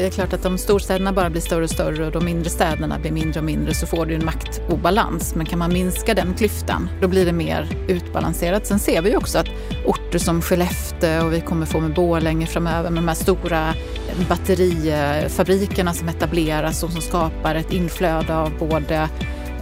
det 0.00 0.06
är 0.06 0.10
klart 0.10 0.32
att 0.32 0.46
om 0.46 0.58
storstäderna 0.58 1.12
bara 1.12 1.30
blir 1.30 1.40
större 1.40 1.64
och 1.64 1.70
större 1.70 2.06
och 2.06 2.12
de 2.12 2.24
mindre 2.24 2.50
städerna 2.50 2.98
blir 2.98 3.12
mindre 3.12 3.40
och 3.40 3.44
mindre 3.44 3.74
så 3.74 3.86
får 3.86 4.06
du 4.06 4.14
en 4.14 4.24
maktobalans. 4.24 5.34
Men 5.34 5.46
kan 5.46 5.58
man 5.58 5.72
minska 5.72 6.14
den 6.14 6.34
klyftan, 6.34 6.88
då 7.00 7.08
blir 7.08 7.26
det 7.26 7.32
mer 7.32 7.68
utbalanserat. 7.88 8.66
Sen 8.66 8.78
ser 8.78 9.02
vi 9.02 9.16
också 9.16 9.38
att 9.38 9.48
orter 9.86 10.18
som 10.18 10.42
Skellefteå 10.42 11.26
och 11.26 11.32
vi 11.32 11.40
kommer 11.40 11.66
få 11.66 11.80
med 11.80 11.94
Borlänge 11.94 12.46
framöver 12.46 12.90
med 12.90 13.02
de 13.02 13.08
här 13.08 13.14
stora 13.14 13.74
batterifabrikerna 14.28 15.94
som 15.94 16.08
etableras 16.08 16.82
och 16.82 16.90
som 16.90 17.02
skapar 17.02 17.54
ett 17.54 17.72
inflöde 17.72 18.36
av 18.36 18.52
både 18.58 19.08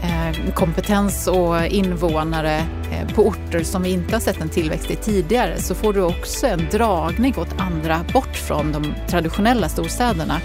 Eh, 0.03 0.53
kompetens 0.55 1.27
och 1.27 1.67
invånare 1.67 2.57
eh, 2.93 3.15
på 3.15 3.27
orter 3.27 3.63
som 3.65 3.83
vi 3.83 3.91
inte 3.91 4.15
har 4.15 4.21
sett 4.21 4.41
en 4.41 4.49
tillväxt 4.49 4.91
i 4.91 4.97
tidigare 4.97 5.61
så 5.61 5.75
får 5.75 5.93
du 5.93 6.01
också 6.03 6.47
en 6.47 6.67
dragning 6.71 7.35
åt 7.39 7.61
andra, 7.61 8.01
bort 8.13 8.37
från 8.37 8.73
de 8.73 8.95
traditionella 9.09 9.69
storstäderna. 9.69 10.41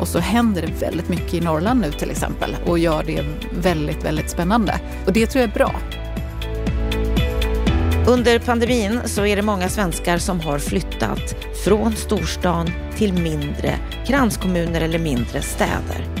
Och 0.00 0.08
så 0.08 0.18
händer 0.18 0.62
det 0.62 0.86
väldigt 0.86 1.08
mycket 1.08 1.34
i 1.34 1.40
Norrland 1.40 1.80
nu 1.80 1.92
till 1.92 2.10
exempel 2.10 2.56
och 2.66 2.78
gör 2.78 3.04
det 3.06 3.24
väldigt, 3.62 4.04
väldigt 4.04 4.30
spännande. 4.30 4.80
Och 5.06 5.12
det 5.12 5.26
tror 5.26 5.40
jag 5.40 5.50
är 5.50 5.54
bra. 5.54 5.74
Under 8.08 8.38
pandemin 8.38 9.00
så 9.04 9.26
är 9.26 9.36
det 9.36 9.42
många 9.42 9.68
svenskar 9.68 10.18
som 10.18 10.40
har 10.40 10.58
flyttat 10.58 11.36
från 11.64 11.92
storstan 11.96 12.70
till 12.96 13.12
mindre 13.12 13.74
kranskommuner 14.06 14.80
eller 14.80 14.98
mindre 14.98 15.42
städer. 15.42 16.15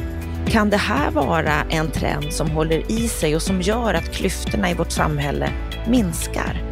Kan 0.48 0.70
det 0.70 0.76
här 0.76 1.10
vara 1.10 1.62
en 1.70 1.90
trend 1.90 2.32
som 2.32 2.50
håller 2.50 2.92
i 2.92 3.08
sig 3.08 3.36
och 3.36 3.42
som 3.42 3.62
gör 3.62 3.94
att 3.94 4.12
klyftorna 4.12 4.70
i 4.70 4.74
vårt 4.74 4.90
samhälle 4.90 5.50
minskar? 5.88 6.62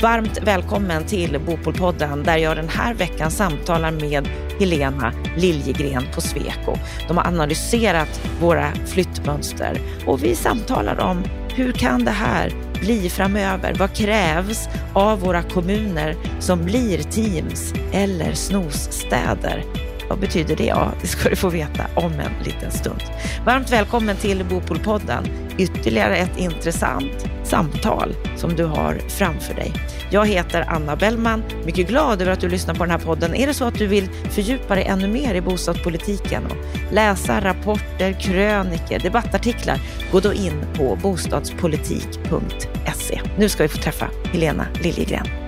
Varmt 0.00 0.38
välkommen 0.42 1.04
till 1.04 1.40
Bopolpodden 1.46 2.22
där 2.22 2.36
jag 2.36 2.56
den 2.56 2.68
här 2.68 2.94
veckan 2.94 3.30
samtalar 3.30 3.90
med 3.90 4.28
Helena 4.60 5.12
Liljegren 5.36 6.04
på 6.14 6.20
Sweco. 6.20 6.76
De 7.08 7.16
har 7.16 7.26
analyserat 7.26 8.20
våra 8.40 8.72
flyttmönster 8.86 9.80
och 10.06 10.24
vi 10.24 10.34
samtalar 10.34 11.00
om 11.00 11.24
hur 11.48 11.72
kan 11.72 12.04
det 12.04 12.10
här 12.10 12.52
bli 12.80 13.10
framöver? 13.10 13.74
Vad 13.78 13.96
krävs 13.96 14.68
av 14.92 15.20
våra 15.20 15.42
kommuner 15.42 16.16
som 16.40 16.64
blir 16.64 16.98
teams 16.98 17.74
eller 17.92 18.32
snosstäder? 18.32 19.83
Vad 20.14 20.20
betyder 20.20 20.56
det? 20.56 20.64
Ja, 20.64 20.92
det 21.00 21.06
ska 21.06 21.28
du 21.28 21.36
få 21.36 21.48
veta 21.48 21.86
om 21.94 22.12
en 22.12 22.44
liten 22.44 22.70
stund. 22.70 23.02
Varmt 23.44 23.72
välkommen 23.72 24.16
till 24.16 24.44
Bopolpodden. 24.44 25.24
Ytterligare 25.58 26.16
ett 26.16 26.38
intressant 26.38 27.26
samtal 27.44 28.14
som 28.36 28.56
du 28.56 28.64
har 28.64 28.98
framför 29.08 29.54
dig. 29.54 29.72
Jag 30.10 30.26
heter 30.26 30.64
Anna 30.68 30.96
Bellman. 30.96 31.42
Mycket 31.66 31.88
glad 31.88 32.22
över 32.22 32.32
att 32.32 32.40
du 32.40 32.48
lyssnar 32.48 32.74
på 32.74 32.84
den 32.84 32.90
här 32.90 32.98
podden. 32.98 33.34
Är 33.34 33.46
det 33.46 33.54
så 33.54 33.64
att 33.64 33.78
du 33.78 33.86
vill 33.86 34.08
fördjupa 34.30 34.74
dig 34.74 34.84
ännu 34.84 35.08
mer 35.08 35.34
i 35.34 35.40
bostadspolitiken 35.40 36.46
och 36.46 36.56
läsa 36.92 37.40
rapporter, 37.40 38.20
kröniker, 38.20 38.98
debattartiklar, 38.98 39.80
gå 40.12 40.20
då 40.20 40.32
in 40.32 40.64
på 40.74 40.98
bostadspolitik.se. 41.02 43.20
Nu 43.38 43.48
ska 43.48 43.62
vi 43.62 43.68
få 43.68 43.78
träffa 43.78 44.10
Helena 44.32 44.66
Liljegren. 44.82 45.43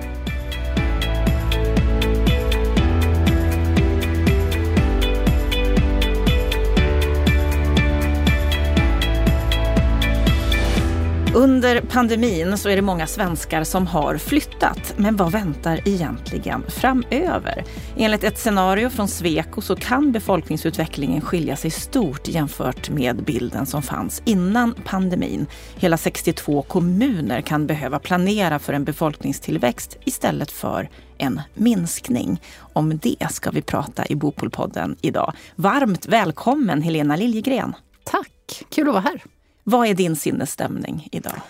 Under 11.37 11.81
pandemin 11.81 12.59
så 12.59 12.69
är 12.69 12.77
det 12.77 12.83
många 12.83 13.07
svenskar 13.07 13.65
som 13.65 13.87
har 13.87 14.17
flyttat. 14.17 14.95
Men 14.97 15.17
vad 15.17 15.33
väntar 15.33 15.89
egentligen 15.89 16.65
framöver? 16.69 17.65
Enligt 17.97 18.25
ett 18.25 18.39
scenario 18.39 18.91
från 18.91 19.09
Sweco 19.09 19.61
så 19.61 19.77
kan 19.77 20.13
befolkningsutvecklingen 20.13 21.21
skilja 21.21 21.57
sig 21.57 21.71
stort 21.71 22.29
jämfört 22.29 22.91
med 22.91 23.25
bilden 23.25 23.67
som 23.67 23.83
fanns 23.83 24.23
innan 24.25 24.75
pandemin. 24.85 25.47
Hela 25.75 25.97
62 25.97 26.63
kommuner 26.63 27.41
kan 27.41 27.67
behöva 27.67 27.99
planera 27.99 28.59
för 28.59 28.73
en 28.73 28.85
befolkningstillväxt 28.85 29.97
istället 30.05 30.53
för 30.53 30.89
en 31.19 31.41
minskning. 31.55 32.43
Om 32.59 32.99
det 32.99 33.27
ska 33.31 33.51
vi 33.51 33.63
prata 33.63 34.07
i 34.07 34.15
Bopolpodden 34.15 34.97
idag. 35.01 35.33
Varmt 35.55 36.07
välkommen 36.07 36.83
Helena 36.83 37.17
Liljegren. 37.17 37.75
Tack, 38.05 38.65
kul 38.71 38.89
att 38.89 38.95
vara 38.95 39.03
här. 39.03 39.36
Vad 39.69 39.87
är 39.87 39.95
din 39.95 40.17
sinnesstämning 40.17 41.09
idag? 41.13 41.41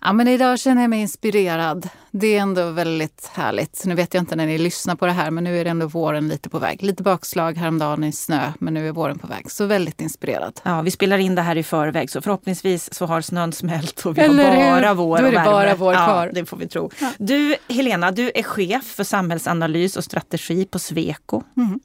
Ja, 0.00 0.12
men 0.12 0.28
idag 0.28 0.58
känner 0.58 0.82
jag 0.82 0.90
mig 0.90 1.00
inspirerad. 1.00 1.88
Det 2.10 2.26
är 2.36 2.40
ändå 2.40 2.70
väldigt 2.70 3.30
härligt. 3.32 3.82
Nu 3.84 3.94
vet 3.94 4.14
jag 4.14 4.22
inte 4.22 4.36
när 4.36 4.46
ni 4.46 4.58
lyssnar 4.58 4.96
på 4.96 5.06
det 5.06 5.12
här, 5.12 5.30
men 5.30 5.44
nu 5.44 5.60
är 5.60 5.64
det 5.64 5.70
ändå 5.70 5.86
våren 5.86 6.28
lite 6.28 6.48
på 6.48 6.58
väg. 6.58 6.82
Lite 6.82 7.02
bakslag 7.02 7.56
häromdagen 7.56 8.04
i 8.04 8.12
snö, 8.12 8.52
men 8.58 8.74
nu 8.74 8.88
är 8.88 8.92
våren 8.92 9.18
på 9.18 9.26
väg. 9.26 9.50
Så 9.50 9.66
väldigt 9.66 10.00
inspirerad. 10.00 10.60
Ja, 10.62 10.82
vi 10.82 10.90
spelar 10.90 11.18
in 11.18 11.34
det 11.34 11.42
här 11.42 11.56
i 11.56 11.62
förväg, 11.62 12.10
så 12.10 12.22
förhoppningsvis 12.22 12.94
så 12.94 13.06
har 13.06 13.20
snön 13.20 13.52
smält 13.52 14.06
och 14.06 14.18
vi 14.18 14.22
Eller 14.22 14.56
har 14.56 14.80
bara 14.80 14.94
vår 14.94 15.18
Då 15.18 15.26
är 15.26 15.32
det 15.32 15.42
bara 15.44 15.74
vår 15.74 15.92
kvar. 15.92 16.26
Ja, 16.26 16.32
det 16.32 16.46
får 16.46 16.56
vi 16.56 16.68
tro. 16.68 16.90
Ja. 17.00 17.12
Du, 17.18 17.56
Helena, 17.68 18.10
du 18.10 18.32
är 18.34 18.42
chef 18.42 18.84
för 18.84 19.04
samhällsanalys 19.04 19.96
och 19.96 20.04
strategi 20.04 20.64
på 20.64 20.78
Sweco. 20.78 21.42
Mm. 21.56 21.80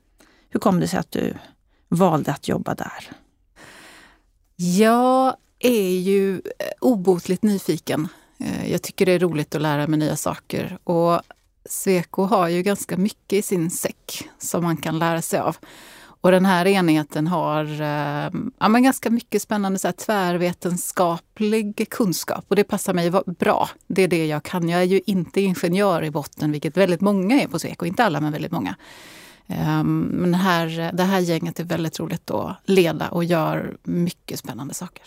Hur 0.50 0.60
kom 0.60 0.80
det 0.80 0.88
sig 0.88 1.00
att 1.00 1.12
du 1.12 1.34
valde 1.90 2.32
att 2.32 2.48
jobba 2.48 2.76
där? 2.76 3.10
Ja, 4.56 5.38
är 5.64 6.00
ju 6.00 6.36
eh, 6.36 6.42
obotligt 6.82 7.44
nyfiken. 7.44 8.08
Eh, 8.40 8.72
jag 8.72 8.82
tycker 8.82 9.06
det 9.06 9.12
är 9.12 9.20
roligt 9.20 9.56
att 9.56 9.62
lära 9.62 9.88
mig 9.88 10.00
nya 10.00 10.16
saker. 10.16 10.78
Och 10.84 11.22
Sweco 11.66 12.24
har 12.24 12.48
ju 12.48 12.62
ganska 12.62 12.98
mycket 12.98 13.34
i 13.34 13.42
sin 13.42 13.70
säck 13.70 14.30
som 14.38 14.64
man 14.64 14.78
kan 14.78 15.00
lära 15.00 15.22
sig 15.22 15.40
av. 15.40 15.58
Och 16.24 16.32
den 16.32 16.46
här 16.46 16.68
enheten 16.68 17.28
har 17.28 17.82
ehm, 17.82 18.52
ja, 18.60 18.68
men 18.70 18.84
ganska 18.84 19.10
mycket 19.10 19.42
spännande 19.42 19.80
så 19.80 19.88
här, 19.88 19.94
tvärvetenskaplig 19.94 21.88
kunskap 21.90 22.46
och 22.48 22.56
det 22.56 22.64
passar 22.64 22.94
mig 22.94 23.12
bra. 23.26 23.70
Det 23.88 24.02
är 24.02 24.08
det 24.08 24.26
jag 24.26 24.44
kan. 24.44 24.70
Jag 24.70 24.82
är 24.82 24.86
ju 24.86 25.02
inte 25.06 25.42
ingenjör 25.42 26.04
i 26.04 26.12
botten, 26.12 26.52
vilket 26.52 26.78
väldigt 26.78 27.02
många 27.02 27.42
är 27.42 27.48
på 27.48 27.60
Sweco. 27.60 27.86
Inte 27.86 28.04
alla, 28.04 28.22
men 28.22 28.32
väldigt 28.32 28.52
många. 28.52 28.76
Ehm, 29.48 30.00
men 30.02 30.34
här, 30.34 30.92
det 30.94 31.04
här 31.04 31.20
gänget 31.20 31.60
är 31.60 31.64
väldigt 31.64 32.00
roligt 32.00 32.32
att 32.32 32.58
leda 32.66 33.10
och 33.10 33.24
gör 33.24 33.78
mycket 33.84 34.40
spännande 34.40 34.74
saker. 34.74 35.06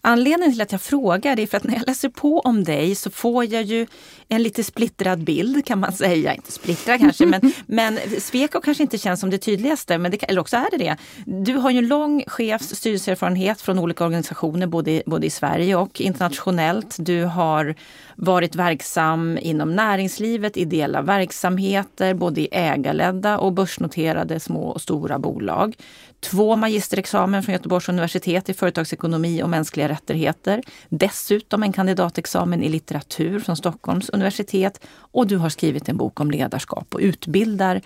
Anledningen 0.00 0.52
till 0.52 0.62
att 0.62 0.72
jag 0.72 0.80
frågar 0.80 1.40
är 1.40 1.46
för 1.46 1.56
att 1.56 1.64
när 1.64 1.74
jag 1.74 1.86
läser 1.86 2.08
på 2.08 2.40
om 2.40 2.64
dig 2.64 2.94
så 2.94 3.10
får 3.10 3.44
jag 3.44 3.62
ju 3.62 3.86
en 4.28 4.42
lite 4.42 4.64
splittrad 4.64 5.24
bild 5.24 5.66
kan 5.66 5.80
man 5.80 5.92
säga. 5.92 6.34
Inte 6.34 6.52
splittrad 6.52 7.00
kanske, 7.00 7.26
men, 7.26 7.52
men 7.66 7.98
Sweco 8.18 8.60
kanske 8.60 8.82
inte 8.82 8.98
känns 8.98 9.20
som 9.20 9.30
det 9.30 9.38
tydligaste, 9.38 9.98
men 9.98 10.10
det, 10.10 10.22
eller 10.22 10.40
också 10.40 10.56
är 10.56 10.70
det 10.70 10.76
det. 10.76 10.96
Du 11.26 11.54
har 11.54 11.70
ju 11.70 11.78
en 11.78 11.88
lång 11.88 12.24
chefs 12.26 12.74
styrelseerfarenhet 12.74 13.60
från 13.60 13.78
olika 13.78 14.04
organisationer 14.04 14.66
både, 14.66 15.02
både 15.06 15.26
i 15.26 15.30
Sverige 15.30 15.76
och 15.76 16.00
internationellt. 16.00 16.96
Du 16.98 17.24
har 17.24 17.74
varit 18.16 18.54
verksam 18.54 19.38
inom 19.40 19.76
näringslivet, 19.76 20.56
ideella 20.56 21.02
verksamheter, 21.02 22.14
både 22.14 22.40
i 22.40 22.48
ägarledda 22.52 23.38
och 23.38 23.52
börsnoterade 23.52 24.40
små 24.40 24.68
och 24.68 24.80
stora 24.80 25.18
bolag 25.18 25.76
två 26.20 26.56
magisterexamen 26.56 27.42
från 27.42 27.52
Göteborgs 27.52 27.88
universitet 27.88 28.48
i 28.48 28.54
företagsekonomi 28.54 29.42
och 29.42 29.50
mänskliga 29.60 29.88
rättigheter. 29.88 30.62
Dessutom 30.88 31.62
en 31.62 31.72
kandidatexamen 31.72 32.62
i 32.62 32.68
litteratur 32.68 33.40
från 33.40 33.56
Stockholms 33.56 34.08
universitet. 34.08 34.80
Och 35.12 35.26
du 35.26 35.36
har 35.36 35.48
skrivit 35.48 35.88
en 35.88 35.96
bok 35.96 36.20
om 36.20 36.30
ledarskap 36.30 36.94
och 36.94 37.00
utbildar 37.00 37.80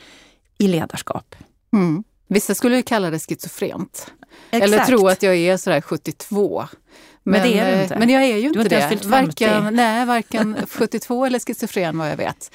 i 0.59 0.69
ledarskap. 0.69 1.35
Mm. 1.73 2.05
Vissa 2.29 2.55
skulle 2.55 2.83
kalla 2.83 3.11
det 3.11 3.19
schizofrent. 3.19 4.13
Exakt. 4.51 4.65
Eller 4.65 4.85
tro 4.85 5.09
att 5.09 5.23
jag 5.23 5.37
är 5.37 5.57
sådär 5.57 5.81
72. 5.81 6.65
Men, 7.23 7.33
men, 7.33 7.43
det 7.43 7.59
är 7.59 7.77
du 7.77 7.83
inte. 7.83 7.99
Men 7.99 8.09
jag 8.09 8.23
är 8.23 8.37
ju 8.37 8.47
inte, 8.47 8.61
inte 8.61 8.89
det. 8.89 9.05
Varken, 9.05 9.75
nej, 9.75 10.07
varken 10.07 10.57
72 10.71 11.27
eller 11.27 11.39
schizofren 11.39 11.99
vad 11.99 12.11
jag 12.11 12.17
vet. 12.17 12.51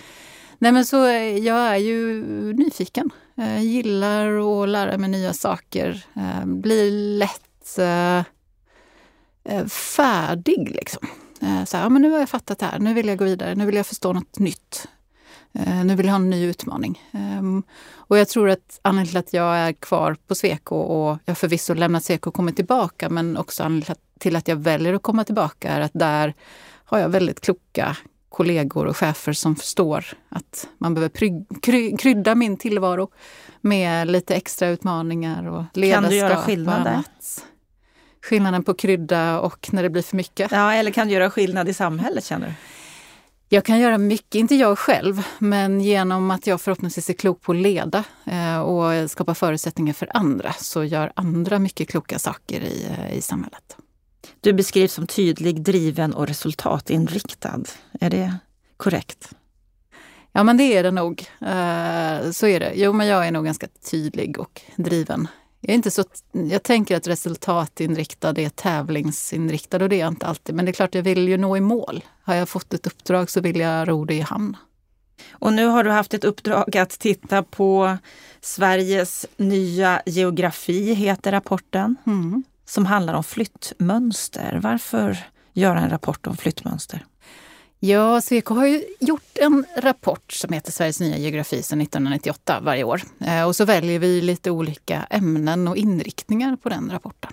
Nej 0.59 0.71
men 0.71 0.85
så 0.85 0.97
jag 1.41 1.57
är 1.57 1.75
ju 1.75 2.23
nyfiken. 2.53 3.09
Jag 3.35 3.63
gillar 3.63 4.61
att 4.63 4.69
lära 4.69 4.97
mig 4.97 5.09
nya 5.09 5.33
saker. 5.33 6.05
Eh, 6.15 6.45
blir 6.45 6.91
lätt 6.91 7.77
eh, 7.77 8.17
eh, 8.17 8.23
färdig 9.69 10.71
liksom. 10.75 11.07
Så 11.67 11.77
här, 11.77 11.83
ja, 11.83 11.89
men 11.89 12.01
nu 12.01 12.11
har 12.11 12.19
jag 12.19 12.29
fattat 12.29 12.59
det 12.59 12.65
här, 12.65 12.79
nu 12.79 12.93
vill 12.93 13.07
jag 13.07 13.17
gå 13.17 13.25
vidare, 13.25 13.55
nu 13.55 13.65
vill 13.65 13.75
jag 13.75 13.85
förstå 13.85 14.13
något 14.13 14.39
nytt. 14.39 14.87
Nu 15.83 15.95
vill 15.95 16.05
jag 16.05 16.13
ha 16.13 16.19
en 16.19 16.29
ny 16.29 16.45
utmaning. 16.45 17.01
Ehm, 17.11 17.63
och 17.93 18.17
jag 18.17 18.27
tror 18.27 18.49
att 18.49 18.79
anledningen 18.81 19.07
till 19.07 19.17
att 19.17 19.33
jag 19.33 19.57
är 19.57 19.73
kvar 19.73 20.15
på 20.27 20.35
Sweco 20.35 20.75
och 20.75 21.19
jag 21.25 21.37
förvisso 21.37 21.73
lämnat 21.73 22.03
Sweco 22.03 22.29
och 22.29 22.33
kommit 22.33 22.55
tillbaka, 22.55 23.09
men 23.09 23.37
också 23.37 23.63
anledningen 23.63 23.95
till 24.19 24.35
att 24.35 24.47
jag 24.47 24.55
väljer 24.55 24.93
att 24.93 25.03
komma 25.03 25.23
tillbaka 25.23 25.69
är 25.69 25.81
att 25.81 25.91
där 25.93 26.33
har 26.85 26.99
jag 26.99 27.09
väldigt 27.09 27.41
kloka 27.41 27.97
kollegor 28.29 28.85
och 28.85 28.97
chefer 28.97 29.33
som 29.33 29.55
förstår 29.55 30.05
att 30.29 30.67
man 30.77 30.93
behöver 30.93 31.97
krydda 31.97 32.35
min 32.35 32.57
tillvaro 32.57 33.11
med 33.61 34.07
lite 34.07 34.35
extra 34.35 34.67
utmaningar 34.67 35.47
och 35.47 35.63
ledarskap. 35.73 36.03
Kan 36.03 36.09
du 36.09 36.15
göra 36.15 36.35
skillnad 36.35 36.83
där? 36.83 37.03
Skillnaden 38.21 38.63
på 38.63 38.73
krydda 38.73 39.39
och 39.39 39.73
när 39.73 39.83
det 39.83 39.89
blir 39.89 40.01
för 40.01 40.17
mycket. 40.17 40.51
Ja, 40.51 40.73
eller 40.73 40.91
kan 40.91 41.07
du 41.07 41.13
göra 41.13 41.31
skillnad 41.31 41.69
i 41.69 41.73
samhället 41.73 42.25
känner 42.25 42.47
du? 42.47 42.53
Jag 43.51 43.65
kan 43.65 43.79
göra 43.79 43.97
mycket, 43.97 44.35
inte 44.35 44.55
jag 44.55 44.79
själv, 44.79 45.23
men 45.39 45.81
genom 45.81 46.31
att 46.31 46.47
jag 46.47 46.61
förhoppningsvis 46.61 47.09
är 47.09 47.13
klok 47.13 47.41
på 47.41 47.51
att 47.51 47.57
leda 47.57 48.03
eh, 48.25 48.59
och 48.59 49.11
skapa 49.11 49.35
förutsättningar 49.35 49.93
för 49.93 50.17
andra 50.17 50.53
så 50.53 50.83
gör 50.83 51.11
andra 51.15 51.59
mycket 51.59 51.89
kloka 51.89 52.19
saker 52.19 52.61
i, 52.61 52.85
eh, 52.89 53.17
i 53.17 53.21
samhället. 53.21 53.77
Du 54.41 54.53
beskrivs 54.53 54.93
som 54.93 55.07
tydlig, 55.07 55.61
driven 55.61 56.13
och 56.13 56.27
resultatinriktad. 56.27 57.63
Är 57.99 58.09
det 58.09 58.35
korrekt? 58.77 59.29
Ja, 60.31 60.43
men 60.43 60.57
det 60.57 60.77
är 60.77 60.83
det 60.83 60.91
nog. 60.91 61.25
Eh, 61.41 62.31
så 62.31 62.47
är 62.47 62.59
det. 62.59 62.71
Jo, 62.75 62.93
men 62.93 63.07
jag 63.07 63.27
är 63.27 63.31
nog 63.31 63.45
ganska 63.45 63.67
tydlig 63.91 64.39
och 64.39 64.61
driven. 64.75 65.27
Jag, 65.61 65.69
är 65.69 65.75
inte 65.75 65.91
så, 65.91 66.03
jag 66.31 66.63
tänker 66.63 66.97
att 66.97 67.07
resultatinriktad 67.07 68.39
är 68.39 68.49
tävlingsinriktad 68.49 69.83
och 69.83 69.89
det 69.89 69.95
är 69.95 69.99
jag 69.99 70.07
inte 70.07 70.25
alltid. 70.25 70.55
Men 70.55 70.65
det 70.65 70.71
är 70.71 70.73
klart, 70.73 70.95
jag 70.95 71.03
vill 71.03 71.27
ju 71.27 71.37
nå 71.37 71.57
i 71.57 71.61
mål. 71.61 72.03
Har 72.23 72.35
jag 72.35 72.49
fått 72.49 72.73
ett 72.73 72.87
uppdrag 72.87 73.29
så 73.29 73.41
vill 73.41 73.59
jag 73.59 73.89
ro 73.89 74.05
det 74.05 74.15
i 74.15 74.21
hamn. 74.21 74.57
Och 75.31 75.53
nu 75.53 75.65
har 75.65 75.83
du 75.83 75.91
haft 75.91 76.13
ett 76.13 76.23
uppdrag 76.23 76.77
att 76.77 76.89
titta 76.89 77.43
på 77.43 77.97
Sveriges 78.41 79.25
nya 79.37 80.01
geografi, 80.05 80.93
heter 80.93 81.31
rapporten, 81.31 81.95
mm. 82.05 82.43
som 82.65 82.85
handlar 82.85 83.13
om 83.13 83.23
flyttmönster. 83.23 84.59
Varför 84.63 85.17
göra 85.53 85.79
en 85.79 85.89
rapport 85.89 86.27
om 86.27 86.37
flyttmönster? 86.37 87.05
Ja, 87.81 88.21
Sweco 88.21 88.53
har 88.53 88.65
ju 88.65 88.83
gjort 88.99 89.37
en 89.37 89.65
rapport 89.77 90.31
som 90.31 90.53
heter 90.53 90.71
Sveriges 90.71 90.99
nya 90.99 91.17
geografi 91.17 91.63
sedan 91.63 91.81
1998 91.81 92.59
varje 92.61 92.83
år. 92.83 93.01
Eh, 93.19 93.43
och 93.43 93.55
så 93.55 93.65
väljer 93.65 93.99
vi 93.99 94.21
lite 94.21 94.51
olika 94.51 95.07
ämnen 95.09 95.67
och 95.67 95.77
inriktningar 95.77 96.55
på 96.55 96.69
den 96.69 96.89
rapporten. 96.91 97.31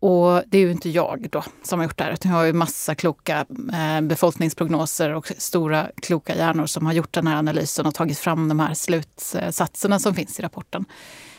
Och 0.00 0.42
det 0.46 0.58
är 0.58 0.62
ju 0.62 0.70
inte 0.70 0.90
jag 0.90 1.28
då 1.30 1.44
som 1.62 1.78
har 1.78 1.86
gjort 1.86 1.98
det 1.98 2.04
här, 2.04 2.12
utan 2.12 2.30
jag 2.30 2.38
har 2.38 2.44
ju 2.44 2.52
massa 2.52 2.94
kloka 2.94 3.46
eh, 3.72 4.00
befolkningsprognoser 4.00 5.14
och 5.14 5.32
stora 5.38 5.90
kloka 6.02 6.36
hjärnor 6.36 6.66
som 6.66 6.86
har 6.86 6.92
gjort 6.92 7.14
den 7.14 7.26
här 7.26 7.36
analysen 7.36 7.86
och 7.86 7.94
tagit 7.94 8.18
fram 8.18 8.48
de 8.48 8.60
här 8.60 8.74
slutsatserna 8.74 9.98
som 9.98 10.14
finns 10.14 10.38
i 10.38 10.42
rapporten. 10.42 10.84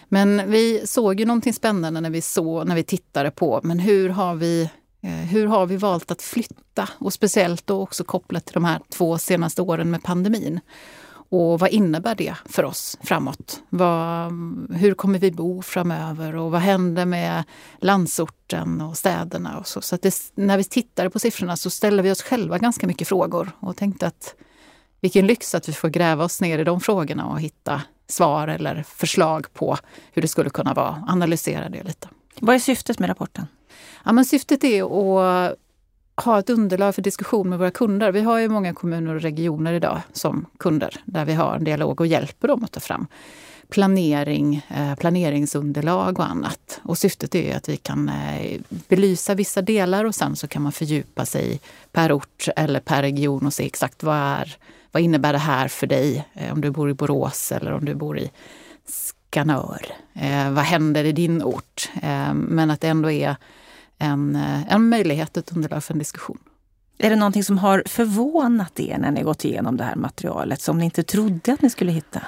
Men 0.09 0.51
vi 0.51 0.81
såg 0.85 1.19
ju 1.19 1.25
någonting 1.25 1.53
spännande 1.53 2.01
när 2.01 2.09
vi, 2.09 2.21
såg, 2.21 2.67
när 2.67 2.75
vi 2.75 2.83
tittade 2.83 3.31
på 3.31 3.59
men 3.63 3.79
hur 3.79 4.09
har 4.09 4.35
vi 4.35 4.69
Eh, 5.01 5.11
hur 5.11 5.47
har 5.47 5.65
vi 5.65 5.77
valt 5.77 6.11
att 6.11 6.21
flytta? 6.21 6.89
Och 6.97 7.13
speciellt 7.13 7.67
då 7.67 7.81
också 7.81 8.03
kopplat 8.03 8.45
till 8.45 8.53
de 8.53 8.65
här 8.65 8.79
två 8.89 9.17
senaste 9.17 9.61
åren 9.61 9.91
med 9.91 10.03
pandemin. 10.03 10.59
Och 11.33 11.59
vad 11.59 11.69
innebär 11.69 12.15
det 12.15 12.35
för 12.45 12.63
oss 12.65 12.97
framåt? 13.03 13.63
Vad, 13.69 14.31
hur 14.73 14.93
kommer 14.93 15.19
vi 15.19 15.31
bo 15.31 15.61
framöver 15.61 16.35
och 16.35 16.51
vad 16.51 16.61
händer 16.61 17.05
med 17.05 17.43
landsorten 17.79 18.81
och 18.81 18.97
städerna? 18.97 19.57
Och 19.59 19.67
så 19.67 19.81
så 19.81 19.97
det, 20.01 20.31
när 20.35 20.57
vi 20.57 20.63
tittade 20.63 21.09
på 21.09 21.19
siffrorna 21.19 21.57
så 21.57 21.69
ställde 21.69 22.03
vi 22.03 22.11
oss 22.11 22.21
själva 22.21 22.57
ganska 22.57 22.87
mycket 22.87 23.07
frågor 23.07 23.51
och 23.59 23.77
tänkte 23.77 24.07
att 24.07 24.35
vilken 25.01 25.27
lyx 25.27 25.55
att 25.55 25.69
vi 25.69 25.73
får 25.73 25.89
gräva 25.89 26.23
oss 26.23 26.41
ner 26.41 26.59
i 26.59 26.63
de 26.63 26.81
frågorna 26.81 27.25
och 27.25 27.41
hitta 27.41 27.81
svar 28.07 28.47
eller 28.47 28.83
förslag 28.83 29.53
på 29.53 29.77
hur 30.11 30.21
det 30.21 30.27
skulle 30.27 30.49
kunna 30.49 30.73
vara. 30.73 31.03
Analysera 31.07 31.69
det 31.69 31.83
lite. 31.83 32.09
Vad 32.39 32.55
är 32.55 32.59
syftet 32.59 32.99
med 32.99 33.09
rapporten? 33.09 33.47
Ja, 34.05 34.11
men 34.11 34.25
syftet 34.25 34.63
är 34.63 34.83
att 34.83 35.55
ha 36.15 36.39
ett 36.39 36.49
underlag 36.49 36.95
för 36.95 37.01
diskussion 37.01 37.49
med 37.49 37.59
våra 37.59 37.71
kunder. 37.71 38.11
Vi 38.11 38.21
har 38.21 38.39
ju 38.39 38.49
många 38.49 38.73
kommuner 38.73 39.15
och 39.15 39.21
regioner 39.21 39.73
idag 39.73 40.01
som 40.13 40.45
kunder 40.59 41.01
där 41.05 41.25
vi 41.25 41.33
har 41.33 41.55
en 41.55 41.63
dialog 41.63 42.01
och 42.01 42.07
hjälper 42.07 42.47
dem 42.47 42.63
att 42.63 42.71
ta 42.71 42.79
fram 42.79 43.07
planering, 43.71 44.65
eh, 44.69 44.95
planeringsunderlag 44.95 46.19
och 46.19 46.25
annat. 46.25 46.79
Och 46.83 46.97
syftet 46.97 47.35
är 47.35 47.57
att 47.57 47.69
vi 47.69 47.77
kan 47.77 48.09
eh, 48.09 48.59
belysa 48.87 49.35
vissa 49.35 49.61
delar 49.61 50.05
och 50.05 50.15
sen 50.15 50.35
så 50.35 50.47
kan 50.47 50.61
man 50.61 50.71
fördjupa 50.71 51.25
sig 51.25 51.59
per 51.91 52.11
ort 52.11 52.47
eller 52.55 52.79
per 52.79 53.01
region 53.01 53.45
och 53.45 53.53
se 53.53 53.65
exakt 53.65 54.03
vad, 54.03 54.15
är, 54.15 54.55
vad 54.91 55.03
innebär 55.03 55.33
det 55.33 55.39
här 55.39 55.67
för 55.67 55.87
dig? 55.87 56.27
Eh, 56.33 56.53
om 56.53 56.61
du 56.61 56.69
bor 56.69 56.89
i 56.89 56.93
Borås 56.93 57.51
eller 57.51 57.73
om 57.73 57.85
du 57.85 57.95
bor 57.95 58.19
i 58.19 58.31
Skanör. 58.85 59.85
vad 60.51 60.63
händer 60.63 61.03
i 61.03 61.11
din 61.11 61.43
ort? 61.43 61.89
men 62.33 62.71
att 62.71 62.81
det 62.81 62.87
ändå 62.87 63.11
är 63.11 63.35
en, 64.01 64.35
eh, 64.35 64.73
en 64.73 64.89
möjlighet, 64.89 65.37
ett 65.37 65.51
underlag 65.51 65.83
för 65.83 65.93
en 65.93 65.99
diskussion. 65.99 66.37
Är 66.97 67.09
det 67.09 67.15
någonting 67.15 67.43
som 67.43 67.57
har 67.57 67.83
förvånat 67.85 68.79
er 68.79 68.97
när 68.97 69.11
ni 69.11 69.21
gått 69.21 69.45
igenom 69.45 69.77
det 69.77 69.83
här 69.83 69.95
materialet 69.95 70.61
som 70.61 70.77
ni 70.77 70.85
inte 70.85 71.03
trodde 71.03 71.53
att 71.53 71.61
ni 71.61 71.69
skulle 71.69 71.91
hitta? 71.91 72.21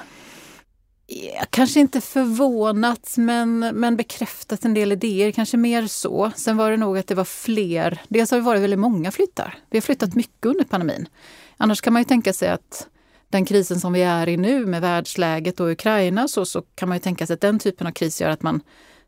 Ja, 1.06 1.44
kanske 1.50 1.80
inte 1.80 2.00
förvånat 2.00 3.14
men, 3.16 3.58
men 3.58 3.96
bekräftat 3.96 4.64
en 4.64 4.74
del 4.74 4.92
idéer, 4.92 5.30
kanske 5.30 5.56
mer 5.56 5.86
så. 5.86 6.30
Sen 6.36 6.56
var 6.56 6.70
det 6.70 6.76
nog 6.76 6.98
att 6.98 7.06
det 7.06 7.14
var 7.14 7.24
fler. 7.24 8.02
Dels 8.08 8.30
har 8.30 8.38
det 8.38 8.44
varit 8.44 8.62
väldigt 8.62 8.78
många 8.78 9.10
flyttar. 9.10 9.58
Vi 9.70 9.78
har 9.78 9.82
flyttat 9.82 10.14
mycket 10.14 10.46
under 10.46 10.64
pandemin. 10.64 11.08
Annars 11.56 11.80
kan 11.80 11.92
man 11.92 12.02
ju 12.02 12.04
tänka 12.04 12.32
sig 12.32 12.48
att 12.48 12.88
den 13.28 13.44
krisen 13.44 13.80
som 13.80 13.92
vi 13.92 14.02
är 14.02 14.28
i 14.28 14.36
nu 14.36 14.66
med 14.66 14.80
världsläget 14.80 15.60
och 15.60 15.70
Ukraina 15.70 16.28
så, 16.28 16.44
så 16.44 16.62
kan 16.62 16.88
man 16.88 16.96
ju 16.96 17.00
tänka 17.00 17.26
sig 17.26 17.34
att 17.34 17.40
den 17.40 17.58
typen 17.58 17.86
av 17.86 17.90
kris 17.90 18.20
gör 18.20 18.30
att 18.30 18.42
man 18.42 18.60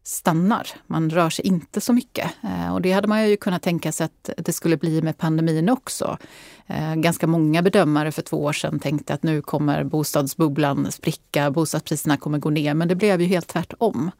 stannar. 0.06 0.68
Man 0.86 1.10
rör 1.10 1.30
sig 1.30 1.46
inte 1.46 1.80
så 1.80 1.92
mycket. 1.92 2.30
Eh, 2.42 2.74
och 2.74 2.82
det 2.82 2.92
hade 2.92 3.08
man 3.08 3.28
ju 3.28 3.36
kunnat 3.36 3.62
tänka 3.62 3.92
sig 3.92 4.04
att 4.04 4.30
det 4.36 4.52
skulle 4.52 4.76
bli 4.76 5.02
med 5.02 5.18
pandemin 5.18 5.68
också. 5.68 6.18
Eh, 6.66 6.94
ganska 6.94 7.26
många 7.26 7.62
bedömare 7.62 8.12
för 8.12 8.22
två 8.22 8.44
år 8.44 8.52
sedan 8.52 8.78
tänkte 8.78 9.14
att 9.14 9.22
nu 9.22 9.42
kommer 9.42 9.84
bostadsbubblan 9.84 10.92
spricka, 10.92 11.50
bostadspriserna 11.50 12.16
kommer 12.16 12.38
gå 12.38 12.50
ner. 12.50 12.74
Men 12.74 12.88
det 12.88 12.94
blev 12.94 13.20
ju 13.20 13.26
helt 13.26 13.48
tvärtom. 13.48 14.10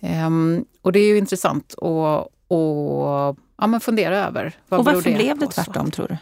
Ehm, 0.00 0.64
och 0.82 0.92
det 0.92 1.00
är 1.00 1.08
ju 1.08 1.18
intressant 1.18 1.72
att 1.72 2.28
och, 2.48 3.36
ja, 3.56 3.80
fundera 3.80 4.26
över. 4.26 4.52
Vad 4.68 4.80
och 4.80 4.86
varför 4.86 5.10
det 5.10 5.16
blev 5.16 5.38
det 5.38 5.46
tvärtom 5.46 5.90
tror 5.90 6.06
du? 6.08 6.16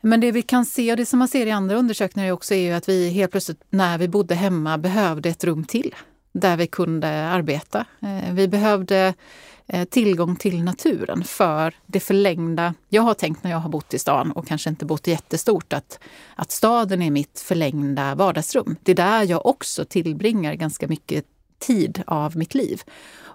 Men 0.00 0.20
det 0.20 0.32
vi 0.32 0.42
kan 0.42 0.66
se 0.66 0.90
och 0.90 0.96
det 0.96 1.06
som 1.06 1.18
man 1.18 1.28
ser 1.28 1.46
i 1.46 1.50
andra 1.50 1.76
undersökningar 1.76 2.32
också 2.32 2.54
är 2.54 2.58
ju 2.58 2.72
att 2.72 2.88
vi 2.88 3.10
helt 3.10 3.30
plötsligt 3.30 3.62
när 3.70 3.98
vi 3.98 4.08
bodde 4.08 4.34
hemma 4.34 4.78
behövde 4.78 5.28
ett 5.28 5.44
rum 5.44 5.64
till 5.64 5.94
där 6.32 6.56
vi 6.56 6.66
kunde 6.66 7.08
arbeta. 7.08 7.84
Eh, 8.02 8.32
vi 8.32 8.48
behövde 8.48 9.14
eh, 9.66 9.84
tillgång 9.84 10.36
till 10.36 10.64
naturen 10.64 11.24
för 11.24 11.74
det 11.86 12.00
förlängda. 12.00 12.74
Jag 12.88 13.02
har 13.02 13.14
tänkt 13.14 13.44
när 13.44 13.50
jag 13.50 13.58
har 13.58 13.70
bott 13.70 13.94
i 13.94 13.98
stan 13.98 14.32
och 14.32 14.46
kanske 14.46 14.70
inte 14.70 14.84
bott 14.84 15.06
jättestort 15.06 15.72
att, 15.72 15.98
att 16.34 16.50
staden 16.50 17.02
är 17.02 17.10
mitt 17.10 17.40
förlängda 17.40 18.14
vardagsrum. 18.14 18.76
Det 18.82 18.92
är 18.92 18.96
där 18.96 19.22
jag 19.22 19.46
också 19.46 19.84
tillbringar 19.84 20.54
ganska 20.54 20.88
mycket 20.88 21.24
tid 21.58 22.02
av 22.06 22.36
mitt 22.36 22.54
liv. 22.54 22.82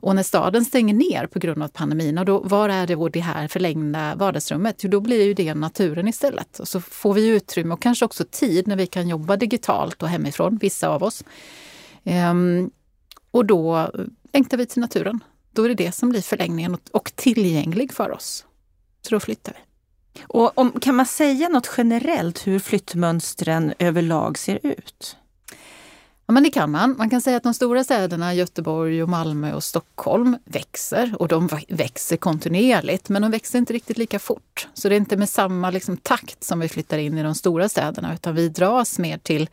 Och 0.05 0.15
när 0.15 0.23
staden 0.23 0.65
stänger 0.65 0.93
ner 0.93 1.27
på 1.27 1.39
grund 1.39 1.63
av 1.63 1.67
pandemin, 1.67 2.21
då, 2.25 2.39
var 2.39 2.69
är 2.69 2.87
det 2.87 3.09
det 3.09 3.19
här 3.19 3.47
förlängda 3.47 4.15
vardagsrummet? 4.15 4.83
Jo, 4.83 4.89
då 4.89 4.99
blir 4.99 5.23
ju 5.23 5.33
det 5.33 5.53
naturen 5.53 6.07
istället. 6.07 6.59
Och 6.59 6.67
så 6.67 6.81
får 6.81 7.13
vi 7.13 7.27
utrymme 7.27 7.73
och 7.73 7.81
kanske 7.81 8.05
också 8.05 8.25
tid 8.31 8.67
när 8.67 8.75
vi 8.75 8.87
kan 8.87 9.09
jobba 9.09 9.37
digitalt 9.37 10.03
och 10.03 10.09
hemifrån, 10.09 10.57
vissa 10.57 10.89
av 10.89 11.03
oss. 11.03 11.23
Um, 12.03 12.71
och 13.35 13.45
då 13.45 13.91
längtar 14.33 14.57
vi 14.57 14.65
till 14.65 14.81
naturen. 14.81 15.23
Då 15.51 15.63
är 15.63 15.69
det 15.69 15.75
det 15.75 15.91
som 15.91 16.09
blir 16.09 16.21
förlängningen 16.21 16.77
och 16.91 17.11
tillgänglig 17.15 17.93
för 17.93 18.11
oss. 18.11 18.45
Så 19.01 19.15
då 19.15 19.19
flyttar 19.19 19.53
vi. 19.53 19.59
Och 20.27 20.57
om, 20.57 20.71
kan 20.71 20.95
man 20.95 21.05
säga 21.05 21.49
något 21.49 21.71
generellt 21.77 22.47
hur 22.47 22.59
flyttmönstren 22.59 23.73
överlag 23.79 24.37
ser 24.37 24.59
ut? 24.63 25.17
Ja, 26.25 26.33
men 26.33 26.43
det 26.43 26.49
kan 26.49 26.71
man. 26.71 26.95
Man 26.97 27.09
kan 27.09 27.21
säga 27.21 27.37
att 27.37 27.43
de 27.43 27.53
stora 27.53 27.83
städerna 27.83 28.33
Göteborg, 28.33 29.03
och 29.03 29.09
Malmö 29.09 29.53
och 29.53 29.63
Stockholm 29.63 30.37
växer 30.45 31.15
och 31.19 31.27
de 31.27 31.49
växer 31.69 32.17
kontinuerligt 32.17 33.09
men 33.09 33.21
de 33.21 33.31
växer 33.31 33.59
inte 33.59 33.73
riktigt 33.73 33.97
lika 33.97 34.19
fort. 34.19 34.67
Så 34.73 34.89
det 34.89 34.95
är 34.95 34.97
inte 34.97 35.17
med 35.17 35.29
samma 35.29 35.69
liksom, 35.69 35.97
takt 35.97 36.43
som 36.43 36.59
vi 36.59 36.69
flyttar 36.69 36.97
in 36.97 37.17
i 37.17 37.23
de 37.23 37.35
stora 37.35 37.69
städerna 37.69 38.13
utan 38.13 38.35
vi 38.35 38.49
dras 38.49 38.99
mer 38.99 39.17
till 39.17 39.49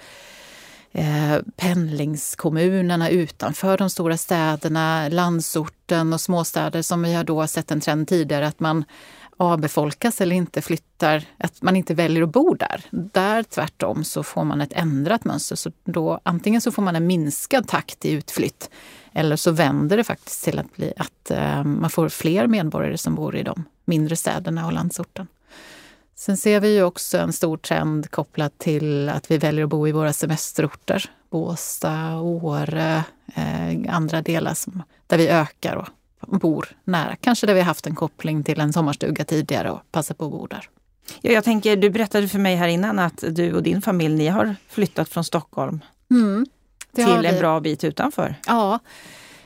eh, 0.93 1.39
pendlingskommunerna 1.57 3.11
utanför 3.11 3.79
de 3.79 3.91
stora 3.91 4.17
städerna, 4.17 5.09
landsorten 5.09 6.13
och 6.13 6.21
småstäder 6.21 6.83
som 6.83 7.03
vi 7.03 7.15
har 7.15 7.25
då 7.25 7.47
sett 7.47 7.71
en 7.71 7.81
trend 7.81 8.09
tidigare 8.09 8.47
att 8.47 8.61
man 8.61 8.85
avbefolkas 9.37 10.21
eller 10.21 10.37
inte 10.37 10.63
flyttar, 10.63 11.25
att 11.39 11.63
man 11.63 11.77
inte 11.77 11.95
väljer 11.95 12.23
att 12.23 12.33
bo 12.33 12.55
där. 12.55 12.85
Där 12.91 13.43
tvärtom 13.43 14.05
så 14.05 14.23
får 14.23 14.45
man 14.45 14.61
ett 14.61 14.73
ändrat 14.73 15.25
mönster. 15.25 15.57
Så 15.57 15.73
då, 15.85 16.21
antingen 16.23 16.61
så 16.61 16.73
får 16.73 16.83
man 16.83 16.97
en 16.97 17.07
minskad 17.07 17.69
takt 17.69 18.05
i 18.05 18.13
utflytt 18.13 18.71
eller 19.13 19.37
så 19.37 19.51
vänder 19.51 19.97
det 19.97 20.05
faktiskt 20.05 20.45
till 20.45 20.59
att, 20.59 20.77
bli, 20.77 20.93
att 20.97 21.31
eh, 21.31 21.65
man 21.65 21.91
får 21.91 22.09
fler 22.09 22.47
medborgare 22.47 22.99
som 22.99 23.15
bor 23.15 23.37
i 23.37 23.43
de 23.43 23.65
mindre 23.85 24.17
städerna 24.17 24.67
och 24.67 24.73
landsorten. 24.73 25.27
Sen 26.23 26.37
ser 26.37 26.61
vi 26.61 26.75
ju 26.75 26.83
också 26.83 27.19
en 27.19 27.33
stor 27.33 27.57
trend 27.57 28.11
kopplat 28.11 28.59
till 28.59 29.09
att 29.09 29.31
vi 29.31 29.39
väljer 29.39 29.65
att 29.65 29.71
bo 29.71 29.89
i 29.89 29.93
våra 29.93 30.13
semesterorter. 30.13 31.11
Båstad, 31.31 32.17
Åre, 32.21 33.05
eh, 33.35 33.95
andra 33.95 34.23
delar 34.23 34.55
som, 34.55 34.83
där 35.07 35.19
vi 35.19 35.29
ökar 35.29 35.77
och 36.21 36.39
bor 36.39 36.69
nära. 36.85 37.17
Kanske 37.17 37.47
där 37.47 37.55
vi 37.55 37.61
haft 37.61 37.87
en 37.87 37.95
koppling 37.95 38.45
till 38.45 38.61
en 38.61 38.73
sommarstuga 38.73 39.25
tidigare 39.25 39.71
och 39.71 39.81
passar 39.93 40.15
på 40.15 40.25
att 40.25 40.31
bo 40.31 40.47
där. 40.47 40.69
Ja, 41.21 41.33
jag 41.33 41.45
tänker, 41.45 41.77
du 41.77 41.91
berättade 41.91 42.29
för 42.29 42.39
mig 42.39 42.57
här 42.57 42.69
innan 42.69 42.99
att 42.99 43.25
du 43.29 43.55
och 43.55 43.63
din 43.63 43.83
familj 43.83 44.15
ni 44.15 44.29
har 44.29 44.57
flyttat 44.69 45.09
från 45.09 45.25
Stockholm 45.25 45.81
mm, 46.11 46.47
till 46.95 47.25
en 47.27 47.39
bra 47.39 47.61
bit 47.61 47.85
utanför. 47.85 48.35
Ja, 48.47 48.79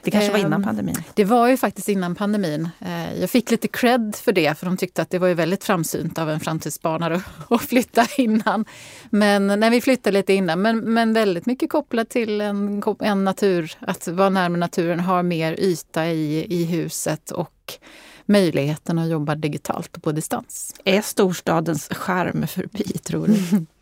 Det 0.07 0.11
kanske 0.11 0.33
var 0.33 0.39
innan 0.39 0.53
Ehm, 0.53 0.63
pandemin? 0.63 0.95
Det 1.15 1.25
var 1.25 1.49
ju 1.49 1.57
faktiskt 1.57 1.89
innan 1.89 2.15
pandemin. 2.15 2.69
Eh, 2.81 3.21
Jag 3.21 3.31
fick 3.31 3.51
lite 3.51 3.69
cred 3.69 4.17
för 4.17 4.33
det, 4.33 4.59
för 4.59 4.67
de 4.67 4.77
tyckte 4.77 5.03
att 5.03 5.11
det 5.11 5.19
var 5.19 5.29
ju 5.29 5.35
väldigt 5.35 5.65
framsynt 5.65 6.19
av 6.19 6.31
en 6.31 6.41
framtidsspanare 6.41 7.21
att 7.51 7.63
flytta 7.63 8.07
innan. 8.17 8.65
Men 9.11 9.47
när 9.47 9.71
vi 9.71 9.81
flyttade 9.81 10.19
lite 10.19 10.33
innan, 10.33 10.63
men, 10.63 10.79
men 10.79 11.13
väldigt 11.13 11.47
mycket 11.47 11.71
kopplat 11.71 12.09
till 12.09 12.41
en, 12.41 12.83
en 13.01 13.25
natur, 13.25 13.73
att 13.81 14.09
vara 14.09 14.29
närmare 14.31 14.61
naturen, 14.61 15.01
ha 15.01 15.23
mer 15.23 15.61
yta 15.61 16.07
i, 16.07 16.47
i 16.61 16.65
huset 16.65 17.31
och 17.31 17.53
möjligheten 18.27 18.99
att 18.99 19.09
jobba 19.09 19.35
digitalt 19.35 19.97
och 19.97 20.03
på 20.03 20.13
distans. 20.13 20.75
Är 20.85 21.03
storstadens 21.03 21.89
charm 21.91 22.47
förbi, 22.47 22.85
tror 22.85 23.27
du? 23.27 23.67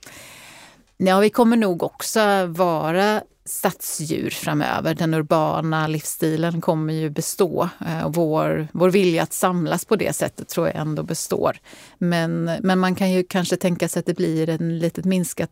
Ja, 0.96 1.18
vi 1.18 1.30
kommer 1.30 1.56
nog 1.56 1.82
också 1.82 2.46
vara 2.46 3.22
stadsdjur 3.46 4.30
framöver. 4.30 4.94
Den 4.94 5.14
urbana 5.14 5.86
livsstilen 5.86 6.60
kommer 6.60 6.92
ju 6.94 7.10
bestå. 7.10 7.68
Eh, 7.86 8.04
Och 8.06 8.14
vår, 8.14 8.68
vår 8.72 8.90
vilja 8.90 9.22
att 9.22 9.32
samlas 9.32 9.84
på 9.84 9.96
det 9.96 10.12
sättet 10.12 10.48
tror 10.48 10.66
jag 10.66 10.76
ändå 10.76 11.02
består. 11.02 11.56
Men, 11.98 12.50
men 12.60 12.78
man 12.78 12.94
kan 12.94 13.10
ju 13.12 13.22
kanske 13.22 13.56
tänka 13.56 13.88
sig 13.88 14.00
att 14.00 14.06
det 14.06 14.16
blir 14.16 14.48
en 14.48 14.78
litet 14.78 15.04
minskat 15.04 15.50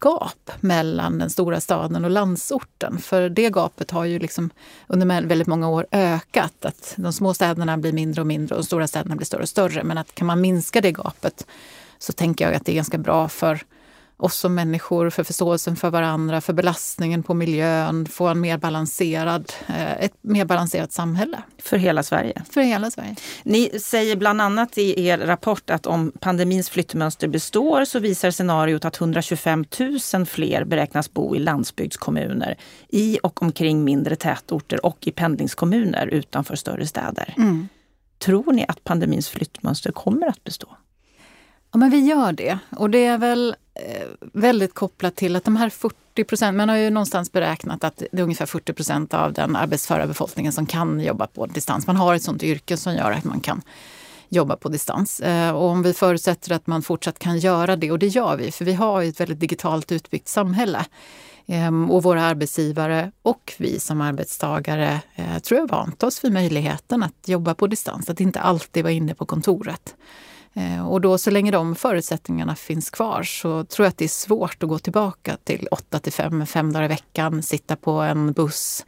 gap 0.00 0.50
mellan 0.60 1.18
den 1.18 1.30
stora 1.30 1.60
staden 1.60 2.04
och 2.04 2.10
landsorten. 2.10 2.98
För 2.98 3.28
det 3.28 3.50
gapet 3.50 3.90
har 3.90 4.04
ju 4.04 4.18
liksom 4.18 4.50
under 4.86 5.26
väldigt 5.26 5.48
många 5.48 5.68
år 5.68 5.86
ökat. 5.92 6.64
Att 6.64 6.94
de 6.96 7.12
små 7.12 7.34
städerna 7.34 7.78
blir 7.78 7.92
mindre 7.92 8.20
och 8.20 8.26
mindre 8.26 8.54
och 8.54 8.60
de 8.60 8.66
stora 8.66 8.88
städerna 8.88 9.16
blir 9.16 9.26
större 9.26 9.42
och 9.42 9.48
större. 9.48 9.84
Men 9.84 9.98
att 9.98 10.14
kan 10.14 10.26
man 10.26 10.40
minska 10.40 10.80
det 10.80 10.92
gapet 10.92 11.46
så 11.98 12.12
tänker 12.12 12.44
jag 12.44 12.54
att 12.54 12.66
det 12.66 12.72
är 12.72 12.76
ganska 12.76 12.98
bra 12.98 13.28
för 13.28 13.60
oss 14.20 14.36
som 14.36 14.54
människor, 14.54 15.10
för 15.10 15.24
förståelsen 15.24 15.76
för 15.76 15.90
varandra, 15.90 16.40
för 16.40 16.52
belastningen 16.52 17.22
på 17.22 17.34
miljön, 17.34 18.06
få 18.06 18.26
en 18.26 18.40
mer 18.40 18.58
balanserad, 18.58 19.52
eh, 19.66 19.92
ett 20.04 20.12
mer 20.20 20.44
balanserat 20.44 20.92
samhälle 20.92 21.42
För 21.58 21.76
hela 21.76 22.02
Sverige. 22.02 22.42
för 22.50 22.60
hela 22.60 22.90
Sverige. 22.90 23.16
Ni 23.42 23.80
säger 23.80 24.16
bland 24.16 24.40
annat 24.40 24.78
i 24.78 25.06
er 25.06 25.18
rapport 25.18 25.70
att 25.70 25.86
om 25.86 26.12
pandemins 26.20 26.70
flyttmönster 26.70 27.28
består 27.28 27.84
så 27.84 27.98
visar 27.98 28.30
scenariot 28.30 28.84
att 28.84 29.00
125 29.00 29.64
000 30.14 30.26
fler 30.26 30.64
beräknas 30.64 31.12
bo 31.12 31.36
i 31.36 31.38
landsbygdskommuner 31.38 32.56
i 32.88 33.18
och 33.22 33.42
omkring 33.42 33.84
mindre 33.84 34.16
tätorter 34.16 34.86
och 34.86 35.06
i 35.06 35.10
pendlingskommuner 35.10 36.06
utanför 36.06 36.56
större 36.56 36.86
städer. 36.86 37.34
Tror 38.18 38.52
ni 38.52 38.64
att 38.68 38.84
pandemins 38.84 39.28
flyttmönster 39.28 39.92
kommer 39.92 40.26
att 40.26 40.44
bestå? 40.44 40.68
Ja, 41.72 41.78
men 41.78 41.90
vi 41.90 41.98
gör 41.98 42.32
det. 42.32 42.58
Och 42.76 42.90
det 42.90 43.06
är 43.06 43.18
väl 43.18 43.54
Eh, 43.86 44.06
väldigt 44.32 44.74
kopplat 44.74 45.16
till 45.16 45.36
att 45.36 45.44
de 45.44 45.56
här 45.56 45.70
40 45.70 46.24
procent, 46.24 46.56
man 46.56 46.68
har 46.68 46.76
ju 46.76 46.90
någonstans 46.90 47.32
beräknat 47.32 47.84
att 47.84 48.02
det 48.12 48.18
är 48.18 48.22
ungefär 48.22 48.46
40 48.46 48.72
procent 48.72 49.14
av 49.14 49.32
den 49.32 49.56
arbetsföra 49.56 50.06
befolkningen 50.06 50.52
som 50.52 50.66
kan 50.66 51.00
jobba 51.00 51.26
på 51.26 51.46
distans. 51.46 51.86
Man 51.86 51.96
har 51.96 52.14
ett 52.14 52.22
sånt 52.22 52.42
yrke 52.42 52.76
som 52.76 52.94
gör 52.94 53.12
att 53.12 53.24
man 53.24 53.40
kan 53.40 53.62
jobba 54.28 54.56
på 54.56 54.68
distans. 54.68 55.20
Eh, 55.20 55.56
och 55.56 55.68
om 55.68 55.82
vi 55.82 55.94
förutsätter 55.94 56.52
att 56.52 56.66
man 56.66 56.82
fortsatt 56.82 57.18
kan 57.18 57.38
göra 57.38 57.76
det, 57.76 57.92
och 57.92 57.98
det 57.98 58.06
gör 58.06 58.36
vi, 58.36 58.52
för 58.52 58.64
vi 58.64 58.72
har 58.72 59.00
ju 59.00 59.08
ett 59.08 59.20
väldigt 59.20 59.40
digitalt 59.40 59.92
utbyggt 59.92 60.28
samhälle. 60.28 60.84
Ehm, 61.46 61.90
och 61.90 62.02
våra 62.02 62.22
arbetsgivare 62.22 63.12
och 63.22 63.52
vi 63.58 63.80
som 63.80 64.00
arbetstagare 64.00 65.00
eh, 65.14 65.38
tror 65.38 65.60
jag 65.60 65.68
vant 65.68 66.02
oss 66.02 66.24
vid 66.24 66.32
möjligheten 66.32 67.02
att 67.02 67.28
jobba 67.28 67.54
på 67.54 67.66
distans, 67.66 68.10
att 68.10 68.20
inte 68.20 68.40
alltid 68.40 68.82
vara 68.82 68.92
inne 68.92 69.14
på 69.14 69.26
kontoret. 69.26 69.94
Eh, 70.54 70.88
Och 70.88 71.00
då 71.00 71.18
så 71.18 71.30
länge 71.30 71.50
de 71.50 71.74
förutsättningarna 71.74 72.56
finns 72.56 72.90
kvar 72.90 73.22
så 73.22 73.64
tror 73.64 73.84
jag 73.84 73.90
att 73.90 73.98
det 73.98 74.04
är 74.04 74.08
svårt 74.08 74.62
att 74.62 74.68
gå 74.68 74.78
tillbaka 74.78 75.36
till 75.44 75.68
8 75.70 75.98
till 75.98 76.12
5, 76.12 76.46
fem 76.46 76.72
dagar 76.72 76.84
i 76.84 76.88
veckan, 76.88 77.42
sitta 77.42 77.76
på 77.76 77.90
en 77.90 78.32
buss, 78.32 78.84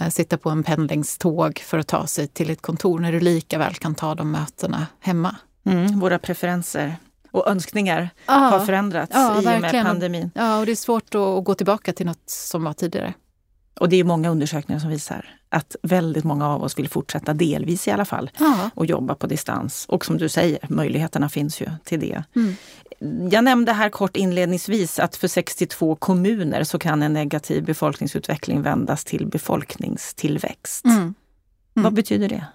eh, 0.00 0.08
sitta 0.08 0.38
på 0.38 0.50
en 0.50 0.62
pendlingståg 0.62 1.58
för 1.58 1.78
att 1.78 1.86
ta 1.86 2.06
sig 2.06 2.28
till 2.28 2.50
ett 2.50 2.62
kontor 2.62 2.98
när 2.98 3.12
du 3.12 3.20
lika 3.20 3.58
väl 3.58 3.74
kan 3.74 3.94
ta 3.94 4.14
de 4.14 4.30
mötena 4.30 4.86
hemma. 5.00 5.36
Mm, 5.66 6.00
våra 6.00 6.18
preferenser 6.18 6.96
och 7.30 7.48
önskningar 7.48 8.10
Ja. 8.26 8.32
har 8.32 8.66
förändrats 8.66 9.12
Ja, 9.14 9.36
i 9.36 9.38
och 9.40 9.44
med 9.44 9.60
verkligen. 9.60 9.86
pandemin. 9.86 10.30
Ja, 10.34 10.58
och 10.58 10.66
det 10.66 10.72
är 10.72 10.76
svårt 10.76 11.14
att 11.14 11.44
gå 11.44 11.54
tillbaka 11.54 11.92
till 11.92 12.06
något 12.06 12.30
som 12.30 12.64
var 12.64 12.72
tidigare. 12.72 13.14
Och 13.80 13.88
det 13.88 13.96
är 13.96 14.04
många 14.04 14.30
undersökningar 14.30 14.80
som 14.80 14.90
visar 14.90 15.26
att 15.48 15.76
väldigt 15.82 16.24
många 16.24 16.48
av 16.48 16.62
oss 16.62 16.78
vill 16.78 16.88
fortsätta, 16.88 17.34
delvis 17.34 17.88
i 17.88 17.90
alla 17.90 18.04
fall, 18.04 18.30
Ja. 18.38 18.70
och 18.74 18.86
jobba 18.86 19.14
på 19.14 19.26
distans. 19.26 19.84
Och 19.88 20.04
som 20.04 20.18
du 20.18 20.28
säger, 20.28 20.58
möjligheterna 20.68 21.28
finns 21.28 21.60
ju 21.60 21.66
till 21.84 22.00
det. 22.00 22.22
Mm. 22.36 22.56
Jag 23.30 23.44
nämnde 23.44 23.72
här 23.72 23.88
kort 23.90 24.16
inledningsvis 24.16 24.98
att 24.98 25.16
för 25.16 25.28
62 25.28 25.96
kommuner 25.96 26.64
så 26.64 26.78
kan 26.78 27.02
en 27.02 27.12
negativ 27.12 27.64
befolkningsutveckling 27.64 28.62
vändas 28.62 29.04
till 29.04 29.26
befolkningstillväxt. 29.26 30.84
Mm. 30.84 31.14
Vad 31.74 31.94
betyder 31.94 32.28
det? 32.28 32.46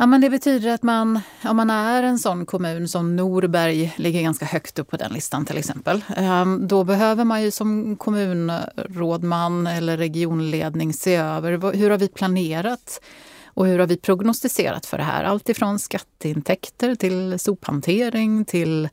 Ja, 0.00 0.06
men 0.06 0.20
det 0.20 0.30
betyder 0.30 0.74
att 0.74 0.82
man, 0.82 1.20
om 1.44 1.56
man 1.56 1.70
är 1.70 2.02
en 2.02 2.18
sån 2.18 2.46
kommun 2.46 2.88
som 2.88 3.16
Norberg 3.16 3.94
ligger 3.96 4.22
ganska 4.22 4.46
högt 4.46 4.78
upp 4.78 4.90
på 4.90 4.96
den 4.96 5.12
listan 5.12 5.46
till 5.46 5.58
exempel. 5.58 6.04
Ehm, 6.16 6.68
då 6.68 6.84
behöver 6.84 7.24
man 7.24 7.42
ju 7.42 7.50
som 7.50 7.96
kommunrådman 7.96 9.66
eller 9.66 9.96
regionledning 9.96 10.92
se 10.92 11.14
över 11.14 11.72
hur 11.72 11.90
har 11.90 11.98
vi 11.98 12.08
planerat 12.08 13.00
och 13.44 13.66
hur 13.66 13.78
har 13.78 13.86
vi 13.86 13.96
prognostiserat 13.96 14.86
för 14.86 14.98
det 14.98 15.04
här? 15.04 15.24
Allt 15.24 15.48
ifrån 15.48 15.78
skatteintäkter 15.78 16.94
till 16.94 17.38
sophantering 17.38 18.44
till 18.44 18.88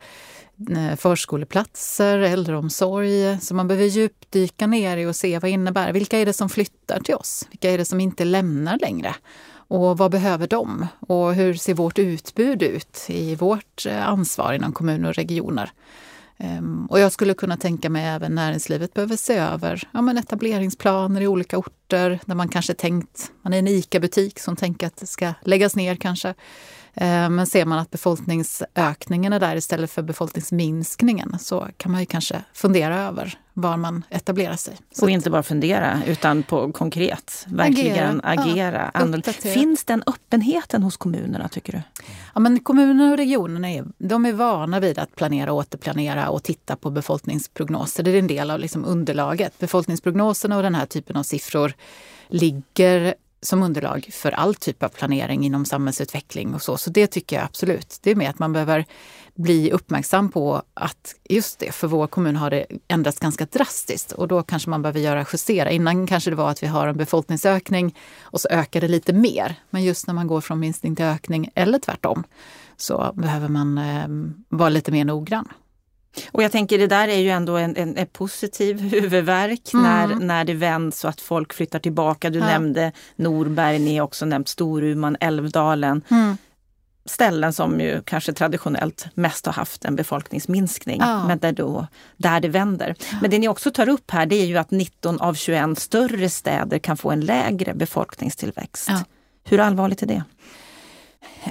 eh, 0.69 0.95
förskoleplatser, 0.97 2.17
äldreomsorg. 2.17 3.39
Så 3.41 3.55
man 3.55 3.67
behöver 3.67 3.87
djupdyka 3.87 4.67
ner 4.67 4.97
i 4.97 5.05
och 5.05 5.15
se 5.15 5.33
vad 5.33 5.41
det 5.41 5.49
innebär. 5.49 5.93
Vilka 5.93 6.19
är 6.19 6.25
det 6.25 6.33
som 6.33 6.49
flyttar 6.49 6.99
till 6.99 7.15
oss? 7.15 7.47
Vilka 7.51 7.71
är 7.71 7.77
det 7.77 7.85
som 7.85 7.99
inte 7.99 8.25
lämnar 8.25 8.77
längre? 8.77 9.15
Och 9.67 9.97
vad 9.97 10.11
behöver 10.11 10.47
de? 10.47 10.87
Och 10.99 11.33
hur 11.33 11.53
ser 11.53 11.73
vårt 11.73 11.99
utbud 11.99 12.63
ut 12.63 13.05
i 13.07 13.35
vårt 13.35 13.85
eh, 13.85 14.07
ansvar 14.07 14.53
inom 14.53 14.73
kommuner 14.73 15.09
och 15.09 15.15
regioner? 15.15 15.71
Ehm, 16.37 16.85
och 16.85 16.99
jag 16.99 17.11
skulle 17.11 17.33
kunna 17.33 17.57
tänka 17.57 17.89
mig 17.89 18.05
även 18.05 18.35
näringslivet 18.35 18.93
behöver 18.93 19.15
se 19.15 19.35
över 19.35 19.87
ja, 19.91 20.01
men 20.01 20.17
etableringsplaner 20.17 21.21
i 21.21 21.27
olika 21.27 21.57
orter 21.57 22.19
där 22.25 22.35
man 22.35 22.49
kanske 22.49 22.73
tänkt, 22.73 23.31
man 23.41 23.53
är 23.53 23.59
en 23.59 23.67
ICA-butik 23.67 24.39
som 24.39 24.55
tänker 24.55 24.87
att 24.87 24.97
det 24.97 25.07
ska 25.07 25.33
läggas 25.41 25.75
ner 25.75 25.95
kanske. 25.95 26.33
Ehm, 26.95 27.35
Men 27.35 27.47
ser 27.47 27.65
man 27.65 27.79
att 27.79 27.91
befolkningsökningen 27.91 29.33
är 29.33 29.39
där 29.39 29.55
istället 29.55 29.91
för 29.91 30.01
befolkningsminskningen 30.01 31.39
så 31.39 31.67
kan 31.77 31.91
man 31.91 32.01
ju 32.01 32.05
kanske 32.05 32.41
fundera 32.53 32.99
över 32.99 33.39
var 33.57 33.77
man 33.77 34.03
etablerar 34.09 34.55
sig. 34.55 34.77
Så 34.91 35.05
Och 35.05 35.09
inte 35.09 35.29
bara 35.29 35.43
fundera, 35.43 36.01
utan 36.07 36.43
på 36.43 36.71
konkret, 36.71 37.45
verkligen 37.47 38.21
Agera, 38.23 38.35
ja. 38.35 38.51
agera. 38.51 38.91
Uppdatera. 39.05 39.53
Finns 39.53 39.83
den 39.85 40.03
öppenheten 40.07 40.83
hos 40.83 40.97
kommunerna, 40.97 41.47
tycker 41.47 41.73
du? 41.73 41.81
Ja, 42.33 42.39
men 42.39 42.59
kommunerna 42.59 43.11
och 43.11 43.17
regionerna 43.17 43.71
är, 43.71 43.85
de 43.97 44.25
är 44.25 44.33
vana 44.33 44.79
vid 44.79 44.99
att 44.99 45.15
planera, 45.15 45.53
återplanera 45.53 46.29
och 46.29 46.43
titta 46.43 46.75
på 46.75 46.89
befolkningsprognoser. 46.89 48.03
Det 48.03 48.11
är 48.11 48.19
en 48.19 48.27
del 48.27 48.51
av 48.51 48.59
liksom 48.59 48.85
underlaget. 48.85 49.59
Befolkningsprognoserna 49.59 50.57
och 50.57 50.63
den 50.63 50.75
här 50.75 50.85
typen 50.85 51.15
av 51.15 51.23
siffror 51.23 51.73
ligger 52.27 53.15
som 53.45 53.63
underlag 53.63 54.09
för 54.11 54.31
all 54.31 54.55
typ 54.55 54.83
av 54.83 54.89
planering 54.89 55.45
inom 55.45 55.65
samhällsutveckling 55.65 56.53
och 56.53 56.61
så. 56.61 56.77
Så 56.77 56.89
det 56.89 57.07
tycker 57.07 57.35
jag 57.35 57.45
absolut. 57.45 57.99
Det 58.01 58.11
är 58.11 58.15
med 58.15 58.29
att 58.29 58.39
man 58.39 58.53
behöver 58.53 58.85
bli 59.35 59.71
uppmärksam 59.71 60.29
på 60.29 60.61
att 60.73 61.15
just 61.29 61.59
det, 61.59 61.71
för 61.71 61.87
vår 61.87 62.07
kommun 62.07 62.35
har 62.35 62.49
det 62.49 62.65
ändrats 62.87 63.19
ganska 63.19 63.45
drastiskt 63.45 64.11
och 64.11 64.27
då 64.27 64.43
kanske 64.43 64.69
man 64.69 64.81
behöver 64.81 64.99
göra 64.99 65.25
justera. 65.33 65.71
Innan 65.71 66.07
kanske 66.07 66.29
det 66.29 66.35
var 66.35 66.49
att 66.49 66.63
vi 66.63 66.67
har 66.67 66.87
en 66.87 66.97
befolkningsökning 66.97 67.95
och 68.21 68.41
så 68.41 68.47
ökar 68.51 68.81
det 68.81 68.87
lite 68.87 69.13
mer. 69.13 69.55
Men 69.69 69.83
just 69.83 70.07
när 70.07 70.13
man 70.13 70.27
går 70.27 70.41
från 70.41 70.59
minskning 70.59 70.95
till 70.95 71.05
ökning 71.05 71.49
eller 71.55 71.79
tvärtom 71.79 72.23
så 72.77 73.11
behöver 73.15 73.47
man 73.47 73.77
eh, 73.77 74.07
vara 74.49 74.69
lite 74.69 74.91
mer 74.91 75.05
noggrann. 75.05 75.47
Och 76.31 76.43
jag 76.43 76.51
tänker 76.51 76.77
det 76.77 76.87
där 76.87 77.07
är 77.07 77.19
ju 77.19 77.29
ändå 77.29 77.57
en, 77.57 77.75
en, 77.75 77.97
en 77.97 78.07
positiv 78.07 78.79
huvudvärk 78.91 79.73
Mm. 79.73 79.83
när, 79.85 80.15
när 80.25 80.43
det 80.45 80.53
vänds 80.53 80.99
så 80.99 81.07
att 81.07 81.21
folk 81.21 81.53
flyttar 81.53 81.79
tillbaka. 81.79 82.29
Du 82.29 82.39
Ja. 82.39 82.45
nämnde 82.45 82.91
Norberg, 83.15 83.79
ni 83.79 83.97
har 83.97 84.05
också 84.05 84.25
nämnt 84.25 84.47
Storuman, 84.47 85.17
Älvdalen. 85.19 86.01
Ställen 87.07 87.53
som 87.53 87.79
ju 87.81 88.01
kanske 88.05 88.33
traditionellt 88.33 89.05
mest 89.13 89.45
har 89.45 89.53
haft 89.53 89.85
en 89.85 89.95
befolkningsminskning, 89.95 90.97
Ja. 91.01 91.27
men 91.27 91.39
där, 91.39 91.51
då, 91.51 91.87
där 92.17 92.39
det 92.39 92.47
vänder. 92.47 92.95
Men 93.21 93.31
det 93.31 93.39
ni 93.39 93.47
också 93.47 93.71
tar 93.71 93.89
upp 93.89 94.11
här 94.11 94.25
det 94.25 94.35
är 94.35 94.45
ju 94.45 94.57
att 94.57 94.71
19 94.71 95.19
av 95.19 95.33
21 95.33 95.79
större 95.79 96.29
städer 96.29 96.79
kan 96.79 96.97
få 96.97 97.11
en 97.11 97.21
lägre 97.21 97.73
befolkningstillväxt. 97.73 98.89
Hur 99.43 99.59
allvarligt 99.59 100.01
är 100.03 100.07
det? 100.07 100.23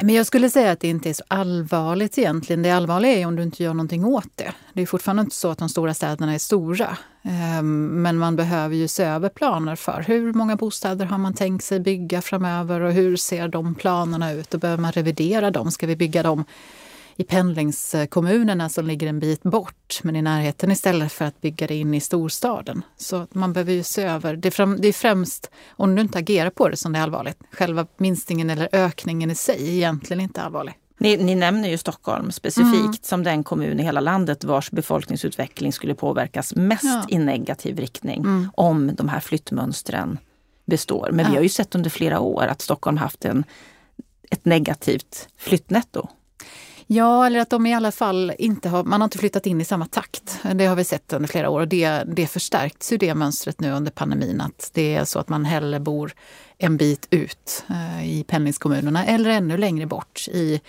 Men 0.03 0.15
jag 0.15 0.27
skulle 0.27 0.51
säga 0.51 0.73
att 0.73 0.81
det 0.81 0.89
inte 0.89 1.09
är 1.09 1.13
så 1.13 1.25
allvarligt 1.29 2.19
egentligen. 2.19 2.63
Det 2.63 2.71
allvarliga 2.71 3.13
är 3.13 3.27
om 3.27 3.37
du 3.37 3.43
inte 3.43 3.63
gör 3.63 3.75
någonting 3.75 4.05
åt 4.05 4.29
det. 4.35 4.53
Det 4.73 4.83
är 4.83 4.87
fortfarande 4.87 5.21
inte 5.21 5.37
så 5.37 5.51
att 5.51 5.59
de 5.59 5.69
stora 5.69 5.95
städerna 5.95 6.35
är 6.35 6.39
stora. 6.39 6.97
Ehm, 7.23 8.03
men 8.03 8.19
man 8.19 8.37
behöver 8.37 8.77
ju 8.77 8.89
se 8.89 9.05
över 9.05 9.29
planer 9.29 9.77
för 9.77 10.05
hur 10.07 10.33
många 10.33 10.57
bostäder 10.57 11.07
har 11.07 11.19
man 11.19 11.35
tänkt 11.35 11.65
sig 11.65 11.81
bygga 11.81 12.23
framöver 12.23 12.81
och 12.81 12.93
hur 12.93 13.17
ser 13.17 13.49
de 13.49 13.75
planerna 13.75 14.33
ut? 14.33 14.51
Då 14.51 14.59
behöver 14.59 14.83
man 14.83 14.93
revidera 14.93 15.51
dem. 15.51 15.71
Ska 15.71 15.87
vi 15.87 15.97
bygga 15.97 16.23
dem 16.23 16.45
i 17.17 17.25
pendlingskommunerna 17.25 18.69
som 18.69 18.87
ligger 18.87 19.07
en 19.07 19.21
bit 19.21 19.43
bort 19.43 20.01
men 20.03 20.17
i 20.17 20.23
närheten 20.23 20.71
istället 20.71 21.13
för 21.13 21.25
att 21.25 21.41
bygga 21.41 21.67
det 21.67 21.75
in 21.75 21.95
i 21.95 22.01
storstaden. 22.01 22.83
Så 22.97 23.27
man 23.33 23.53
behöver 23.53 23.73
ju 23.73 23.83
se 23.83 24.03
över. 24.03 24.37
Det 24.37 24.49
är, 24.49 24.51
fram, 24.51 24.81
det 24.81 24.89
är 24.89 24.93
främst 24.93 25.51
om 25.69 25.95
du 25.95 26.03
inte 26.03 26.19
agerar 26.19 26.51
på 26.51 26.69
det 26.69 26.77
som 26.77 26.93
det 26.93 26.99
är 26.99 27.03
allvarligt. 27.03 27.39
Själva 27.51 27.87
minskningen 27.97 28.51
eller 28.51 28.69
ökningen 28.73 29.31
i 29.31 29.35
sig 29.35 29.69
är 29.69 29.73
egentligen 29.73 30.21
inte 30.21 30.43
allvarlig. 30.43 30.75
Ni, 30.99 31.17
ni, 31.17 31.35
nämner 31.35 31.69
ju 31.69 31.79
Stockholm 31.79 32.33
specifikt 32.33 32.85
mm. 32.85 32.99
som 33.03 33.23
den 33.23 33.45
kommun 33.45 33.81
i 33.81 33.83
hela 33.83 34.01
landet 34.01 34.45
vars 34.45 34.71
befolkningsutveckling 34.71 35.73
skulle 35.73 35.95
påverkas 35.95 36.55
mest 36.55 36.85
ja. 36.85 37.05
i 37.09 37.19
negativ 37.19 37.79
riktning 37.79 38.21
mm. 38.21 38.51
om 38.55 38.95
de 38.95 39.09
här 39.09 39.21
flyttmönstren 39.21 40.19
består. 40.67 41.11
Men 41.13 41.25
ja. 41.25 41.31
vi 41.31 41.37
har 41.37 41.43
ju 41.43 41.49
sett 41.49 41.75
under 41.75 41.91
flera 41.91 42.21
år 42.21 42.47
att 42.47 42.61
Stockholm 42.61 42.97
haft 42.97 43.25
en, 43.25 43.45
ett 44.31 44.45
negativt 44.45 45.29
flyttnetto. 45.37 46.09
Ja, 46.87 47.27
eller 47.27 47.41
att 47.41 47.51
de 47.51 47.67
i 47.67 47.75
alla 47.75 47.93
fall 47.93 48.33
inte 48.39 48.69
har, 48.69 48.85
man 48.85 49.01
har 49.01 49.05
inte 49.07 49.19
flyttat 49.19 49.47
in 49.47 49.61
i 49.61 49.65
samma 49.65 49.87
takt. 49.87 50.41
Det 50.55 50.67
har 50.67 50.77
vi 50.77 50.85
sett 50.85 51.13
under 51.13 51.29
flera 51.29 51.51
år 51.51 51.61
och 51.61 51.69
det, 51.69 52.03
det 52.07 52.27
förstärks 52.27 52.93
ju 52.93 52.97
det 52.97 53.15
mönstret 53.15 53.61
nu 53.61 53.73
under 53.73 53.91
pandemin. 53.91 54.41
Att 54.41 54.71
det 54.75 54.95
är 54.95 55.05
så 55.05 55.19
att 55.19 55.29
man 55.29 55.45
hellre 55.45 55.81
bor 55.81 56.15
en 56.59 56.77
bit 56.77 57.07
ut 57.11 57.65
eh, 57.71 58.11
i 58.11 58.25
pendlingskommunerna 58.25 59.05
eller 59.05 59.31
ännu 59.31 59.57
längre 59.57 59.87
bort 59.87 60.29
i, 60.29 60.61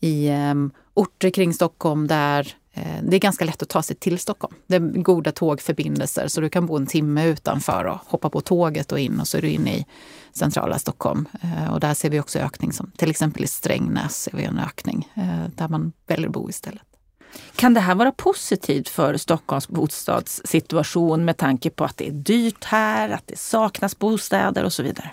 i 0.00 0.28
eh, 0.28 0.54
orter 0.94 1.30
kring 1.30 1.54
Stockholm 1.54 2.06
där 2.06 2.54
det 3.02 3.16
är 3.16 3.20
ganska 3.20 3.44
lätt 3.44 3.62
att 3.62 3.68
ta 3.68 3.82
sig 3.82 3.96
till 3.96 4.18
Stockholm. 4.18 4.54
Det 4.66 4.76
är 4.76 4.80
goda 4.80 5.32
tågförbindelser 5.32 6.28
så 6.28 6.40
du 6.40 6.48
kan 6.48 6.66
bo 6.66 6.76
en 6.76 6.86
timme 6.86 7.26
utanför 7.26 7.84
och 7.84 7.98
hoppa 8.06 8.30
på 8.30 8.40
tåget 8.40 8.92
och 8.92 8.98
in 8.98 9.20
och 9.20 9.28
så 9.28 9.38
är 9.38 9.42
du 9.42 9.48
inne 9.48 9.76
i 9.76 9.86
centrala 10.32 10.78
Stockholm. 10.78 11.28
Eh, 11.42 11.72
och 11.72 11.80
där 11.80 11.94
ser 11.94 12.10
vi 12.10 12.20
också 12.20 12.38
ökning, 12.38 12.72
som 12.72 12.90
till 12.96 13.10
exempel 13.10 13.44
i 13.44 13.46
Strängnäs 13.46 14.22
ser 14.22 14.36
vi 14.36 14.44
en 14.44 14.58
ökning 14.58 15.12
eh, 15.14 15.50
där 15.54 15.68
man 15.68 15.92
väljer 16.06 16.26
att 16.26 16.32
bo 16.32 16.50
istället. 16.50 16.82
Kan 17.56 17.74
det 17.74 17.80
här 17.80 17.94
vara 17.94 18.12
positivt 18.12 18.88
för 18.88 19.16
Stockholms 19.16 19.68
bostadssituation 19.68 21.24
med 21.24 21.36
tanke 21.36 21.70
på 21.70 21.84
att 21.84 21.96
det 21.96 22.08
är 22.08 22.12
dyrt 22.12 22.64
här, 22.64 23.10
att 23.10 23.26
det 23.26 23.38
saknas 23.38 23.98
bostäder 23.98 24.64
och 24.64 24.72
så 24.72 24.82
vidare? 24.82 25.10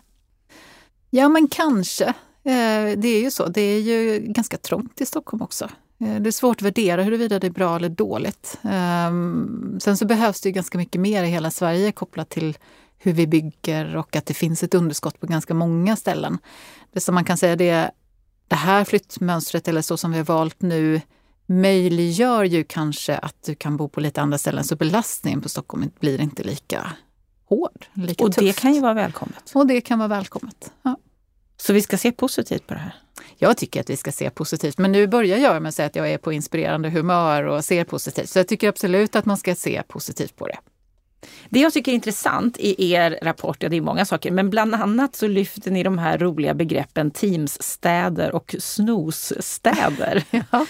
Ja, 1.10 1.30
men 1.30 1.48
kanske. 1.48 2.06
Eh, 2.46 2.98
det 2.98 3.08
är 3.08 3.22
ju 3.22 3.32
så. 3.32 3.48
Det 3.48 3.62
är 3.62 3.80
ju 3.80 4.20
ganska 4.20 4.58
trångt 4.58 5.02
i 5.02 5.06
Stockholm 5.06 5.42
också. 5.42 5.70
Det 6.20 6.30
är 6.30 6.32
svårt 6.32 6.58
att 6.58 6.62
värdera 6.62 7.04
huruvida 7.04 7.40
det 7.40 7.48
är 7.48 7.52
bra 7.52 7.76
eller 7.76 7.90
dåligt. 7.90 8.60
Ehm, 8.64 9.80
sen 9.80 9.98
så 9.98 10.06
behövs 10.06 10.42
det 10.42 10.52
ganska 10.52 10.78
mycket 10.78 11.02
mer 11.02 11.24
i 11.24 11.28
hela 11.28 11.52
Sverige 11.52 11.92
kopplat 11.92 12.30
till 12.30 12.58
hur 12.98 13.14
vi 13.14 13.28
bygger 13.28 13.96
och 13.96 14.16
att 14.16 14.26
det 14.26 14.34
finns 14.34 14.64
ett 14.64 14.74
underskott 14.74 15.20
på 15.20 15.28
ganska 15.28 15.54
många 15.54 15.96
ställen. 15.96 16.38
Det 16.94 17.00
som 17.00 17.16
man 17.16 17.26
kan 17.26 17.38
säga 17.38 17.56
det 17.56 17.92
det 18.48 18.56
här 18.56 18.84
flyttmönstret 18.84 19.68
eller 19.68 19.82
så 19.82 19.98
som 19.98 20.12
vi 20.12 20.18
har 20.18 20.26
valt 20.26 20.62
nu 20.62 21.02
möjliggör 21.46 22.44
ju 22.44 22.64
kanske 22.64 23.18
att 23.18 23.44
du 23.46 23.56
kan 23.56 23.78
bo 23.78 23.90
på 23.90 24.00
lite 24.00 24.22
andra 24.22 24.38
ställen 24.38 24.64
så 24.64 24.76
belastningen 24.76 25.42
på 25.42 25.50
Stockholm 25.50 25.92
blir 26.00 26.22
inte 26.22 26.44
lika 26.44 26.94
hård. 27.46 27.86
Lika 27.94 28.24
och 28.24 28.32
tufft. 28.32 28.48
det 28.48 28.62
kan 28.62 28.74
ju 28.74 28.82
vara 28.82 28.94
välkommet. 28.94 29.52
Och 29.54 29.68
det 29.68 29.82
kan 29.82 30.00
vara 30.00 30.08
välkommet. 30.08 30.72
Ja. 30.82 30.98
Så 31.58 31.74
vi 31.74 31.82
ska 31.82 31.98
se 31.98 32.12
positivt 32.12 32.68
på 32.68 32.74
det 32.74 32.80
här? 32.80 32.96
Jag 33.38 33.58
tycker 33.58 33.80
att 33.80 33.90
vi 33.90 33.98
ska 33.98 34.12
se 34.12 34.30
positivt, 34.30 34.78
men 34.78 34.92
nu 34.92 35.08
börjar 35.08 35.38
jag 35.38 35.62
med 35.62 35.70
att 35.70 35.76
säga 35.76 35.86
att 35.86 35.96
jag 35.96 36.12
är 36.12 36.18
på 36.18 36.34
inspirerande 36.34 36.90
humör 36.90 37.44
och 37.44 37.66
ser 37.66 37.84
positivt. 37.84 38.30
Så 38.30 38.40
jag 38.40 38.48
tycker 38.48 38.70
absolut 38.70 39.16
att 39.16 39.26
man 39.26 39.38
ska 39.38 39.56
se 39.56 39.84
positivt 39.88 40.36
på 40.36 40.48
det. 40.48 40.58
Det 41.50 41.60
jag 41.60 41.74
tycker 41.74 41.92
är 41.92 41.96
intressant 41.96 42.58
i 42.60 42.94
er 42.94 43.20
rapport, 43.22 43.64
ja 43.64 43.70
det 43.70 43.78
är 43.78 43.82
många 43.82 44.06
saker, 44.06 44.32
men 44.32 44.50
bland 44.50 44.76
annat 44.76 45.16
så 45.16 45.28
lyfter 45.28 45.72
ni 45.72 45.84
de 45.84 45.98
här 45.98 46.18
roliga 46.18 46.54
begreppen 46.54 47.12
Teamsstäder 47.12 48.36
och 48.36 48.56
snosstäder. 48.60 50.24
ja. 50.52 50.66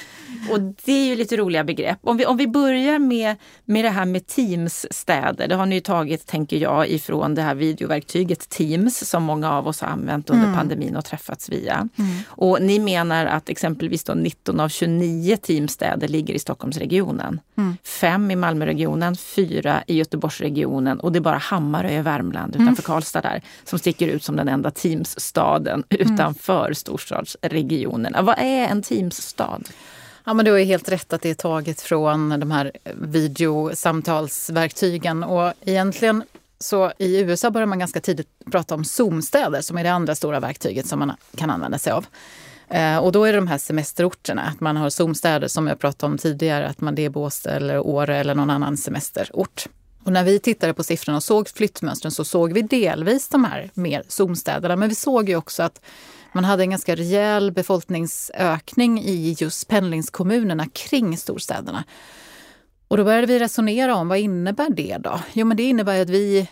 Och 0.52 0.60
det 0.62 0.92
är 0.92 1.06
ju 1.06 1.16
lite 1.16 1.38
roliga 1.38 1.64
begrepp. 1.64 2.00
Om 2.02 2.18
vi, 2.18 2.26
om 2.26 2.38
vi 2.38 2.48
börjar 2.48 3.00
med, 3.00 3.36
med 3.66 3.86
det 3.86 3.90
här 3.90 4.06
med 4.06 4.28
Teamsstäder, 4.28 5.48
det 5.48 5.56
har 5.56 5.66
ni 5.66 5.76
ju 5.76 5.82
tagit, 5.82 6.28
tänker 6.28 6.58
jag, 6.58 6.90
ifrån 6.90 7.36
det 7.36 7.42
här 7.42 7.56
videoverktyget 7.56 8.50
Teams 8.50 9.10
som 9.10 9.24
många 9.24 9.52
av 9.52 9.68
oss 9.68 9.82
har 9.82 9.88
använt 9.88 10.30
under 10.30 10.46
mm. 10.46 10.58
pandemin 10.58 10.96
och 10.96 11.06
träffats 11.06 11.50
via. 11.50 11.90
Mm. 11.98 12.12
Och 12.28 12.62
ni 12.62 12.80
menar 12.80 13.26
att 13.26 13.50
exempelvis 13.50 14.04
då 14.04 14.14
19 14.14 14.60
av 14.60 14.70
29 14.70 15.38
Teamsstäder 15.38 16.08
ligger 16.08 16.34
i 16.34 16.40
Stockholmsregionen. 16.40 17.40
Mm. 17.58 17.78
Fem 17.84 18.32
i 18.32 18.36
Malmöregionen, 18.36 19.16
fyra 19.16 19.84
i 19.88 20.02
Göteborgsregionen 20.44 21.00
och 21.00 21.12
det 21.12 21.20
är 21.20 21.22
bara 21.22 21.38
Hammarö 21.38 21.90
i 21.90 22.02
Värmland 22.02 22.56
utanför 22.56 22.84
mm. 22.84 22.84
Karlstad 22.84 23.22
där 23.22 23.42
som 23.64 23.80
sticker 23.80 24.08
ut 24.08 24.24
som 24.24 24.36
den 24.36 24.48
enda 24.48 24.72
Teamsstaden 24.72 25.84
mm. 25.90 26.14
utanför 26.14 26.74
storstadsregionerna. 26.74 28.22
Vad 28.22 28.36
är 28.38 28.68
en 28.68 28.82
Teamsstad? 28.82 29.62
Ja, 30.26 30.34
men 30.34 30.46
du 30.46 30.52
har 30.52 30.60
helt 30.60 30.90
rätt 30.90 31.14
att 31.14 31.22
det 31.22 31.30
är 31.30 31.36
taget 31.36 31.82
från 31.82 32.40
de 32.40 32.52
här 32.52 32.72
videosamtalsverktygen. 32.94 35.24
Och 35.24 35.54
egentligen 35.66 36.24
så 36.60 36.92
i 36.98 37.20
USA 37.20 37.52
börjar 37.52 37.68
man 37.68 37.80
ganska 37.80 38.00
tidigt 38.00 38.28
prata 38.52 38.76
om 38.76 38.84
Zoom-städer 38.84 39.62
som 39.62 39.78
är 39.78 39.84
det 39.84 39.92
andra 39.92 40.16
stora 40.16 40.40
verktyget 40.40 40.88
som 40.88 41.00
man 41.00 41.12
kan 41.36 41.50
använda 41.50 41.78
sig 41.78 41.94
av. 41.94 42.06
Eh, 42.70 42.98
och 42.98 43.12
då 43.12 43.24
är 43.24 43.34
det 43.34 43.38
de 43.38 43.48
här 43.48 43.58
semesterorterna, 43.58 44.42
att 44.42 44.60
man 44.60 44.78
har 44.78 44.90
Zoom-städer 44.90 45.48
som 45.48 45.68
jag 45.68 45.80
pratade 45.80 46.12
om 46.12 46.18
tidigare, 46.18 46.68
att 46.68 46.82
man 46.82 46.96
det 46.96 47.06
är 47.06 47.10
Båstad 47.10 47.52
eller 47.52 47.80
Åre 47.80 48.18
eller 48.18 48.36
någon 48.36 48.50
annan 48.50 48.78
semesterort. 48.78 49.68
Och 50.06 50.14
när 50.14 50.24
vi 50.24 50.40
tittade 50.40 50.74
på 50.74 50.84
siffrorna 50.84 51.18
och 51.18 51.24
såg 51.24 51.50
flyttmönstren 51.50 52.12
så 52.12 52.26
såg 52.26 52.54
vi 52.54 52.62
delvis 52.62 53.30
de 53.30 53.44
här 53.44 53.72
mer 53.74 54.04
Zoom-städerna, 54.08 54.76
men 54.76 54.90
vi 54.90 54.96
såg 54.96 55.30
ju 55.30 55.36
också 55.36 55.64
att 55.64 55.82
man 56.34 56.46
hade 56.46 56.64
en 56.64 56.70
ganska 56.70 56.96
rejäl 56.96 57.52
befolkningsökning 57.52 59.02
i 59.02 59.36
just 59.40 59.68
pendlingskommunerna 59.68 60.68
kring 60.74 61.18
storstäderna. 61.18 61.84
Och 62.88 62.98
då 62.98 63.04
började 63.04 63.28
vi 63.28 63.40
resonera 63.40 63.96
om 63.96 64.08
vad 64.08 64.18
innebär 64.18 64.70
det 64.70 64.98
då? 64.98 65.20
Jo, 65.34 65.46
men 65.46 65.58
det 65.58 65.64
innebär 65.64 66.02
att 66.02 66.10
vi 66.10 66.50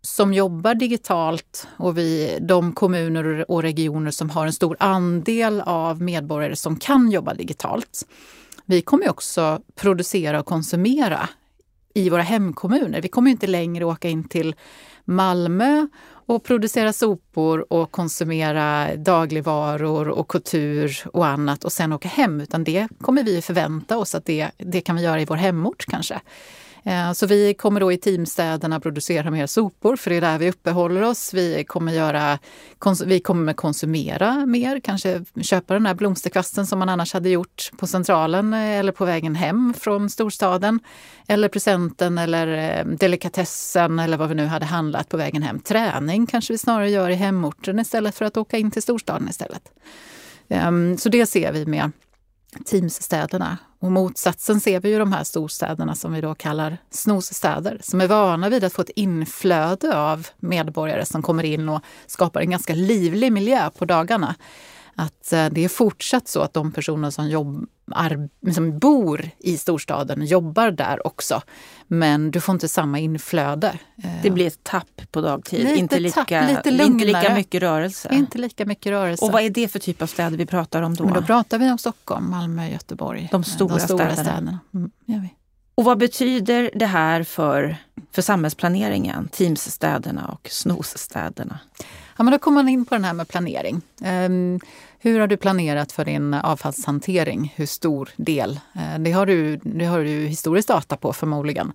som 0.00 0.34
jobbar 0.34 0.74
digitalt 0.74 1.68
och 1.76 1.98
vi, 1.98 2.38
de 2.40 2.72
kommuner 2.72 3.50
och 3.50 3.62
regioner 3.62 4.10
som 4.10 4.30
har 4.30 4.46
en 4.46 4.52
stor 4.52 4.76
andel 4.80 5.60
av 5.60 6.02
medborgare 6.02 6.56
som 6.56 6.76
kan 6.76 7.10
jobba 7.10 7.34
digitalt. 7.34 8.06
Vi 8.64 8.82
kommer 8.82 9.10
också 9.10 9.60
producera 9.74 10.40
och 10.40 10.46
konsumera 10.46 11.28
i 11.96 12.10
våra 12.10 12.22
hemkommuner. 12.22 13.00
Vi 13.00 13.08
kommer 13.08 13.30
inte 13.30 13.46
längre 13.46 13.84
åka 13.84 14.08
in 14.08 14.28
till 14.28 14.54
Malmö 15.04 15.86
och 16.08 16.44
producera 16.44 16.92
sopor 16.92 17.72
och 17.72 17.90
konsumera 17.90 18.96
dagligvaror 18.96 20.08
och 20.08 20.28
kultur 20.28 20.98
och 21.12 21.26
annat 21.26 21.64
och 21.64 21.72
sen 21.72 21.92
åka 21.92 22.08
hem. 22.08 22.40
Utan 22.40 22.64
det 22.64 22.88
kommer 23.00 23.22
vi 23.22 23.42
förvänta 23.42 23.98
oss 23.98 24.14
att 24.14 24.24
det, 24.24 24.50
det 24.58 24.80
kan 24.80 24.96
vi 24.96 25.02
göra 25.02 25.20
i 25.20 25.24
vår 25.24 25.36
hemort 25.36 25.84
kanske. 25.88 26.20
Eh, 26.86 27.12
så 27.12 27.26
vi 27.26 27.54
kommer 27.54 27.80
då 27.80 27.92
i 27.92 27.96
teamstäderna 27.96 28.80
producera 28.80 29.30
mer 29.30 29.46
sopor, 29.46 29.96
för 29.96 30.10
det 30.10 30.16
är 30.16 30.20
där 30.20 30.38
vi 30.38 30.50
uppehåller 30.50 31.02
oss. 31.02 31.34
Vi 31.34 31.64
kommer, 31.64 31.92
göra, 31.92 32.38
vi 33.06 33.20
kommer 33.20 33.52
konsumera 33.52 34.46
mer, 34.46 34.80
kanske 34.80 35.24
köpa 35.42 35.74
den 35.74 35.86
här 35.86 35.94
blomsterkvasten 35.94 36.66
som 36.66 36.78
man 36.78 36.88
annars 36.88 37.12
hade 37.12 37.28
gjort 37.28 37.70
på 37.76 37.86
Centralen 37.86 38.54
eh, 38.54 38.78
eller 38.78 38.92
på 38.92 39.04
vägen 39.04 39.34
hem 39.34 39.74
från 39.78 40.10
storstaden. 40.10 40.80
Eller 41.28 41.48
presenten 41.48 42.18
eller 42.18 42.78
eh, 42.78 42.86
delikatessen 42.86 43.98
eller 43.98 44.16
vad 44.16 44.28
vi 44.28 44.34
nu 44.34 44.46
hade 44.46 44.66
handlat 44.66 45.08
på 45.08 45.16
vägen 45.16 45.42
hem. 45.42 45.60
Träning 45.60 46.26
kanske 46.26 46.52
vi 46.52 46.58
snarare 46.58 46.90
gör 46.90 47.10
i 47.10 47.14
hemorten 47.14 47.78
istället 47.78 48.14
för 48.14 48.24
att 48.24 48.36
åka 48.36 48.58
in 48.58 48.70
till 48.70 48.82
storstaden 48.82 49.28
istället. 49.28 49.62
Ehm, 50.48 50.98
så 50.98 51.08
det 51.08 51.26
ser 51.26 51.52
vi 51.52 51.66
med 51.66 51.90
Teamsstäderna. 52.64 53.58
Och 53.78 53.92
motsatsen 53.92 54.60
ser 54.60 54.80
vi 54.80 54.88
ju 54.88 54.98
de 54.98 55.12
här 55.12 55.24
storstäderna 55.24 55.94
som 55.94 56.12
vi 56.12 56.20
då 56.20 56.34
kallar 56.34 56.78
snosstäder, 56.90 57.80
som 57.82 58.00
är 58.00 58.06
vana 58.06 58.48
vid 58.48 58.64
att 58.64 58.72
få 58.72 58.82
ett 58.82 58.90
inflöde 58.96 59.98
av 59.98 60.26
medborgare 60.38 61.06
som 61.06 61.22
kommer 61.22 61.44
in 61.44 61.68
och 61.68 61.80
skapar 62.06 62.40
en 62.40 62.50
ganska 62.50 62.74
livlig 62.74 63.32
miljö 63.32 63.70
på 63.70 63.84
dagarna 63.84 64.34
att 64.96 65.32
eh, 65.32 65.46
det 65.50 65.64
är 65.64 65.68
fortsatt 65.68 66.28
så 66.28 66.40
att 66.40 66.54
de 66.54 66.72
personer 66.72 67.10
som, 67.10 67.28
jobb, 67.28 67.66
som 68.54 68.78
bor 68.78 69.30
i 69.38 69.58
storstaden 69.58 70.26
jobbar 70.26 70.70
där 70.70 71.06
också. 71.06 71.42
Men 71.86 72.30
du 72.30 72.40
får 72.40 72.52
inte 72.52 72.68
samma 72.68 72.98
inflöde. 72.98 73.78
Det 74.22 74.30
blir 74.30 74.46
ett 74.46 74.64
tapp 74.64 75.00
på 75.10 75.20
dagtid, 75.20 75.58
lite 75.64 75.78
inte, 75.78 76.00
lika, 76.00 76.24
tapp, 76.24 76.30
lite 76.48 76.84
inte 76.84 77.04
lika 77.04 77.34
mycket 77.34 77.62
rörelse. 77.62 78.08
Inte 78.12 78.38
lika 78.38 78.64
mycket 78.66 78.90
rörelse. 78.90 79.24
Och 79.24 79.32
vad 79.32 79.42
är 79.42 79.50
det 79.50 79.68
för 79.68 79.78
typ 79.78 80.02
av 80.02 80.06
städer 80.06 80.38
vi 80.38 80.46
pratar 80.46 80.82
om 80.82 80.94
då? 80.94 81.04
Men 81.04 81.12
då 81.12 81.22
pratar 81.22 81.58
vi 81.58 81.70
om 81.70 81.78
Stockholm, 81.78 82.30
Malmö, 82.30 82.68
Göteborg. 82.68 83.28
De 83.32 83.44
stora, 83.44 83.74
de 83.74 83.80
stora 83.80 84.14
städerna. 84.14 84.24
städerna. 84.24 84.58
Mm, 84.74 84.90
vi. 85.06 85.34
Och 85.74 85.84
vad 85.84 85.98
betyder 85.98 86.70
det 86.74 86.86
här 86.86 87.22
för, 87.22 87.76
för 88.12 88.22
samhällsplaneringen? 88.22 89.28
Teamsstäderna 89.32 90.26
och 90.28 90.48
snosstäderna? 90.50 91.58
Ja, 92.16 92.24
men 92.24 92.32
då 92.32 92.38
kommer 92.38 92.62
man 92.62 92.68
in 92.68 92.84
på 92.84 92.94
den 92.94 93.04
här 93.04 93.12
med 93.12 93.28
planering. 93.28 93.80
Um, 94.04 94.60
hur 95.06 95.20
har 95.20 95.26
du 95.26 95.36
planerat 95.36 95.92
för 95.92 96.04
din 96.04 96.34
avfallshantering? 96.34 97.52
Hur 97.56 97.66
stor 97.66 98.08
del? 98.16 98.60
Eh, 98.74 98.98
det, 98.98 99.12
har 99.12 99.26
du, 99.26 99.56
det 99.56 99.84
har 99.84 100.00
du 100.00 100.26
historiskt 100.26 100.68
data 100.68 100.96
på 100.96 101.12
förmodligen. 101.12 101.72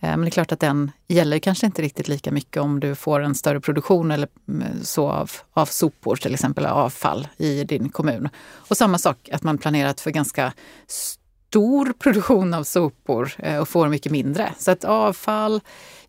Eh, 0.00 0.10
men 0.10 0.20
det 0.20 0.28
är 0.28 0.30
klart 0.30 0.52
att 0.52 0.60
den 0.60 0.90
gäller 1.08 1.38
kanske 1.38 1.66
inte 1.66 1.82
riktigt 1.82 2.08
lika 2.08 2.32
mycket 2.32 2.62
om 2.62 2.80
du 2.80 2.94
får 2.94 3.20
en 3.20 3.34
större 3.34 3.60
produktion 3.60 4.10
eller 4.10 4.28
mm, 4.48 4.84
så 4.84 5.08
av, 5.08 5.30
av 5.52 5.66
sopor, 5.66 6.16
till 6.16 6.34
exempel 6.34 6.66
avfall 6.66 7.28
i 7.36 7.64
din 7.64 7.88
kommun. 7.88 8.28
Och 8.68 8.76
samma 8.76 8.98
sak 8.98 9.28
att 9.32 9.42
man 9.42 9.58
planerat 9.58 10.00
för 10.00 10.10
ganska 10.10 10.52
stor 10.86 11.92
produktion 11.98 12.54
av 12.54 12.64
sopor 12.64 13.32
eh, 13.38 13.58
och 13.58 13.68
får 13.68 13.88
mycket 13.88 14.12
mindre. 14.12 14.52
Så 14.58 14.70
att 14.70 14.84
avfall, 14.84 15.60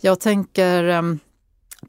jag 0.01 0.19
tänker 0.19 0.83
ehm, 0.83 1.19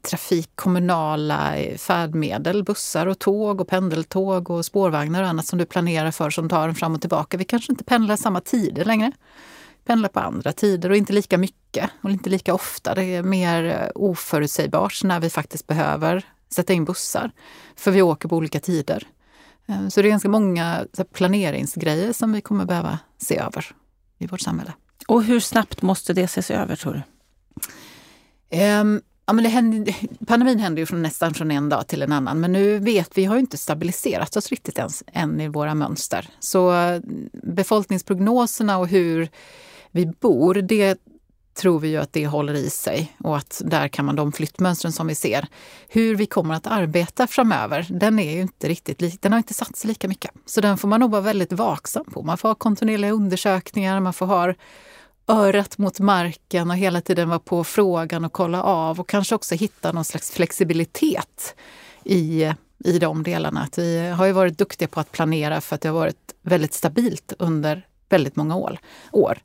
trafik, 0.01 0.49
kommunala 0.55 1.55
färdmedel, 1.77 2.63
bussar 2.63 3.07
och 3.07 3.19
tåg 3.19 3.61
och 3.61 3.67
pendeltåg 3.67 4.49
och 4.49 4.65
spårvagnar 4.65 5.23
och 5.23 5.29
annat 5.29 5.45
som 5.45 5.59
du 5.59 5.65
planerar 5.65 6.11
för 6.11 6.29
som 6.29 6.49
tar 6.49 6.69
en 6.69 6.75
fram 6.75 6.95
och 6.95 7.01
tillbaka. 7.01 7.37
Vi 7.37 7.45
kanske 7.45 7.71
inte 7.71 7.83
pendlar 7.83 8.15
samma 8.15 8.41
tider 8.41 8.85
längre. 8.85 9.11
Pendlar 9.85 10.09
på 10.09 10.19
andra 10.19 10.53
tider 10.53 10.89
och 10.89 10.97
inte 10.97 11.13
lika 11.13 11.37
mycket 11.37 11.89
och 12.01 12.09
inte 12.09 12.29
lika 12.29 12.53
ofta. 12.53 12.95
Det 12.95 13.03
är 13.03 13.23
mer 13.23 13.63
eh, 13.63 13.89
oförutsägbart 13.95 15.03
när 15.03 15.19
vi 15.19 15.29
faktiskt 15.29 15.67
behöver 15.67 16.25
sätta 16.49 16.73
in 16.73 16.85
bussar. 16.85 17.31
För 17.75 17.91
vi 17.91 18.01
åker 18.01 18.29
på 18.29 18.35
olika 18.35 18.59
tider. 18.59 19.07
Eh, 19.67 19.87
så 19.87 20.01
det 20.01 20.07
är 20.07 20.09
ganska 20.09 20.29
många 20.29 20.85
planeringsgrejer 21.13 22.13
som 22.13 22.31
vi 22.33 22.41
kommer 22.41 22.65
behöva 22.65 22.99
se 23.17 23.37
över 23.37 23.65
i 24.17 24.27
vårt 24.27 24.41
samhälle. 24.41 24.73
Och 25.07 25.23
hur 25.23 25.39
snabbt 25.39 25.81
måste 25.81 26.13
det 26.13 26.23
ses 26.23 26.51
över 26.51 26.75
tror 26.75 26.93
du? 26.93 27.01
Um, 28.57 29.01
Ja, 29.27 29.33
men 29.33 29.43
det 29.43 29.49
hände, 29.49 29.95
pandemin 30.27 30.59
hände 30.59 30.81
ju 30.81 30.85
från, 30.85 31.01
nästan 31.01 31.33
från 31.33 31.51
en 31.51 31.69
dag 31.69 31.87
till 31.87 32.01
en 32.01 32.11
annan. 32.11 32.39
Men 32.39 32.51
nu 32.51 32.79
vet 32.79 33.17
vi 33.17 33.25
har 33.25 33.37
inte 33.37 33.57
stabiliserat 33.57 34.35
oss 34.37 34.49
riktigt 34.49 34.77
ens 34.77 35.03
än 35.13 35.41
i 35.41 35.47
våra 35.47 35.75
mönster. 35.75 36.29
Så 36.39 36.69
mm, 36.69 37.29
befolkningsprognoserna 37.33 38.77
och 38.77 38.87
hur 38.87 39.29
vi 39.91 40.05
bor, 40.05 40.53
det 40.53 40.99
tror 41.57 41.79
vi 41.79 41.87
ju 41.87 41.97
att 41.97 42.13
det 42.13 42.27
håller 42.27 42.53
i 42.53 42.69
sig 42.69 43.15
och 43.23 43.37
att 43.37 43.61
där 43.65 43.87
kan 43.87 44.05
man 44.05 44.15
de 44.15 44.31
flyttmönstren 44.31 44.91
som 44.91 45.07
vi 45.07 45.15
ser. 45.15 45.47
Hur 45.87 46.15
vi 46.15 46.25
kommer 46.25 46.55
att 46.55 46.67
arbeta 46.67 47.27
framöver, 47.27 47.87
den 47.89 48.19
är 48.19 48.33
ju 48.33 48.41
inte 48.41 48.69
riktigt 48.69 49.21
den 49.21 49.31
har 49.31 49.37
inte 49.37 49.53
satt 49.53 49.75
sig 49.75 49.87
lika 49.87 50.07
mycket. 50.07 50.31
Så 50.45 50.61
den 50.61 50.77
får 50.77 50.87
man 50.87 50.99
nog 50.99 51.11
vara 51.11 51.21
väldigt 51.21 51.53
vaksam 51.53 52.05
på. 52.05 52.23
Man 52.23 52.37
får 52.37 52.49
ha 52.49 52.55
kontinuerliga 52.55 53.11
undersökningar, 53.11 53.99
man 53.99 54.13
får 54.13 54.25
ha 54.25 54.53
örat 55.27 55.77
mot 55.77 55.99
marken 55.99 56.69
och 56.69 56.77
hela 56.77 57.01
tiden 57.01 57.29
vara 57.29 57.39
på 57.39 57.63
frågan 57.63 58.25
och 58.25 58.33
kolla 58.33 58.63
av 58.63 58.99
och 58.99 59.09
kanske 59.09 59.35
också 59.35 59.55
hitta 59.55 59.91
någon 59.91 60.05
slags 60.05 60.31
flexibilitet 60.31 61.55
i, 62.03 62.53
i 62.83 62.99
de 62.99 63.23
delarna. 63.23 63.61
Att 63.61 63.77
vi 63.77 64.09
har 64.09 64.25
ju 64.25 64.31
varit 64.31 64.57
duktiga 64.57 64.87
på 64.87 64.99
att 64.99 65.11
planera 65.11 65.61
för 65.61 65.75
att 65.75 65.81
det 65.81 65.89
har 65.89 65.95
varit 65.95 66.33
väldigt 66.41 66.73
stabilt 66.73 67.33
under 67.39 67.85
väldigt 68.09 68.35
många 68.35 68.55
år. 68.55 68.79
år. 69.11 69.37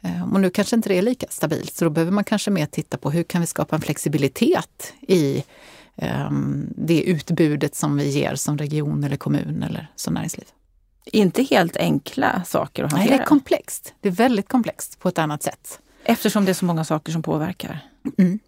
Eh, 0.00 0.32
och 0.32 0.40
nu 0.40 0.50
kanske 0.50 0.76
inte 0.76 0.88
det 0.88 0.98
är 0.98 1.02
lika 1.02 1.26
stabilt, 1.30 1.74
så 1.74 1.84
då 1.84 1.90
behöver 1.90 2.12
man 2.12 2.24
kanske 2.24 2.50
mer 2.50 2.66
titta 2.66 2.96
på 2.96 3.10
hur 3.10 3.22
kan 3.22 3.40
vi 3.40 3.46
skapa 3.46 3.76
en 3.76 3.82
flexibilitet 3.82 4.94
i 5.00 5.44
um, 6.30 6.66
det 6.76 7.02
utbudet 7.02 7.74
som 7.74 7.96
vi 7.96 8.08
ger 8.08 8.34
som 8.34 8.58
region 8.58 9.04
eller 9.04 9.16
kommun 9.16 9.62
eller 9.62 9.90
som 9.96 10.14
näringsliv 10.14 10.46
inte 11.12 11.42
helt 11.42 11.76
enkla 11.76 12.42
saker 12.44 12.84
att 12.84 12.92
hantera. 12.92 13.10
Nej, 13.10 13.18
det 13.18 13.24
är 13.24 13.26
komplext. 13.26 13.94
Det 14.00 14.08
är 14.08 14.12
väldigt 14.12 14.48
komplext 14.48 15.00
på 15.00 15.08
ett 15.08 15.18
annat 15.18 15.42
sätt. 15.42 15.80
Eftersom 16.04 16.44
det 16.44 16.52
är 16.52 16.54
så 16.54 16.64
många 16.64 16.84
saker 16.84 17.12
som 17.12 17.22
påverkar. 17.22 17.80
Mm. 18.18 18.38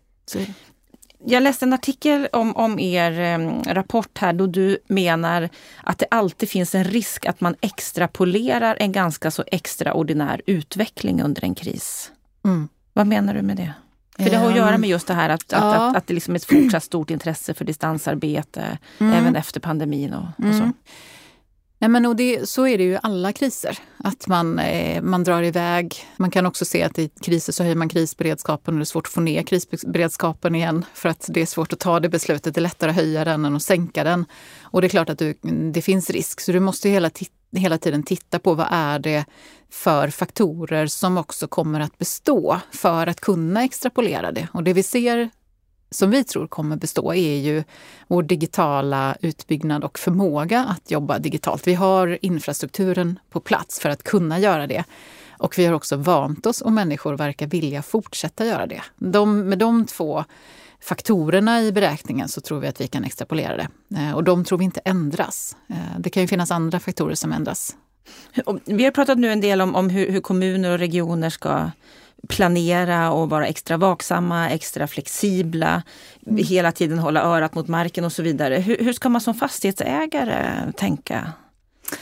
Jag 1.25 1.43
läste 1.43 1.65
en 1.65 1.73
artikel 1.73 2.29
om, 2.33 2.57
om 2.57 2.79
er 2.79 3.35
um, 3.35 3.63
rapport 3.63 4.19
här 4.19 4.33
då 4.33 4.47
du 4.47 4.79
menar 4.89 5.49
att 5.83 5.99
det 5.99 6.07
alltid 6.11 6.49
finns 6.49 6.75
en 6.75 6.85
risk 6.85 7.27
att 7.27 7.41
man 7.41 7.55
extrapolerar 7.61 8.77
en 8.81 8.93
ganska 8.93 9.31
så 9.31 9.45
extraordinär 9.47 10.43
utveckling 10.47 11.23
under 11.23 11.45
en 11.45 11.55
kris. 11.55 12.13
Mm. 12.45 12.69
Vad 12.93 13.07
menar 13.07 13.35
du 13.35 13.43
med 13.43 13.57
det? 13.57 13.73
För 14.17 14.31
det 14.31 14.37
har 14.37 14.51
att 14.51 14.57
göra 14.57 14.79
med 14.79 14.91
just 14.91 15.07
det 15.07 15.15
här 15.15 15.29
att, 15.29 15.45
ja. 15.49 15.59
att, 15.59 15.81
att, 15.81 15.97
att, 15.97 16.07
det 16.07 16.15
liksom 16.15 16.35
är 16.35 16.39
ett 16.39 16.45
fortsatt 16.45 16.85
stort 16.85 17.11
intresse 17.11 17.55
för 17.55 17.65
distansarbete 17.65 18.79
mm. 18.99 19.13
även 19.13 19.37
efter 19.37 19.61
pandemin 19.61 20.15
och, 20.15 20.47
och 20.47 20.55
så. 20.55 20.73
Nej, 21.81 21.91
men 21.91 22.07
och 22.07 22.17
det, 22.17 22.49
så 22.49 22.67
är 22.67 22.79
det 22.79 22.85
ju 22.85 22.93
i 22.93 22.99
alla 23.03 23.33
kriser, 23.33 23.79
att 23.97 24.27
man, 24.27 24.59
eh, 24.59 25.03
man 25.03 25.25
drar 25.25 25.43
iväg. 25.43 25.95
Man 26.17 26.31
kan 26.31 26.47
också 26.47 26.65
se 26.65 26.83
att 26.83 26.99
i 26.99 27.09
kriser 27.09 27.53
så 27.53 27.63
höjer 27.63 27.77
man 27.77 27.89
krisberedskapen 27.89 28.75
och 28.75 28.79
det 28.79 28.83
är 28.83 28.85
svårt 28.85 29.07
att 29.07 29.13
få 29.13 29.21
ner 29.21 29.43
krisberedskapen 29.43 30.55
igen 30.55 30.85
för 30.95 31.09
att 31.09 31.27
det 31.29 31.43
är 31.43 31.47
svårt 31.47 31.73
att 31.73 31.79
ta 31.79 32.01
det 32.01 32.09
beslutet. 32.09 32.55
Det 32.55 32.59
är 32.59 32.63
lättare 32.63 32.91
att 32.91 32.97
höja 32.97 33.25
den 33.25 33.45
än 33.45 33.57
att 33.57 33.63
sänka 33.63 34.05
den. 34.05 34.25
Och 34.63 34.81
det 34.81 34.87
är 34.87 34.89
klart 34.89 35.11
att 35.11 35.19
du, 35.19 35.35
det 35.73 35.83
finns 35.83 36.11
risk, 36.11 36.41
så 36.41 36.53
du 36.53 36.61
måste 36.61 36.89
hela, 36.89 37.11
hela 37.57 37.79
tiden 37.79 38.03
titta 38.03 38.39
på 38.39 38.55
vad 38.55 38.67
är 38.71 38.99
det 38.99 39.25
för 39.71 40.09
faktorer 40.09 40.87
som 40.87 41.19
också 41.19 41.49
kommer 41.49 41.81
att 41.81 41.99
bestå 41.99 42.61
för 42.73 43.07
att 43.07 43.21
kunna 43.21 43.65
extrapolera 43.65 44.33
det. 44.33 44.49
Och 44.53 44.65
det 44.65 44.73
vi 44.73 44.83
ser 44.83 45.31
som 45.91 46.11
vi 46.11 46.25
tror 46.25 46.47
kommer 46.47 46.77
bestå 46.77 47.15
är 47.15 47.37
ju 47.37 47.65
vår 48.09 48.23
digitala 48.23 49.17
utbyggnad 49.21 49.85
och 49.85 49.99
förmåga 49.99 50.65
att 50.65 50.91
jobba 50.91 51.19
digitalt. 51.19 51.67
Vi 51.67 51.75
har 51.75 52.19
infrastrukturen 52.23 53.19
på 53.31 53.41
plats 53.41 53.81
för 53.81 53.89
att 53.89 54.03
kunna 54.03 54.39
göra 54.39 54.67
det. 54.67 54.85
Och 55.31 55.59
vi 55.59 55.67
har 55.67 55.75
också 55.75 55.97
vant 55.97 56.47
oss 56.47 56.61
och 56.61 56.73
människor 56.73 57.17
verkar 57.17 57.47
vilja 57.47 57.83
fortsätta 57.83 58.47
göra 58.47 58.67
det. 58.67 58.83
De, 58.99 59.49
med 59.49 59.59
de 59.59 59.87
två 59.87 60.25
faktorerna 60.81 61.63
i 61.63 61.73
beräkningen 61.73 62.29
så 62.29 62.41
tror 62.41 62.61
vi 62.61 62.69
att 62.69 62.81
vi 62.81 62.89
kan 62.89 63.05
extrapolera 63.05 63.57
det. 63.57 63.69
Eh, 63.97 64.13
och 64.13 64.25
de 64.25 64.45
tror 64.45 64.59
vi 64.59 64.65
inte 64.65 64.81
ändras. 64.85 65.57
Eh, 65.69 65.77
det 65.99 66.11
kan 66.11 66.23
ju 66.23 66.27
finnas 66.27 66.51
andra 66.51 66.81
faktorer 66.81 67.15
som 67.15 67.33
ändras. 67.33 67.77
Vi 68.65 68.85
har 68.85 68.91
pratat 68.91 69.19
nu 69.19 69.33
en 69.33 69.41
del 69.41 69.61
om, 69.61 69.75
om 69.75 69.91
hur, 69.91 70.11
hur 70.11 70.21
kommuner 70.21 70.71
och 70.71 70.79
regioner 70.79 71.31
ska 71.31 71.71
planera 72.29 73.11
och 73.11 73.31
vara 73.31 73.47
extra 73.47 73.77
vaksamma, 73.77 74.51
extra 74.51 74.87
flexibla, 74.87 75.83
mm. 76.27 76.45
hela 76.45 76.73
tiden 76.73 76.99
hålla 76.99 77.23
örat 77.23 77.55
mot 77.55 77.69
marken 77.69 78.05
och 78.05 78.13
så 78.13 78.23
vidare. 78.23 78.59
Hur, 78.59 78.77
hur 78.79 78.93
ska 78.93 79.09
man 79.09 79.21
som 79.21 79.35
fastighetsägare 79.35 80.73
tänka 80.77 81.33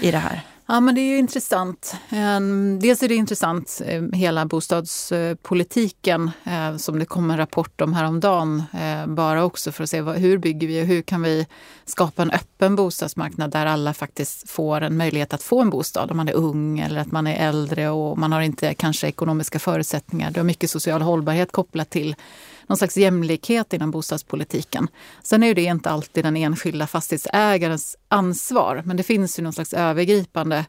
i 0.00 0.10
det 0.10 0.18
här? 0.18 0.42
Ja, 0.70 0.80
men 0.80 0.94
det 0.94 1.00
är 1.00 1.08
ju 1.08 1.18
intressant. 1.18 1.96
Ehm, 2.10 2.78
dels 2.80 3.02
är 3.02 3.08
det 3.08 3.14
intressant, 3.14 3.82
eh, 3.84 4.02
hela 4.12 4.46
bostadspolitiken 4.46 6.30
eh, 6.44 6.76
som 6.76 6.98
det 6.98 7.04
kom 7.04 7.30
en 7.30 7.36
rapport 7.36 7.80
om 7.80 7.94
häromdagen, 7.94 8.62
eh, 8.72 9.06
bara 9.06 9.44
också 9.44 9.72
för 9.72 9.82
att 9.82 9.90
se 9.90 10.02
hur 10.02 10.38
bygger 10.38 10.68
vi 10.68 10.82
och 10.82 10.86
hur 10.86 11.02
kan 11.02 11.22
vi 11.22 11.46
skapa 11.84 12.22
en 12.22 12.30
öppen 12.30 12.76
bostadsmarknad 12.76 13.50
där 13.50 13.66
alla 13.66 13.94
faktiskt 13.94 14.50
får 14.50 14.80
en 14.80 14.96
möjlighet 14.96 15.34
att 15.34 15.42
få 15.42 15.60
en 15.60 15.70
bostad 15.70 16.10
om 16.10 16.16
man 16.16 16.28
är 16.28 16.34
ung 16.36 16.78
eller 16.78 17.00
att 17.00 17.12
man 17.12 17.26
är 17.26 17.48
äldre 17.48 17.90
och 17.90 18.18
man 18.18 18.32
har 18.32 18.40
inte 18.40 18.74
kanske 18.74 19.06
ekonomiska 19.06 19.58
förutsättningar. 19.58 20.30
Det 20.30 20.40
har 20.40 20.44
mycket 20.44 20.70
social 20.70 21.02
hållbarhet 21.02 21.52
kopplat 21.52 21.90
till 21.90 22.16
någon 22.68 22.78
slags 22.78 22.96
jämlikhet 22.96 23.72
inom 23.72 23.90
bostadspolitiken. 23.90 24.88
Sen 25.22 25.42
är 25.42 25.54
det 25.54 25.62
inte 25.62 25.90
alltid 25.90 26.24
den 26.24 26.36
enskilda 26.36 26.86
fastighetsägarens 26.86 27.96
ansvar, 28.08 28.82
men 28.84 28.96
det 28.96 29.02
finns 29.02 29.38
ju 29.38 29.42
någon 29.42 29.52
slags 29.52 29.74
övergripande 29.74 30.64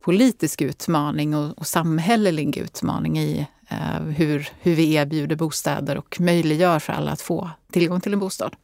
politisk 0.00 0.62
utmaning 0.62 1.34
och, 1.34 1.58
och 1.58 1.66
samhällelig 1.66 2.56
utmaning 2.56 3.18
i 3.18 3.46
eh, 3.68 4.02
hur, 4.02 4.48
hur 4.60 4.74
vi 4.74 4.94
erbjuder 4.94 5.36
bostäder 5.36 5.98
och 5.98 6.20
möjliggör 6.20 6.78
för 6.78 6.92
alla 6.92 7.10
att 7.10 7.20
få 7.20 7.50
tillgång 7.72 8.00
till 8.00 8.12
en 8.12 8.18
bostad. 8.18 8.56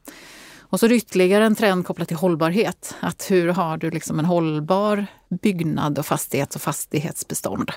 Och 0.73 0.81
så 0.81 0.87
är 0.87 0.91
det 0.91 0.97
ytterligare 0.97 1.47
en 1.47 1.55
trend 1.55 1.87
kopplat 1.87 2.09
till 2.09 2.17
hållbarhet. 2.17 2.95
Att 3.01 3.31
hur 3.31 3.49
har 3.49 3.77
du 3.77 3.91
liksom 3.91 4.19
en 4.19 4.25
hållbar 4.25 5.07
byggnad 5.43 5.99
och 5.99 6.07
fastighet 6.07 6.55
och 6.55 6.63
fastighetsbestånd? 6.63 7.71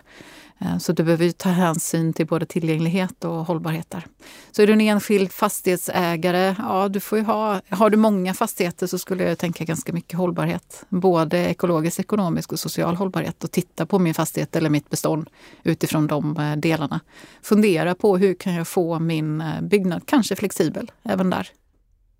Eh, 0.59 0.77
så 0.77 0.93
du 0.93 1.03
behöver 1.03 1.31
ta 1.31 1.49
hänsyn 1.49 2.13
till 2.13 2.27
både 2.27 2.45
tillgänglighet 2.45 3.23
och 3.23 3.45
hållbarhet 3.45 3.89
där. 3.89 4.05
Så 4.51 4.61
är 4.61 4.67
du 4.67 4.73
en 4.73 4.81
enskild 4.81 5.31
fastighetsägare, 5.31 6.55
ja 6.57 6.87
du 6.89 6.99
får 6.99 7.17
ha, 7.17 7.61
har 7.69 7.89
du 7.89 7.97
många 7.97 8.33
fastigheter 8.33 8.87
så 8.87 8.97
skulle 8.97 9.23
jag 9.23 9.37
tänka 9.37 9.63
ganska 9.63 9.93
mycket 9.93 10.17
hållbarhet. 10.17 10.85
Både 10.89 11.37
ekologisk, 11.37 11.99
ekonomisk 11.99 12.51
och 12.51 12.59
social 12.59 12.95
hållbarhet 12.95 13.43
och 13.43 13.51
titta 13.51 13.85
på 13.85 13.99
min 13.99 14.13
fastighet 14.13 14.55
eller 14.55 14.69
mitt 14.69 14.89
bestånd 14.89 15.29
utifrån 15.63 16.07
de 16.07 16.37
eh, 16.37 16.55
delarna. 16.55 16.99
Fundera 17.41 17.95
på 17.95 18.17
hur 18.17 18.33
kan 18.33 18.53
jag 18.53 18.67
få 18.67 18.99
min 18.99 19.41
eh, 19.41 19.61
byggnad 19.61 20.01
kanske 20.05 20.35
flexibel 20.35 20.91
även 21.03 21.29
där. 21.29 21.49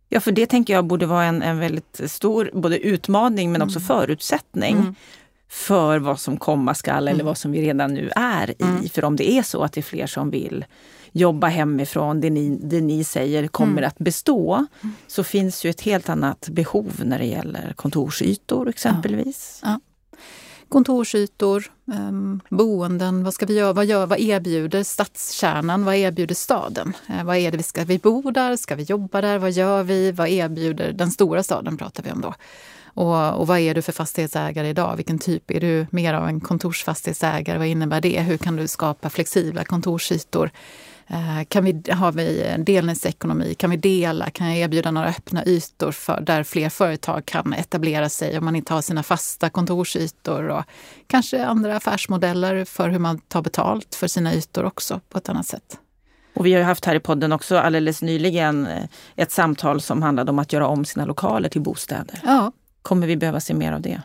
Ja, 0.10 0.20
för 0.20 0.32
det 0.32 0.46
tänker 0.46 0.74
jag 0.74 0.86
borde 0.86 1.06
vara 1.06 1.24
en, 1.24 1.42
en 1.42 1.60
väldigt 1.60 2.02
stor 2.06 2.50
både 2.54 2.80
utmaning 2.80 3.52
men 3.52 3.62
också 3.62 3.80
mm. 3.80 3.88
förutsättning. 3.88 4.76
Mm 4.76 4.96
för 5.56 6.00
vad 6.00 6.20
som 6.20 6.38
komma 6.38 6.74
skall 6.74 7.08
eller 7.08 7.14
mm. 7.14 7.26
vad 7.26 7.38
som 7.38 7.52
vi 7.52 7.62
redan 7.62 7.94
nu 7.94 8.12
är 8.16 8.50
i. 8.50 8.64
Mm. 8.64 8.90
För 8.90 9.06
om 9.06 9.16
det 9.16 9.32
är 9.32 9.44
så 9.44 9.64
att 9.64 9.74
det 9.74 9.80
är 9.80 9.84
fler 9.84 10.08
som 10.08 10.30
vill 10.30 10.66
jobba 11.12 11.48
hemifrån, 11.48 12.22
det 12.22 12.30
ni, 12.30 12.60
det 12.64 12.82
ni 12.82 13.04
säger 13.04 13.48
kommer 13.48 13.78
mm. 13.78 13.88
att 13.88 13.98
bestå, 13.98 14.66
mm. 14.84 14.96
så 15.08 15.24
finns 15.24 15.66
ju 15.66 15.70
ett 15.70 15.82
helt 15.82 16.10
annat 16.10 16.50
behov 16.50 17.02
när 17.06 17.20
det 17.20 17.26
gäller 17.26 17.74
kontorsytor 17.76 18.70
exempelvis. 18.70 19.60
Ja. 19.64 19.70
Ja. 19.70 19.80
Kontorsytor, 20.70 21.72
um, 21.86 22.42
boenden, 22.50 23.24
vad 23.24 23.34
ska 23.34 23.46
vi 23.46 23.54
göra? 23.54 23.74
Vad, 23.74 23.86
gör, 23.86 24.06
vad 24.06 24.20
erbjuder 24.20 24.84
stadskärnan? 24.84 25.86
Vad 25.86 25.96
erbjuder 25.96 26.36
staden? 26.36 26.94
Uh, 27.10 27.24
vad 27.24 27.38
är 27.38 27.52
det 27.52 27.58
vi 27.58 27.64
ska 27.64 27.84
vi 27.84 27.98
bo 27.98 28.32
där? 28.32 28.56
Ska 28.56 28.76
vi 28.76 28.84
jobba 28.84 29.22
där? 29.22 29.38
Vad 29.38 29.52
gör 29.52 29.84
vi? 29.84 30.12
Vad 30.12 30.30
erbjuder 30.30 30.92
den 30.92 31.12
stora 31.12 31.44
staden 31.44 31.78
pratar 31.78 32.04
vi 32.04 32.12
om 32.12 32.22
då? 32.22 32.34
Och, 32.96 33.40
och 33.40 33.48
vad 33.48 33.60
är 33.60 33.74
du 33.74 33.82
för 33.82 33.92
fastighetsägare 33.92 34.68
idag? 34.68 34.96
Vilken 34.96 35.20
typ? 35.20 35.52
Är 35.52 35.60
du 35.60 35.88
mer 35.90 36.14
av 36.14 36.28
en 36.28 36.40
kontorsfastighetsägare? 36.40 37.58
Vad 37.58 37.68
innebär 37.68 38.02
det? 38.02 38.22
Hur 38.22 38.38
kan 38.38 38.56
du 38.56 38.68
skapa 38.68 39.10
flexibla 39.10 39.64
kontorsytor? 39.64 40.52
Eh, 41.08 41.44
kan 41.48 41.66
vi, 41.66 41.92
har 41.92 42.12
vi 42.12 42.44
en 42.44 42.66
delningsekonomi? 42.66 43.54
Kan 43.54 43.70
vi 43.70 43.78
dela? 43.78 44.30
Kan 44.30 44.48
jag 44.48 44.58
erbjuda 44.58 44.92
några 44.92 45.08
öppna 45.08 45.46
ytor 45.46 45.92
för, 45.92 46.22
där 46.22 46.44
fler 46.44 46.70
företag 46.70 47.26
kan 47.26 47.54
etablera 47.54 48.10
sig 48.10 48.38
om 48.38 48.46
man 48.46 48.56
inte 48.56 48.74
har 48.74 48.82
sina 48.82 49.04
fasta 49.04 49.50
kontorsytor? 49.50 50.48
Och 50.48 50.64
kanske 51.08 51.46
andra 51.46 51.76
affärsmodeller 51.76 52.66
för 52.66 52.90
hur 52.90 53.00
man 53.00 53.20
tar 53.20 53.42
betalt 53.42 53.96
för 53.96 54.08
sina 54.08 54.34
ytor 54.34 54.66
också 54.66 55.02
på 55.10 55.18
ett 55.18 55.30
annat 55.30 55.48
sätt. 55.48 55.80
Och 56.36 56.46
vi 56.46 56.54
har 56.54 56.62
haft 56.62 56.86
här 56.86 56.96
i 56.96 57.00
podden 57.00 57.32
också 57.32 57.58
alldeles 57.58 58.02
nyligen 58.02 58.68
eh, 58.68 58.84
ett 59.16 59.32
samtal 59.32 59.82
som 59.82 60.02
handlade 60.02 60.32
om 60.32 60.40
att 60.40 60.54
göra 60.54 60.68
om 60.68 60.86
sina 60.86 61.06
lokaler 61.06 61.50
till 61.50 61.62
bostäder. 61.62 62.20
Ja. 62.24 62.52
Kommer 62.86 63.08
vi 63.08 63.18
behöva 63.18 63.40
se 63.40 63.54
mer 63.54 63.72
av 63.72 63.82
det? 63.82 64.02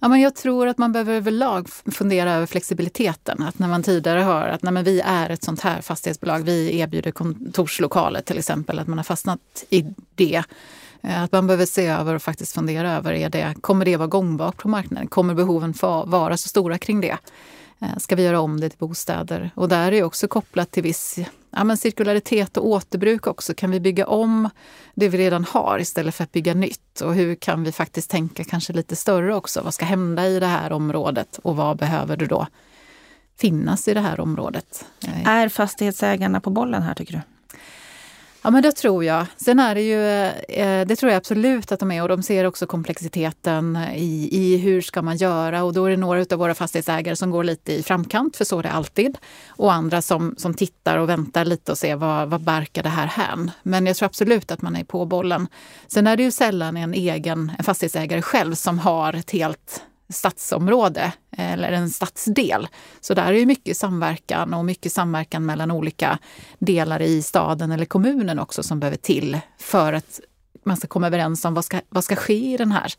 Ja, 0.00 0.08
men 0.08 0.20
jag 0.20 0.34
tror 0.34 0.68
att 0.68 0.78
man 0.78 0.92
behöver 0.92 1.14
överlag 1.14 1.68
fundera 1.68 2.32
över 2.32 2.46
flexibiliteten. 2.46 3.42
Att 3.42 3.58
när 3.58 3.68
man 3.68 3.82
tidigare 3.82 4.20
hör 4.20 4.48
att 4.48 4.62
nej, 4.62 4.72
men 4.72 4.84
vi 4.84 5.00
är 5.00 5.30
ett 5.30 5.42
sånt 5.44 5.60
här 5.60 5.80
fastighetsbolag, 5.80 6.38
vi 6.38 6.78
erbjuder 6.78 7.10
kontorslokaler 7.10 8.20
till 8.20 8.38
exempel, 8.38 8.78
att 8.78 8.86
man 8.86 8.98
har 8.98 9.04
fastnat 9.04 9.40
i 9.70 9.84
det. 10.14 10.42
Eh, 11.02 11.22
att 11.22 11.32
man 11.32 11.46
behöver 11.46 11.66
se 11.66 11.86
över 11.86 12.14
och 12.14 12.22
faktiskt 12.22 12.54
fundera 12.54 12.92
över, 12.92 13.12
är 13.12 13.28
det, 13.28 13.54
kommer 13.60 13.84
det 13.84 13.96
vara 13.96 14.08
gångbart 14.08 14.56
på 14.56 14.68
marknaden? 14.68 15.06
Kommer 15.06 15.34
behoven 15.34 15.74
vara 16.06 16.36
så 16.36 16.48
stora 16.48 16.78
kring 16.78 17.00
det? 17.00 17.18
Eh, 17.84 17.96
ska 17.98 18.16
vi 18.16 18.22
göra 18.22 18.40
om 18.40 18.60
det 18.60 18.68
till 18.68 18.78
bostäder? 18.78 19.50
Och 19.54 19.68
där 19.68 19.86
är 19.86 19.90
det 19.90 20.02
också 20.02 20.28
kopplat 20.28 20.70
till 20.70 20.82
viss 20.82 21.18
ja, 21.50 21.64
men 21.64 21.76
cirkularitet 21.76 22.56
och 22.56 22.66
återbruk 22.66 23.26
också. 23.26 23.54
Kan 23.54 23.70
vi 23.70 23.80
bygga 23.80 24.06
om 24.06 24.48
det 24.94 25.08
vi 25.08 25.18
redan 25.18 25.44
har 25.44 25.78
istället 25.78 26.14
för 26.14 26.24
att 26.24 26.32
bygga 26.32 26.54
nytt? 26.54 27.00
Och 27.00 27.14
hur 27.14 27.34
kan 27.34 27.64
vi 27.64 27.72
faktiskt 27.72 28.10
tänka 28.10 28.44
kanske 28.44 28.72
lite 28.72 28.96
större 28.96 29.34
också? 29.34 29.60
Vad 29.62 29.74
ska 29.74 29.84
hända 29.84 30.26
i 30.26 30.40
det 30.40 30.46
här 30.46 30.72
området 30.72 31.40
och 31.42 31.56
vad 31.56 31.76
behöver 31.76 32.16
det 32.16 32.26
då 32.26 32.46
finnas 33.36 33.88
i 33.88 33.94
det 33.94 34.00
här 34.00 34.20
området? 34.20 34.84
Eh, 35.06 35.28
är 35.28 35.48
fastighetsägarna 35.48 36.40
på 36.40 36.50
bollen 36.50 36.82
här 36.82 36.94
tycker 36.94 37.12
du? 37.12 37.20
Ja, 38.44 38.50
men 38.50 38.62
det 38.62 38.72
tror 38.72 39.04
jag. 39.04 39.26
Sen 39.36 39.58
är 39.58 39.74
det 39.74 39.80
ju, 39.80 40.04
eh, 40.58 40.86
det 40.86 40.96
tror 40.96 41.12
jag 41.12 41.16
absolut 41.16 41.72
att 41.72 41.80
de 41.80 41.90
är 41.90 42.02
och 42.02 42.08
de 42.08 42.22
ser 42.22 42.44
också 42.44 42.66
komplexiteten 42.66 43.78
i, 43.94 44.28
i 44.32 44.56
hur 44.56 44.80
ska 44.80 45.02
man 45.02 45.16
göra 45.16 45.64
och 45.64 45.72
då 45.72 45.84
är 45.84 45.90
det 45.90 45.96
några 45.96 46.20
av 46.20 46.38
våra 46.38 46.54
fastighetsägare 46.54 47.16
som 47.16 47.30
går 47.30 47.44
lite 47.44 47.72
i 47.72 47.82
framkant, 47.82 48.36
för 48.36 48.44
så 48.44 48.58
är 48.58 48.62
det 48.62 48.70
alltid. 48.70 49.18
Och 49.48 49.72
andra 49.72 50.02
som, 50.02 50.34
som 50.38 50.54
tittar 50.54 50.98
och 50.98 51.08
väntar 51.08 51.44
lite 51.44 51.72
och 51.72 51.78
ser 51.78 51.96
vad, 51.96 52.28
vad 52.28 52.40
barkar 52.40 52.82
det 52.82 52.88
här 52.88 53.06
hän. 53.06 53.50
Men 53.62 53.86
jag 53.86 53.96
tror 53.96 54.06
absolut 54.06 54.50
att 54.50 54.62
man 54.62 54.76
är 54.76 54.84
på 54.84 55.04
bollen. 55.04 55.48
Sen 55.86 56.06
är 56.06 56.16
det 56.16 56.22
ju 56.22 56.30
sällan 56.30 56.76
en 56.76 56.94
egen 56.94 57.52
en 57.58 57.64
fastighetsägare 57.64 58.22
själv 58.22 58.54
som 58.54 58.78
har 58.78 59.12
ett 59.12 59.30
helt 59.30 59.82
stadsområde 60.14 61.12
eh, 61.36 61.52
eller 61.52 61.72
en 61.72 61.90
stadsdel. 61.90 62.68
Så 63.00 63.14
där 63.14 63.32
är 63.32 63.32
det 63.32 63.46
mycket 63.46 63.76
samverkan 63.76 64.54
och 64.54 64.64
mycket 64.64 64.92
samverkan 64.92 65.46
mellan 65.46 65.70
olika 65.70 66.18
delar 66.58 67.02
i 67.02 67.22
staden 67.22 67.72
eller 67.72 67.84
kommunen 67.84 68.38
också 68.38 68.62
som 68.62 68.80
behöver 68.80 68.98
till 68.98 69.38
för 69.58 69.92
att 69.92 70.20
man 70.64 70.76
ska 70.76 70.88
komma 70.88 71.06
överens 71.06 71.44
om 71.44 71.54
vad 71.54 71.64
ska, 71.64 71.80
vad 71.88 72.04
ska 72.04 72.16
ske 72.16 72.54
i 72.54 72.56
den, 72.56 72.72
här, 72.72 72.92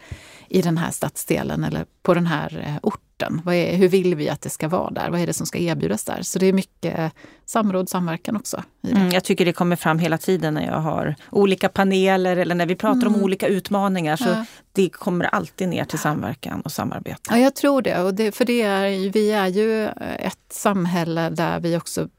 i 0.50 0.62
den 0.62 0.78
här 0.78 0.92
stadsdelen 0.92 1.64
eller 1.64 1.86
på 2.04 2.14
den 2.14 2.26
här 2.26 2.64
eh, 2.68 2.80
orten. 2.82 3.42
Är, 3.46 3.76
hur 3.76 3.88
vill 3.88 4.16
vi 4.16 4.30
att 4.30 4.42
det 4.42 4.50
ska 4.50 4.68
vara 4.68 4.90
där? 4.90 5.10
Vad 5.10 5.20
är 5.20 5.28
det 5.28 5.34
som 5.34 5.46
ska 5.46 5.58
erbjudas 5.58 6.04
där? 6.04 6.22
Så 6.22 6.40
det 6.40 6.46
är 6.46 6.54
mycket 6.54 7.14
samråd 7.46 7.90
samverkan 7.90 8.36
också. 8.36 8.64
Mm, 8.88 9.10
jag 9.10 9.24
tycker 9.24 9.46
det 9.46 9.54
kommer 9.54 9.76
fram 9.76 10.00
hela 10.00 10.18
tiden 10.18 10.54
när 10.54 10.66
jag 10.66 10.80
har 10.80 11.16
olika 11.32 11.70
paneler 11.70 12.38
eller 12.38 12.56
när 12.56 12.66
vi 12.66 12.76
pratar 12.76 13.02
mm. 13.02 13.16
om 13.16 13.24
olika 13.24 13.48
utmaningar. 13.48 14.16
Så 14.16 14.30
ja. 14.30 14.46
Det 14.72 14.90
kommer 14.90 15.26
alltid 15.26 15.70
ner 15.70 15.86
till 15.86 16.00
samverkan 16.00 16.62
och 16.62 16.72
samarbete. 16.72 17.22
Ja, 17.30 17.38
jag 17.38 17.56
tror 17.56 17.82
det. 17.82 18.02
Och 18.02 18.14
det, 18.14 18.32
för 18.32 18.46
det 18.46 18.62
är, 18.62 19.10
vi 19.10 19.32
är 19.32 19.48
ju 19.48 19.86
ett 20.20 20.52
samhälle 20.52 21.30
där 21.30 21.60
vi 21.60 21.78
också 21.78 22.10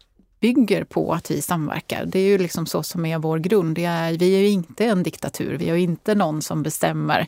bygger 0.41 0.85
på 0.85 1.13
att 1.13 1.31
vi 1.31 1.43
samverkar. 1.43 2.05
Det 2.07 2.19
är 2.19 2.29
ju 2.29 2.39
liksom 2.39 2.67
så 2.67 2.83
som 2.83 3.07
är 3.07 3.19
vår 3.19 3.39
grund. 3.39 3.79
Är, 3.79 4.19
vi 4.19 4.37
är 4.37 4.41
ju 4.41 4.49
inte 4.49 4.85
en 4.85 5.03
diktatur, 5.03 5.59
vi 5.59 5.71
är 5.71 5.77
inte 5.77 6.15
någon 6.15 6.43
som 6.43 6.63
bestämmer. 6.63 7.27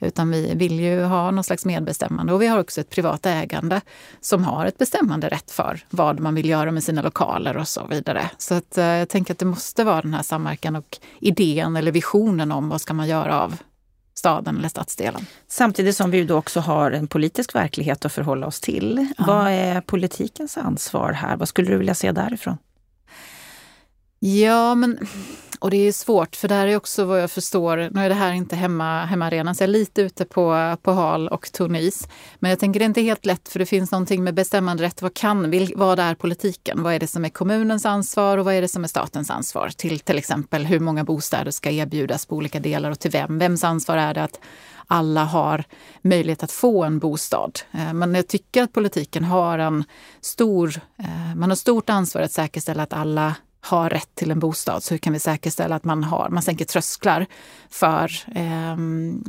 Utan 0.00 0.30
vi 0.30 0.54
vill 0.54 0.80
ju 0.80 1.02
ha 1.02 1.30
någon 1.30 1.44
slags 1.44 1.64
medbestämmande 1.64 2.32
och 2.32 2.42
vi 2.42 2.46
har 2.46 2.58
också 2.58 2.80
ett 2.80 2.90
privat 2.90 3.26
ägande 3.26 3.80
som 4.20 4.44
har 4.44 4.66
ett 4.66 4.78
bestämmande 4.78 5.28
rätt 5.28 5.50
för 5.50 5.84
vad 5.90 6.20
man 6.20 6.34
vill 6.34 6.48
göra 6.48 6.70
med 6.70 6.84
sina 6.84 7.02
lokaler 7.02 7.56
och 7.56 7.68
så 7.68 7.86
vidare. 7.86 8.30
Så 8.38 8.54
att, 8.54 8.78
eh, 8.78 8.84
jag 8.84 9.08
tänker 9.08 9.34
att 9.34 9.38
det 9.38 9.44
måste 9.44 9.84
vara 9.84 10.02
den 10.02 10.14
här 10.14 10.22
samverkan 10.22 10.76
och 10.76 10.98
idén 11.20 11.76
eller 11.76 11.92
visionen 11.92 12.52
om 12.52 12.68
vad 12.68 12.80
ska 12.80 12.94
man 12.94 13.08
göra 13.08 13.40
av 13.40 13.56
staden 14.18 14.58
eller 14.58 14.68
stadsdelen. 14.68 15.26
Samtidigt 15.48 15.96
som 15.96 16.10
vi 16.10 16.24
då 16.24 16.36
också 16.36 16.60
har 16.60 16.90
en 16.90 17.08
politisk 17.08 17.54
verklighet 17.54 18.04
att 18.04 18.12
förhålla 18.12 18.46
oss 18.46 18.60
till. 18.60 19.06
Ja. 19.18 19.24
Vad 19.26 19.48
är 19.48 19.80
politikens 19.80 20.56
ansvar 20.56 21.12
här? 21.12 21.36
Vad 21.36 21.48
skulle 21.48 21.70
du 21.70 21.76
vilja 21.78 21.94
se 21.94 22.12
därifrån? 22.12 22.58
Ja, 24.18 24.74
men 24.74 24.98
och 25.60 25.70
det 25.70 25.76
är 25.76 25.92
svårt 25.92 26.36
för 26.36 26.48
det 26.48 26.54
här 26.54 26.66
är 26.66 26.76
också 26.76 27.04
vad 27.04 27.22
jag 27.22 27.30
förstår, 27.30 27.88
nu 27.90 28.00
är 28.00 28.08
det 28.08 28.14
här 28.14 28.32
inte 28.32 28.56
hemma, 28.56 29.04
hemmaarenan 29.04 29.54
så 29.54 29.62
jag 29.62 29.68
är 29.68 29.72
lite 29.72 30.02
ute 30.02 30.24
på, 30.24 30.76
på 30.82 30.92
hal 30.92 31.28
och 31.28 31.52
tunn 31.52 31.76
is. 31.76 32.08
Men 32.38 32.50
jag 32.50 32.58
tänker 32.58 32.80
det 32.80 32.84
är 32.84 32.86
inte 32.86 33.00
helt 33.00 33.26
lätt 33.26 33.48
för 33.48 33.58
det 33.58 33.66
finns 33.66 33.92
någonting 33.92 34.24
med 34.24 34.34
bestämmanderätt. 34.34 35.02
Vad 35.02 35.14
kan, 35.14 35.68
vad 35.76 35.98
är 35.98 36.14
politiken? 36.14 36.82
Vad 36.82 36.94
är 36.94 36.98
det 36.98 37.06
som 37.06 37.24
är 37.24 37.28
kommunens 37.28 37.86
ansvar 37.86 38.38
och 38.38 38.44
vad 38.44 38.54
är 38.54 38.62
det 38.62 38.68
som 38.68 38.84
är 38.84 38.88
statens 38.88 39.30
ansvar? 39.30 39.70
Till 39.76 40.00
till 40.00 40.18
exempel 40.18 40.66
hur 40.66 40.80
många 40.80 41.04
bostäder 41.04 41.50
ska 41.50 41.70
erbjudas 41.70 42.26
på 42.26 42.36
olika 42.36 42.60
delar 42.60 42.90
och 42.90 42.98
till 42.98 43.10
vem? 43.10 43.38
Vems 43.38 43.64
ansvar 43.64 43.96
är 43.96 44.14
det 44.14 44.22
att 44.22 44.40
alla 44.86 45.24
har 45.24 45.64
möjlighet 46.02 46.42
att 46.42 46.52
få 46.52 46.84
en 46.84 46.98
bostad. 46.98 47.60
Eh, 47.72 47.92
men 47.92 48.14
jag 48.14 48.28
tycker 48.28 48.62
att 48.62 48.72
politiken 48.72 49.24
har 49.24 49.58
en 49.58 49.84
stor, 50.20 50.80
eh, 50.98 51.34
man 51.36 51.50
har 51.50 51.56
stort 51.56 51.90
ansvar 51.90 52.22
att 52.22 52.32
säkerställa 52.32 52.82
att 52.82 52.92
alla 52.92 53.34
har 53.60 53.90
rätt 53.90 54.14
till 54.14 54.30
en 54.30 54.38
bostad. 54.38 54.82
Så 54.82 54.94
hur 54.94 54.98
kan 54.98 55.12
vi 55.12 55.20
säkerställa 55.20 55.76
att 55.76 55.84
man, 55.84 56.04
har, 56.04 56.28
man 56.28 56.42
sänker 56.42 56.64
trösklar 56.64 57.26
för, 57.70 58.12
eh, 58.34 58.76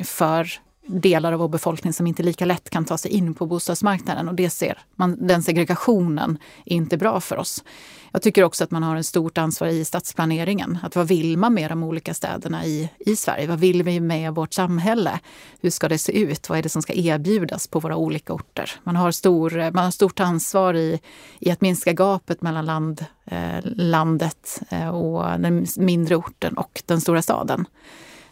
för 0.05 0.49
delar 0.89 1.33
av 1.33 1.39
vår 1.39 1.47
befolkning 1.47 1.93
som 1.93 2.07
inte 2.07 2.23
lika 2.23 2.45
lätt 2.45 2.69
kan 2.69 2.85
ta 2.85 2.97
sig 2.97 3.11
in 3.11 3.33
på 3.33 3.45
bostadsmarknaden. 3.45 4.29
Och 4.29 4.35
det 4.35 4.49
ser 4.49 4.77
man, 4.95 5.27
den 5.27 5.43
segregationen 5.43 6.37
är 6.65 6.75
inte 6.75 6.97
bra 6.97 7.19
för 7.19 7.37
oss. 7.37 7.63
Jag 8.11 8.21
tycker 8.21 8.43
också 8.43 8.63
att 8.63 8.71
man 8.71 8.83
har 8.83 8.95
ett 8.95 9.05
stort 9.05 9.37
ansvar 9.37 9.67
i 9.67 9.85
stadsplaneringen. 9.85 10.77
Att 10.83 10.95
vad 10.95 11.07
vill 11.07 11.37
man 11.37 11.53
med 11.53 11.71
de 11.71 11.83
olika 11.83 12.13
städerna 12.13 12.65
i, 12.65 12.89
i 12.99 13.15
Sverige? 13.15 13.47
Vad 13.47 13.59
vill 13.59 13.83
vi 13.83 13.99
med 13.99 14.35
vårt 14.35 14.53
samhälle? 14.53 15.19
Hur 15.61 15.69
ska 15.69 15.87
det 15.87 15.97
se 15.97 16.19
ut? 16.19 16.49
Vad 16.49 16.57
är 16.57 16.63
det 16.63 16.69
som 16.69 16.81
ska 16.81 16.93
erbjudas 16.93 17.67
på 17.67 17.79
våra 17.79 17.95
olika 17.95 18.33
orter? 18.33 18.71
Man 18.83 18.95
har, 18.95 19.11
stor, 19.11 19.71
man 19.71 19.83
har 19.83 19.91
stort 19.91 20.19
ansvar 20.19 20.73
i, 20.73 20.99
i 21.39 21.51
att 21.51 21.61
minska 21.61 21.93
gapet 21.93 22.41
mellan 22.41 22.65
land, 22.65 23.05
eh, 23.25 23.59
landet 23.63 24.61
eh, 24.69 24.89
och 24.89 25.39
den 25.39 25.65
mindre 25.77 26.15
orten 26.15 26.57
och 26.57 26.81
den 26.85 27.01
stora 27.01 27.21
staden. 27.21 27.65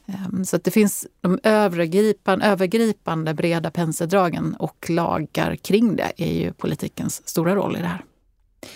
Ehm, 0.07 0.45
så 0.45 0.55
att 0.55 0.63
det 0.63 0.71
finns 0.71 1.07
de 1.21 1.39
övergripande, 1.43 2.45
övergripande 2.45 3.33
breda 3.33 3.71
penseldragen 3.71 4.55
och 4.59 4.89
lagar 4.89 5.55
kring 5.55 5.95
det 5.95 6.11
är 6.17 6.33
ju 6.33 6.53
politikens 6.53 7.27
stora 7.27 7.55
roll 7.55 7.75
i 7.75 7.79
det 7.79 7.87
här. 7.87 8.03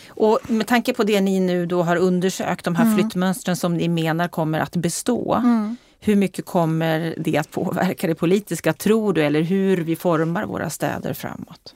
Och 0.08 0.40
med 0.48 0.68
tanke 0.68 0.94
på 0.94 1.04
det 1.04 1.22
ni 1.22 1.40
nu 1.40 1.66
då 1.66 1.84
har 1.84 1.96
undersökt, 1.96 2.66
de 2.66 2.76
här 2.76 2.86
mm. 2.86 2.98
flyttmönstren 2.98 3.56
som 3.56 3.78
ni 3.78 3.88
menar 3.88 4.28
kommer 4.28 4.60
att 4.60 4.76
bestå. 4.76 5.34
Mm. 5.34 5.76
Hur 6.00 6.16
mycket 6.16 6.46
kommer 6.46 7.16
det 7.18 7.38
att 7.38 7.52
påverka 7.52 8.08
det 8.08 8.16
politiska, 8.16 8.74
tror 8.74 9.14
du, 9.14 9.24
eller 9.24 9.42
hur 9.42 9.78
vi 9.78 9.96
formar 9.96 10.46
våra 10.46 10.70
städer 10.70 11.14
framåt? 11.14 11.76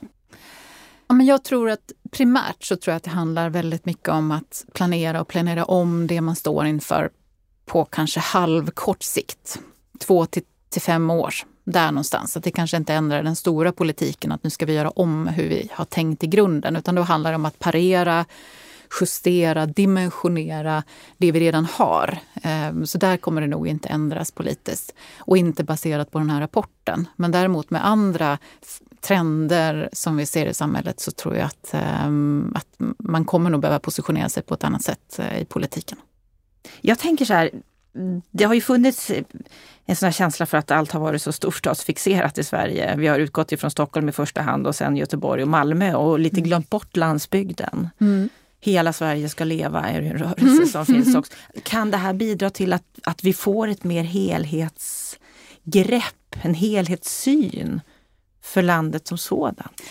Ja, 1.07 1.15
men 1.15 1.25
jag 1.25 1.43
tror 1.43 1.69
att 1.69 1.91
primärt 2.11 2.63
så 2.63 2.75
tror 2.75 2.91
jag 2.91 2.97
att 2.97 3.03
det 3.03 3.09
handlar 3.09 3.49
väldigt 3.49 3.85
mycket 3.85 4.09
om 4.09 4.31
att 4.31 4.65
planera 4.73 5.21
och 5.21 5.27
planera 5.27 5.65
om 5.65 6.07
det 6.07 6.21
man 6.21 6.35
står 6.35 6.65
inför 6.65 7.09
på 7.65 7.85
kanske 7.85 8.19
halvkort 8.19 9.03
sikt. 9.03 9.59
Två 9.99 10.25
till, 10.25 10.43
till 10.69 10.81
fem 10.81 11.09
år, 11.09 11.33
där 11.63 11.91
någonstans. 11.91 12.37
Att 12.37 12.43
det 12.43 12.51
kanske 12.51 12.77
inte 12.77 12.93
ändrar 12.93 13.23
den 13.23 13.35
stora 13.35 13.71
politiken, 13.71 14.31
att 14.31 14.43
nu 14.43 14.49
ska 14.49 14.65
vi 14.65 14.73
göra 14.73 14.89
om 14.89 15.27
hur 15.27 15.49
vi 15.49 15.69
har 15.73 15.85
tänkt 15.85 16.23
i 16.23 16.27
grunden. 16.27 16.75
Utan 16.75 16.95
då 16.95 17.01
handlar 17.01 17.31
det 17.31 17.35
om 17.35 17.45
att 17.45 17.59
parera, 17.59 18.25
justera, 19.01 19.65
dimensionera 19.65 20.83
det 21.17 21.31
vi 21.31 21.39
redan 21.39 21.65
har. 21.65 22.17
Ehm, 22.43 22.85
så 22.85 22.97
där 22.97 23.17
kommer 23.17 23.41
det 23.41 23.47
nog 23.47 23.67
inte 23.67 23.89
ändras 23.89 24.31
politiskt. 24.31 24.93
Och 25.17 25.37
inte 25.37 25.63
baserat 25.63 26.11
på 26.11 26.19
den 26.19 26.29
här 26.29 26.41
rapporten. 26.41 27.07
Men 27.15 27.31
däremot 27.31 27.69
med 27.69 27.87
andra 27.87 28.37
trender 29.01 29.89
som 29.93 30.17
vi 30.17 30.25
ser 30.25 30.45
i 30.45 30.53
samhället 30.53 30.99
så 30.99 31.11
tror 31.11 31.35
jag 31.35 31.45
att, 31.45 31.73
ehm, 31.73 32.53
att 32.55 32.67
man 32.99 33.25
kommer 33.25 33.49
nog 33.49 33.61
behöva 33.61 33.79
positionera 33.79 34.29
sig 34.29 34.43
på 34.43 34.53
ett 34.53 34.63
annat 34.63 34.83
sätt 34.83 35.19
eh, 35.19 35.41
i 35.41 35.45
politiken. 35.45 35.97
Jag 36.81 36.99
tänker 36.99 37.25
så 37.25 37.33
här, 37.33 37.49
det 38.31 38.43
har 38.43 38.53
ju 38.53 38.61
funnits 38.61 39.11
en 39.85 39.95
sån 39.95 40.07
här 40.07 40.13
känsla 40.13 40.45
för 40.45 40.57
att 40.57 40.71
allt 40.71 40.91
har 40.91 40.99
varit 40.99 41.21
så 41.21 41.31
storstadsfixerat 41.31 42.37
i 42.37 42.43
Sverige. 42.43 42.95
Vi 42.97 43.07
har 43.07 43.19
utgått 43.19 43.51
ifrån 43.51 43.71
Stockholm 43.71 44.09
i 44.09 44.11
första 44.11 44.41
hand 44.41 44.67
och 44.67 44.75
sen 44.75 44.97
Göteborg 44.97 45.41
och 45.41 45.49
Malmö 45.49 45.95
och 45.95 46.19
lite 46.19 46.37
mm. 46.37 46.47
glömt 46.47 46.69
bort 46.69 46.95
landsbygden. 46.95 47.89
Mm. 48.01 48.29
Hela 48.59 48.93
Sverige 48.93 49.29
ska 49.29 49.43
leva 49.43 49.81
är 49.81 50.01
en 50.01 50.17
rörelse 50.17 50.45
mm. 50.45 50.67
som 50.67 50.85
finns 50.85 51.15
också. 51.15 51.33
Kan 51.63 51.91
det 51.91 51.97
här 51.97 52.13
bidra 52.13 52.49
till 52.49 52.73
att, 52.73 52.83
att 53.03 53.23
vi 53.23 53.33
får 53.33 53.67
ett 53.67 53.83
mer 53.83 54.03
helhetsgrepp, 54.03 55.21
en 56.41 56.53
helhetssyn 56.53 57.81
för 58.41 58.61
landet 58.61 59.07
som 59.07 59.17
sådant? 59.17 59.81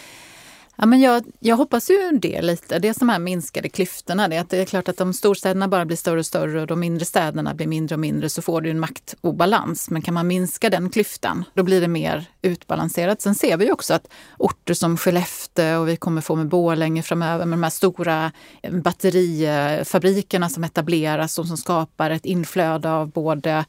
Ja, 0.77 0.87
men 0.87 1.01
jag, 1.01 1.25
jag 1.41 1.57
hoppas 1.57 1.91
ju 1.91 2.19
det 2.23 2.43
lite. 2.43 2.79
Det 2.79 2.95
som 2.95 3.09
här 3.09 3.19
minskade 3.19 3.69
klyftorna. 3.69 4.29
Det 4.29 4.37
är, 4.37 4.41
att 4.41 4.51
det 4.51 4.59
är 4.59 4.65
klart 4.65 4.89
att 4.89 5.01
om 5.01 5.13
storstäderna 5.13 5.69
bara 5.69 5.85
blir 5.85 5.97
större 5.97 6.19
och 6.19 6.27
större 6.27 6.61
och 6.61 6.67
de 6.67 6.81
mindre 6.81 7.05
städerna 7.05 7.55
blir 7.55 7.67
mindre 7.67 7.95
och 7.95 8.01
mindre 8.01 8.29
så 8.29 8.43
får 8.43 8.61
du 8.61 8.71
en 8.71 8.81
maktobalans. 8.81 9.91
Men 9.91 10.03
kan 10.03 10.15
man 10.15 10.27
minska 10.27 10.71
den 10.71 10.91
klyftan, 10.91 11.45
då 11.55 11.63
blir 11.63 11.81
det 11.81 11.89
mer 11.89 12.27
utbalanserat. 12.43 13.21
Sen 13.23 13.35
ser 13.35 13.57
vi 13.57 13.73
också 13.73 13.95
att 13.95 14.09
orter 14.39 14.75
som 14.75 14.97
Skellefteå 14.97 15.81
och 15.81 15.89
vi 15.89 15.97
kommer 15.97 16.21
få 16.21 16.37
med 16.37 16.49
Borlänge 16.49 17.03
framöver 17.03 17.47
med 17.47 17.59
de 17.59 17.63
här 17.63 17.71
stora 17.71 18.33
eh, 18.63 18.73
batterifabrikerna 18.73 20.49
som 20.49 20.65
etableras 20.65 21.39
och 21.39 21.47
som 21.47 21.57
skapar 21.57 22.11
ett 22.11 22.25
inflöde 22.25 22.91
av 22.91 23.11
både 23.11 23.65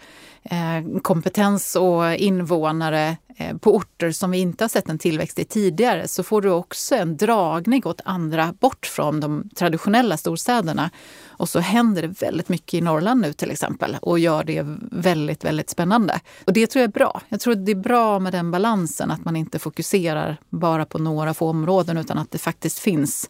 Eh, 0.50 1.00
kompetens 1.02 1.76
och 1.76 2.16
invånare 2.16 3.18
eh, 3.38 3.58
på 3.58 3.76
orter 3.76 4.12
som 4.12 4.32
vi 4.32 4.38
inte 4.38 4.64
har 4.64 4.70
sett 4.70 4.90
en 4.90 5.00
tillväxt 5.00 5.40
i 5.40 5.46
tidigare 5.46 6.08
så 6.08 6.24
får 6.24 6.42
du 6.42 6.50
också 6.50 6.96
en 6.96 7.18
dragning 7.18 7.86
åt 7.86 8.02
andra, 8.06 8.54
bort 8.60 8.86
från 8.86 9.20
de 9.20 9.50
traditionella 9.56 10.18
storstäderna. 10.18 10.90
Och 11.26 11.50
så 11.50 11.60
händer 11.60 12.02
det 12.02 12.22
väldigt 12.22 12.50
mycket 12.50 12.74
i 12.74 12.82
Norrland 12.82 13.22
nu 13.22 13.34
till 13.34 13.52
exempel 13.52 13.98
och 14.02 14.20
gör 14.20 14.44
det 14.44 14.66
väldigt, 14.92 15.46
väldigt 15.46 15.70
spännande. 15.70 16.20
Och 16.46 16.54
det 16.54 16.68
tror 16.68 16.82
jag 16.82 16.88
är 16.88 16.94
bra. 16.94 17.22
Jag 17.30 17.40
tror 17.40 17.56
det 17.56 17.72
är 17.72 17.76
bra 17.76 18.20
med 18.20 18.34
den 18.34 18.52
balansen, 18.52 19.12
att 19.12 19.26
man 19.26 19.36
inte 19.36 19.60
fokuserar 19.60 20.38
bara 20.50 20.86
på 20.86 20.98
några 20.98 21.34
få 21.34 21.50
områden 21.50 21.98
utan 21.98 22.18
att 22.18 22.32
det 22.32 22.38
faktiskt 22.38 22.80
finns 22.80 23.30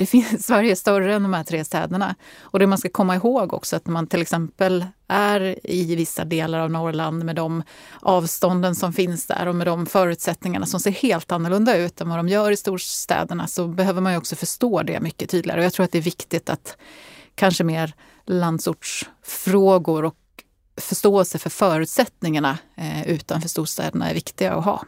det 0.00 0.06
finns, 0.06 0.42
Sverige 0.46 0.70
är 0.70 0.74
större 0.74 1.14
än 1.14 1.22
de 1.22 1.34
här 1.34 1.44
tre 1.44 1.64
städerna. 1.64 2.14
Och 2.40 2.58
det 2.58 2.66
man 2.66 2.78
ska 2.78 2.88
komma 2.88 3.16
ihåg 3.16 3.52
också 3.52 3.76
att 3.76 3.86
när 3.86 3.92
man 3.92 4.06
till 4.06 4.22
exempel 4.22 4.86
är 5.08 5.66
i 5.70 5.96
vissa 5.96 6.24
delar 6.24 6.58
av 6.58 6.70
Norrland 6.70 7.24
med 7.24 7.36
de 7.36 7.62
avstånden 8.00 8.74
som 8.74 8.92
finns 8.92 9.26
där 9.26 9.48
och 9.48 9.54
med 9.54 9.66
de 9.66 9.86
förutsättningarna 9.86 10.66
som 10.66 10.80
ser 10.80 10.90
helt 10.90 11.32
annorlunda 11.32 11.76
ut 11.76 12.00
än 12.00 12.08
vad 12.08 12.18
de 12.18 12.28
gör 12.28 12.50
i 12.50 12.56
storstäderna 12.56 13.46
så 13.46 13.66
behöver 13.68 14.00
man 14.00 14.12
ju 14.12 14.18
också 14.18 14.36
förstå 14.36 14.82
det 14.82 15.00
mycket 15.00 15.30
tydligare. 15.30 15.60
Och 15.60 15.64
jag 15.64 15.72
tror 15.72 15.84
att 15.84 15.92
det 15.92 15.98
är 15.98 16.02
viktigt 16.02 16.50
att 16.50 16.76
kanske 17.34 17.64
mer 17.64 17.94
landsortsfrågor 18.26 20.04
och 20.04 20.16
förståelse 20.76 21.38
för 21.38 21.50
förutsättningarna 21.50 22.58
eh, 22.76 23.08
utanför 23.08 23.48
storstäderna 23.48 24.10
är 24.10 24.14
viktiga 24.14 24.54
att 24.54 24.64
ha. 24.64 24.84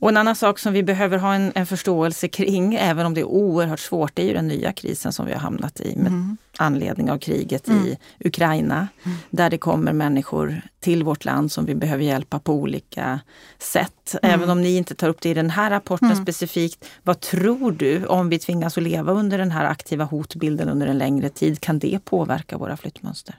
Och 0.00 0.08
en 0.08 0.16
annan 0.16 0.36
sak 0.36 0.58
som 0.58 0.72
vi 0.72 0.82
behöver 0.82 1.18
ha 1.18 1.34
en, 1.34 1.52
en, 1.54 1.66
förståelse 1.66 2.28
kring, 2.28 2.74
även 2.74 3.06
om 3.06 3.14
det 3.14 3.20
är 3.20 3.24
oerhört 3.24 3.80
svårt, 3.80 4.10
det 4.14 4.22
är 4.22 4.26
ju 4.26 4.34
den 4.34 4.48
nya 4.48 4.72
krisen 4.72 5.12
som 5.12 5.26
vi 5.26 5.32
har 5.32 5.40
hamnat 5.40 5.80
i 5.80 5.96
med 5.96 6.06
mm. 6.06 6.36
anledning 6.56 7.10
av 7.10 7.18
kriget 7.18 7.68
mm. 7.68 7.86
i 7.86 7.98
Ukraina. 8.24 8.88
Mm. 9.04 9.18
Där 9.30 9.50
det 9.50 9.58
kommer 9.58 9.92
människor 9.92 10.62
till 10.80 11.04
vårt 11.04 11.24
land 11.24 11.52
som 11.52 11.64
vi 11.64 11.74
behöver 11.74 12.04
hjälpa 12.04 12.38
på 12.38 12.52
olika 12.52 13.20
sätt. 13.58 14.14
Mm. 14.22 14.34
Även 14.34 14.50
om 14.50 14.62
ni 14.62 14.76
inte 14.76 14.94
tar 14.94 15.08
upp 15.08 15.20
det 15.20 15.28
i 15.28 15.34
den 15.34 15.50
här 15.50 15.70
rapporten 15.70 16.10
mm. 16.10 16.22
specifikt. 16.22 16.84
Vad 17.02 17.20
tror 17.20 17.72
du 17.72 18.06
om 18.06 18.28
vi 18.28 18.38
tvingas 18.38 18.76
att 18.78 18.84
leva 18.84 19.12
under 19.12 19.38
den 19.38 19.50
här 19.50 19.64
aktiva 19.64 20.04
hotbilden 20.04 20.68
under 20.68 20.86
en 20.86 20.98
längre 20.98 21.28
tid? 21.28 21.60
Kan 21.60 21.78
det 21.78 22.04
påverka 22.04 22.58
våra 22.58 22.76
flyttmönster? 22.76 23.34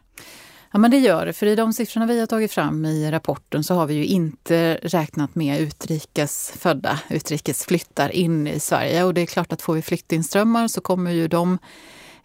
Ja 0.72 0.80
men 0.80 0.92
det 0.92 0.98
gör 0.98 1.26
det, 1.26 1.34
för 1.34 1.46
i 1.46 1.56
de 1.56 1.74
siffrorna 1.74 2.06
vi 2.06 2.20
har 2.20 2.28
tagit 2.28 2.52
fram 2.52 2.86
i 2.86 3.12
rapporten 3.12 3.64
så 3.64 3.76
har 3.76 3.88
vi 3.88 3.94
ju 3.94 4.06
inte 4.06 4.80
räknat 4.84 5.36
med 5.36 5.62
utrikes 5.62 6.54
födda, 6.58 7.00
utrikesflyttar 7.10 8.10
in 8.10 8.48
i 8.48 8.60
Sverige. 8.60 9.04
Och 9.04 9.14
det 9.14 9.22
är 9.22 9.26
klart 9.26 9.54
att 9.54 9.62
får 9.62 9.74
vi 9.74 9.82
flyktingströmmar 9.82 10.68
så 10.68 10.82
kommer 10.82 11.12
ju 11.12 11.28
de 11.28 11.58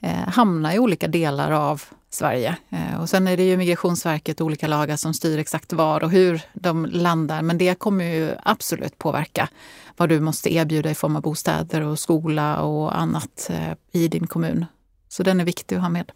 eh, 0.00 0.28
hamna 0.28 0.74
i 0.74 0.78
olika 0.78 1.08
delar 1.08 1.50
av 1.50 1.82
Sverige. 2.10 2.56
Eh, 2.70 3.00
och 3.00 3.08
sen 3.08 3.28
är 3.28 3.36
det 3.36 3.42
ju 3.42 3.56
Migrationsverket 3.56 4.40
och 4.40 4.46
olika 4.46 4.66
lagar 4.66 4.96
som 4.96 5.14
styr 5.14 5.38
exakt 5.38 5.72
var 5.72 6.04
och 6.04 6.10
hur 6.10 6.40
de 6.52 6.86
landar. 6.86 7.42
Men 7.42 7.58
det 7.58 7.78
kommer 7.78 8.04
ju 8.04 8.30
absolut 8.42 8.98
påverka 8.98 9.48
vad 9.96 10.08
du 10.08 10.20
måste 10.20 10.54
erbjuda 10.54 10.90
i 10.90 10.94
form 10.94 11.16
av 11.16 11.22
bostäder 11.22 11.80
och 11.80 11.98
skola 11.98 12.60
och 12.60 12.98
annat 12.98 13.50
eh, 13.50 14.00
i 14.02 14.08
din 14.08 14.26
kommun. 14.26 14.66
Så 15.08 15.22
den 15.22 15.40
är 15.40 15.44
viktig 15.44 15.76
att 15.76 15.82
ha 15.82 15.88
med. 15.88 16.12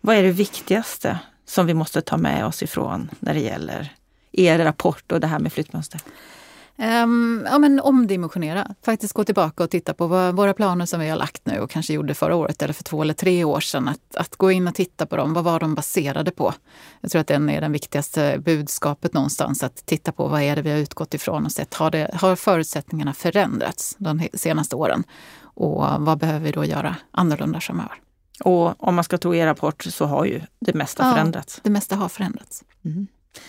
Vad 0.00 0.16
är 0.16 0.22
det 0.22 0.32
viktigaste 0.32 1.18
som 1.48 1.66
vi 1.66 1.74
måste 1.74 2.00
ta 2.00 2.16
med 2.16 2.46
oss 2.46 2.62
ifrån 2.62 3.10
när 3.20 3.34
det 3.34 3.40
gäller 3.40 3.92
er 4.32 4.58
rapport 4.58 5.12
och 5.12 5.20
det 5.20 5.26
här 5.26 5.38
med 5.38 5.52
flyttmönster? 5.52 6.00
Um, 6.80 7.46
ja, 7.50 7.58
men 7.58 7.80
omdimensionera. 7.80 8.74
Faktiskt 8.84 9.12
gå 9.12 9.24
tillbaka 9.24 9.64
och 9.64 9.70
titta 9.70 9.94
på 9.94 10.06
vad, 10.06 10.36
våra 10.36 10.54
planer 10.54 10.86
som 10.86 11.00
vi 11.00 11.08
har 11.08 11.16
lagt 11.16 11.46
nu 11.46 11.60
och 11.60 11.70
kanske 11.70 11.92
gjorde 11.92 12.14
förra 12.14 12.36
året 12.36 12.62
eller 12.62 12.74
för 12.74 12.84
två 12.84 13.02
eller 13.02 13.14
tre 13.14 13.44
år 13.44 13.60
sedan. 13.60 13.88
Att, 13.88 14.16
att 14.16 14.36
gå 14.36 14.50
in 14.50 14.68
och 14.68 14.74
titta 14.74 15.06
på 15.06 15.16
dem. 15.16 15.34
Vad 15.34 15.44
var 15.44 15.60
de 15.60 15.74
baserade 15.74 16.30
på? 16.30 16.54
Jag 17.00 17.10
tror 17.10 17.20
att 17.20 17.26
den 17.26 17.50
är 17.50 17.60
det 17.60 17.68
viktigaste 17.68 18.38
budskapet 18.38 19.12
någonstans. 19.14 19.62
Att 19.62 19.86
titta 19.86 20.12
på 20.12 20.28
vad 20.28 20.42
är 20.42 20.56
det 20.56 20.62
vi 20.62 20.70
har 20.70 20.78
utgått 20.78 21.14
ifrån 21.14 21.44
och 21.44 21.52
sett. 21.52 21.74
Har, 21.74 21.90
det, 21.90 22.10
har 22.14 22.36
förutsättningarna 22.36 23.14
förändrats 23.14 23.96
de 23.98 24.28
senaste 24.34 24.76
åren? 24.76 25.04
Och 25.40 25.84
vad 25.98 26.18
behöver 26.18 26.40
vi 26.40 26.50
då 26.50 26.64
göra 26.64 26.96
annorlunda 27.10 27.60
framöver? 27.60 28.07
Och 28.44 28.88
om 28.88 28.94
man 28.94 29.04
ska 29.04 29.18
tro 29.18 29.34
er 29.34 29.46
rapport 29.46 29.82
så 29.82 30.06
har 30.06 30.24
ju 30.24 30.40
det 30.60 30.74
mesta 30.74 31.02
ja, 31.02 31.12
förändrats. 31.12 31.60
Det 31.62 31.70
mesta 31.70 31.96
har 31.96 32.08
förändrats. 32.08 32.64
Mm. 32.84 33.06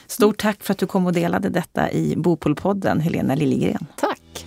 Stort 0.07 0.37
tack 0.37 0.63
för 0.63 0.73
att 0.73 0.77
du 0.77 0.87
kom 0.87 1.05
och 1.05 1.13
delade 1.13 1.49
detta 1.49 1.91
i 1.91 2.15
Bopolpodden, 2.17 2.99
Helena 2.99 3.35
Liljegren. 3.35 3.85
Tack! 3.95 4.45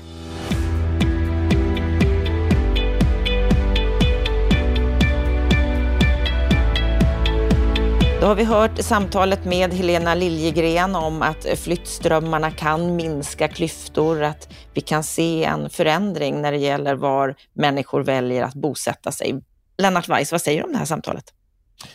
Då 8.23 8.29
har 8.29 8.35
vi 8.35 8.45
hört 8.45 8.79
samtalet 8.79 9.45
med 9.45 9.73
Helena 9.73 10.15
Liljegren 10.15 10.95
om 10.95 11.23
att 11.23 11.59
flyttströmmarna 11.59 12.51
kan 12.51 12.97
minska 12.97 13.49
klyftor, 13.49 14.23
att 14.23 14.49
vi 14.75 14.81
kan 14.81 15.05
se 15.05 15.45
en 15.45 15.71
förändring 15.71 16.43
när 16.43 16.53
det 16.53 16.59
gäller 16.59 16.95
var 16.95 17.35
människor 17.53 18.03
väljer 18.03 18.43
att 18.43 18.55
bosätta 18.55 19.13
sig. 19.13 19.43
Lennart 19.83 20.09
Weiss, 20.09 20.33
vad 20.33 20.41
säger 20.41 20.59
du 20.61 20.65
om 20.65 20.73
det 20.73 20.79
här 20.79 20.85
samtalet? 20.85 21.25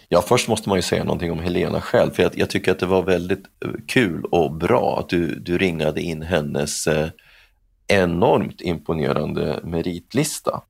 Ja, 0.10 0.22
först 0.22 0.48
måste 0.48 0.70
man 0.70 0.78
ju 0.78 0.82
säga 0.82 1.04
någonting 1.04 1.32
om 1.32 1.40
Helena 1.40 1.82
själv, 1.82 2.12
för 2.12 2.24
jag, 2.24 2.32
jag 2.36 2.50
tycker 2.50 2.72
att 2.72 2.80
det 2.80 2.86
var 2.86 3.04
väldigt 3.04 3.44
eh, 3.66 3.72
kul 3.88 4.24
och 4.24 4.54
bra 4.54 5.00
att 5.00 5.10
du, 5.10 5.40
du 5.40 5.58
ringade 5.58 6.02
in 6.02 6.22
hennes 6.22 6.88
eh, 6.88 7.10
enormt 7.88 8.62
imponerande 8.62 9.60
meritlista. 9.64 10.62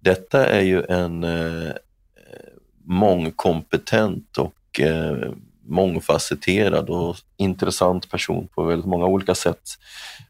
Detta 0.00 0.46
är 0.46 0.62
ju 0.62 0.82
en 0.88 1.24
eh, 1.24 1.66
eh 1.66 1.72
mångkompetent 2.84 4.38
och 4.38 4.80
eh, 4.80 5.32
mångfacetterad 5.68 6.90
och 6.90 7.16
intressant 7.36 8.10
person 8.10 8.48
på 8.54 8.62
väldigt 8.62 8.86
många 8.86 9.06
olika 9.06 9.34
sätt 9.34 9.62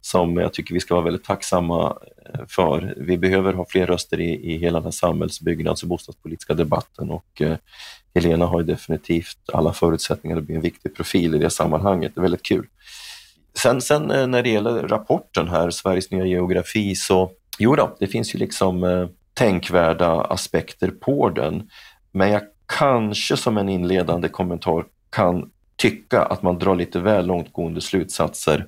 som 0.01 0.37
jag 0.37 0.53
tycker 0.53 0.75
vi 0.75 0.81
ska 0.81 0.95
vara 0.95 1.05
väldigt 1.05 1.25
tacksamma 1.25 1.99
eh, 2.35 2.41
för. 2.49 2.95
Vi 2.97 3.19
behöver 3.19 3.53
ha 3.53 3.67
fler 3.69 3.87
röster 3.87 4.21
i, 4.21 4.55
i 4.55 4.59
hela 4.59 4.81
den 4.81 4.93
samhällsbyggnads 4.93 5.83
och 5.83 5.89
bostadspolitiska 5.89 6.55
debatten 6.55 7.11
och 7.11 7.43
eh, 7.43 7.57
Helena 8.15 8.47
har 8.47 8.63
definitivt 8.63 9.39
alla 9.53 9.73
förutsättningar 9.73 10.37
att 10.37 10.45
bli 10.45 10.55
en 10.55 10.61
viktig 10.61 10.97
profil 10.97 11.35
i 11.35 11.39
det 11.39 11.51
sammanhanget. 11.51 12.13
Det 12.15 12.21
är 12.21 12.23
väldigt 12.23 12.43
kul. 12.43 12.67
Sen, 13.59 13.81
sen 13.81 14.11
eh, 14.11 14.27
när 14.27 14.43
det 14.43 14.51
gäller 14.51 14.89
rapporten 14.89 15.49
här, 15.49 15.71
Sveriges 15.71 16.11
nya 16.11 16.27
geografi, 16.27 16.95
så 16.95 17.31
jo 17.59 17.77
då, 17.77 17.97
det 18.01 18.07
finns 18.07 18.35
ju 18.35 18.39
liksom 18.39 18.85
eh, 18.85 19.09
tänkvärda 19.35 20.21
aspekter 20.21 20.91
på 20.91 21.29
den. 21.29 21.71
Men 22.13 22.31
jag 22.31 22.43
kanske 22.79 23.37
som 23.37 23.59
en 23.59 23.69
inledande 23.69 24.29
kommentar 24.29 24.85
kan 25.19 25.51
tycka 25.77 26.23
att 26.23 26.43
man 26.43 26.59
drar 26.59 26.77
lite 26.77 27.01
väl 27.01 27.27
långtgående 27.27 27.81
slutsatser 27.81 28.67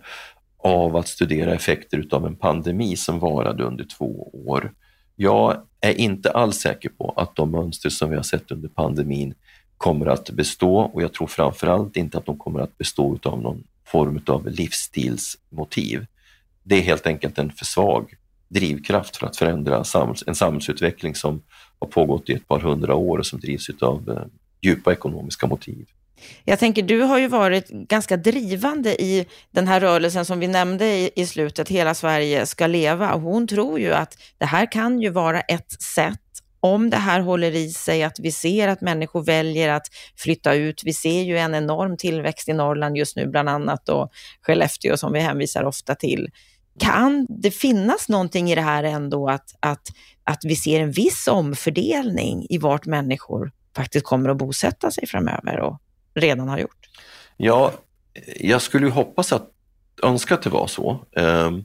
av 0.59 0.97
att 0.97 1.09
studera 1.09 1.55
effekter 1.55 2.07
av 2.11 2.27
en 2.27 2.37
pandemi 2.37 2.97
som 2.97 3.19
varade 3.19 3.65
under 3.65 3.85
två 3.85 4.31
år. 4.47 4.73
Jag 5.17 5.63
är 5.81 6.01
inte 6.01 6.31
alls 6.31 6.57
säker 6.57 6.89
på 6.89 7.15
att 7.17 7.37
de 7.37 7.51
mönster 7.51 7.91
som 7.91 8.11
vi 8.11 8.17
har 8.17 8.23
sett 8.23 8.51
under 8.51 8.69
pandemin 8.69 9.35
kommer 9.77 10.07
att 10.07 10.31
bestå 10.31 10.77
och 10.77 11.03
jag 11.03 11.13
tror 11.13 11.27
framförallt 11.27 11.97
inte 11.97 12.19
att 12.19 12.27
de 12.27 12.39
kommer 12.39 12.61
att 12.61 12.79
bestå 12.79 13.19
av 13.23 13.43
någon 13.43 13.65
form 13.87 14.21
av 14.27 14.49
livsstilsmotiv. 14.49 16.07
Det 16.63 16.77
är 16.77 16.83
helt 16.83 17.07
enkelt 17.07 17.39
en 17.39 17.53
för 17.53 17.65
svag 17.65 18.15
drivkraft 18.49 19.17
för 19.17 19.27
att 19.27 19.37
förändra 19.37 19.85
en 20.27 20.35
samhällsutveckling 20.35 21.15
som 21.15 21.43
har 21.79 21.89
pågått 21.89 22.31
i 22.31 22.33
ett 22.33 22.49
par 22.49 22.61
hundra 22.61 22.95
år 22.95 23.19
och 23.19 23.27
som 23.27 23.41
drivs 23.41 23.71
av 23.81 24.11
eh, 24.11 24.25
djupa 24.61 24.93
ekonomiska 24.93 25.47
motiv. 25.47 25.87
Jag 26.45 26.59
tänker, 26.59 26.83
du 26.83 27.03
har 27.03 27.19
ju 27.19 27.29
varit 27.29 27.69
ganska 27.69 28.17
drivande 28.17 29.03
i 29.03 29.27
den 29.51 29.69
här 29.69 29.81
rörelsen 29.81 30.25
som 30.25 30.41
vi 30.41 30.49
nämnde 30.49 30.87
i, 30.87 31.11
i 31.17 31.27
slutet, 31.27 31.69
Hela 31.69 31.95
Sverige 31.95 32.47
ska 32.47 32.67
leva. 32.67 33.15
hon 33.15 33.47
tror 33.47 33.81
ju 33.81 33.93
att 33.93 34.19
det 34.39 34.47
här 34.47 34.73
kan 34.73 35.01
ju 35.01 35.11
vara 35.11 35.41
ett 35.41 35.83
sätt 35.83 36.21
om 36.61 36.91
det 36.91 36.97
här 36.97 37.21
håller 37.21 37.55
i 37.55 37.71
sig, 37.71 38.03
att 38.03 38.19
vi 38.19 38.33
ser 38.33 38.69
att 38.69 38.81
människor 38.81 39.25
väljer 39.25 39.69
att 39.69 39.87
flytta 40.17 40.55
ut. 40.55 40.83
Vi 40.85 40.93
ser 40.93 41.23
ju 41.23 41.39
en 41.39 41.55
enorm 41.55 41.97
tillväxt 41.97 42.49
i 42.49 42.53
Norrland 42.53 42.97
just 42.97 43.17
nu, 43.17 43.27
bland 43.27 43.49
annat 43.49 43.89
och 43.89 44.11
Skellefteå 44.43 44.97
som 44.97 45.13
vi 45.13 45.21
hänvisar 45.21 45.65
ofta 45.65 45.95
till. 45.95 46.29
Kan 46.79 47.27
det 47.29 47.51
finnas 47.51 48.09
någonting 48.09 48.51
i 48.51 48.55
det 48.55 48.61
här 48.61 48.85
ändå 48.85 49.29
att, 49.29 49.55
att, 49.61 49.89
att 50.25 50.45
vi 50.45 50.57
ser 50.57 50.81
en 50.81 50.93
viss 50.93 51.29
omfördelning 51.29 52.47
i 52.51 52.59
vart 52.59 52.87
människor 52.87 53.53
faktiskt 53.77 54.07
kommer 54.07 54.31
att 54.31 54.39
bosätta 54.39 54.91
sig 54.91 55.07
framöver 55.07 55.61
och 55.61 55.79
redan 56.15 56.49
har 56.49 56.59
gjort? 56.59 56.89
Ja, 57.37 57.73
jag 58.41 58.63
skulle 58.63 58.87
ju 58.87 58.93
hoppas 58.93 59.33
att, 59.33 59.51
önska 60.03 60.35
att 60.35 60.43
det 60.43 60.51
var 60.51 60.67
så. 60.67 61.05
Ehm, 61.17 61.65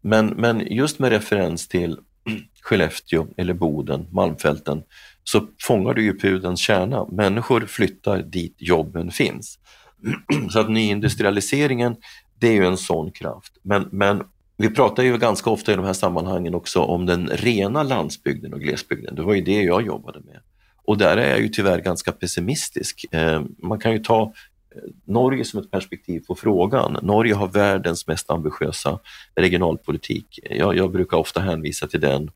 men, 0.00 0.26
men 0.26 0.60
just 0.60 0.98
med 0.98 1.10
referens 1.10 1.68
till 1.68 1.98
Skellefteå 2.62 3.26
eller 3.36 3.54
Boden, 3.54 4.06
Malmfälten, 4.10 4.82
så 5.24 5.46
fångar 5.62 5.94
du 5.94 6.02
ju 6.02 6.18
pudelns 6.18 6.60
kärna. 6.60 7.06
Människor 7.12 7.60
flyttar 7.60 8.22
dit 8.22 8.56
jobben 8.58 9.10
finns. 9.10 9.58
Så 10.50 10.60
att 10.60 10.70
nyindustrialiseringen, 10.70 11.96
det 12.38 12.48
är 12.48 12.52
ju 12.52 12.66
en 12.66 12.76
sån 12.76 13.10
kraft. 13.12 13.52
Men, 13.62 13.88
men 13.92 14.22
vi 14.56 14.70
pratar 14.70 15.02
ju 15.02 15.18
ganska 15.18 15.50
ofta 15.50 15.72
i 15.72 15.76
de 15.76 15.84
här 15.84 15.92
sammanhangen 15.92 16.54
också 16.54 16.80
om 16.80 17.06
den 17.06 17.26
rena 17.28 17.82
landsbygden 17.82 18.54
och 18.54 18.60
glesbygden. 18.60 19.14
Det 19.14 19.22
var 19.22 19.34
ju 19.34 19.42
det 19.42 19.62
jag 19.62 19.86
jobbade 19.86 20.20
med. 20.20 20.40
Och 20.84 20.98
där 20.98 21.16
är 21.16 21.30
jag 21.30 21.40
ju 21.40 21.48
tyvärr 21.48 21.80
ganska 21.80 22.12
pessimistisk. 22.12 23.04
Eh, 23.12 23.42
man 23.58 23.78
kan 23.78 23.92
ju 23.92 23.98
ta 23.98 24.22
eh, 24.22 24.80
Norge 25.04 25.44
som 25.44 25.60
ett 25.60 25.70
perspektiv 25.70 26.20
på 26.20 26.34
frågan. 26.34 26.98
Norge 27.02 27.34
har 27.34 27.48
världens 27.48 28.06
mest 28.06 28.30
ambitiösa 28.30 28.98
regionalpolitik. 29.34 30.38
Jag, 30.50 30.76
jag 30.76 30.92
brukar 30.92 31.16
ofta 31.16 31.40
hänvisa 31.40 31.86
till 31.86 32.00
den 32.00 32.30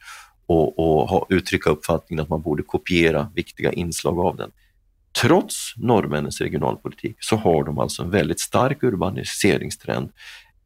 och, 0.46 0.78
och 0.78 1.08
ha, 1.08 1.26
uttrycka 1.28 1.70
uppfattningen 1.70 2.22
att 2.22 2.28
man 2.28 2.42
borde 2.42 2.62
kopiera 2.62 3.30
viktiga 3.34 3.72
inslag 3.72 4.18
av 4.18 4.36
den. 4.36 4.50
Trots 5.20 5.74
norrmännens 5.76 6.40
regionalpolitik 6.40 7.16
så 7.20 7.36
har 7.36 7.64
de 7.64 7.78
alltså 7.78 8.02
en 8.02 8.10
väldigt 8.10 8.40
stark 8.40 8.82
urbaniseringstrend, 8.82 10.10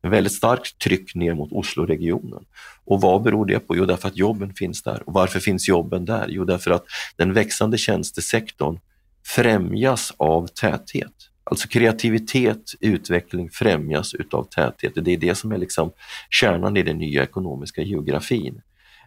en 0.03 0.11
väldigt 0.11 0.33
starkt 0.33 0.79
tryck 0.79 1.15
ner 1.15 1.35
mot 1.35 1.53
Osloregionen. 1.53 2.45
Och 2.85 3.01
vad 3.01 3.23
beror 3.23 3.47
det 3.47 3.59
på? 3.59 3.77
Jo, 3.77 3.85
därför 3.87 4.09
att 4.09 4.17
jobben 4.17 4.55
finns 4.55 4.83
där. 4.83 5.03
Och 5.07 5.13
varför 5.13 5.41
finns 5.41 5.69
jobben 5.69 6.05
där? 6.05 6.27
Jo, 6.29 6.45
därför 6.45 6.71
att 6.71 6.85
den 7.17 7.33
växande 7.33 7.79
tjänstesektorn 7.79 8.79
främjas 9.27 10.13
av 10.17 10.47
täthet. 10.47 11.13
Alltså 11.45 11.69
kreativitet, 11.69 12.73
utveckling 12.81 13.51
främjas 13.51 14.15
utav 14.15 14.45
täthet. 14.45 14.93
Det 14.95 15.13
är 15.13 15.17
det 15.17 15.35
som 15.35 15.53
är 15.53 15.59
liksom 15.59 15.93
kärnan 16.31 16.77
i 16.77 16.83
den 16.83 16.99
nya 16.99 17.23
ekonomiska 17.23 17.83
geografin. 17.83 18.63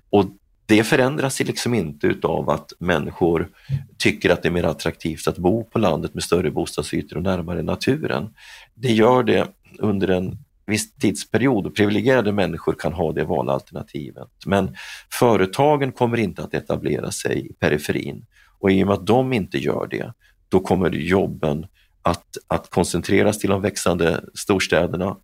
Och 0.09 0.25
det 0.65 0.83
förändras 0.83 1.39
liksom 1.39 1.73
inte 1.73 2.07
utav 2.07 2.49
att 2.49 2.73
människor 2.79 3.49
tycker 3.97 4.29
att 4.29 4.41
det 4.41 4.47
är 4.47 4.51
mer 4.51 4.63
attraktivt 4.63 5.27
att 5.27 5.37
bo 5.37 5.63
på 5.63 5.79
landet 5.79 6.13
med 6.13 6.23
större 6.23 6.51
bostadsytor 6.51 7.17
och 7.17 7.23
närmare 7.23 7.61
naturen. 7.61 8.29
Det 8.73 8.93
gör 8.93 9.23
det 9.23 9.47
under 9.79 10.07
en 10.07 10.37
viss 10.68 10.95
tidsperiod 10.95 11.66
och 11.66 11.76
privilegierade 11.76 12.32
människor 12.32 12.74
kan 12.74 12.93
ha 12.93 13.11
det 13.11 13.24
valalternativet. 13.24 14.30
Men 14.45 14.76
företagen 15.11 15.91
kommer 15.91 16.18
inte 16.18 16.43
att 16.43 16.53
etablera 16.53 17.11
sig 17.11 17.47
i 17.49 17.53
periferin 17.53 18.26
och 18.59 18.72
i 18.72 18.84
och 18.84 18.88
med 18.88 18.93
att 18.93 19.07
de 19.07 19.34
inte 19.34 19.57
gör 19.57 19.88
det, 19.88 20.13
då 20.49 20.59
kommer 20.59 20.91
jobben 20.91 21.66
att, 22.01 22.38
att 22.47 22.70
koncentreras 22.70 23.39
till 23.39 23.49
de 23.49 23.61
växande 23.61 24.24
storstäderna 24.34 25.18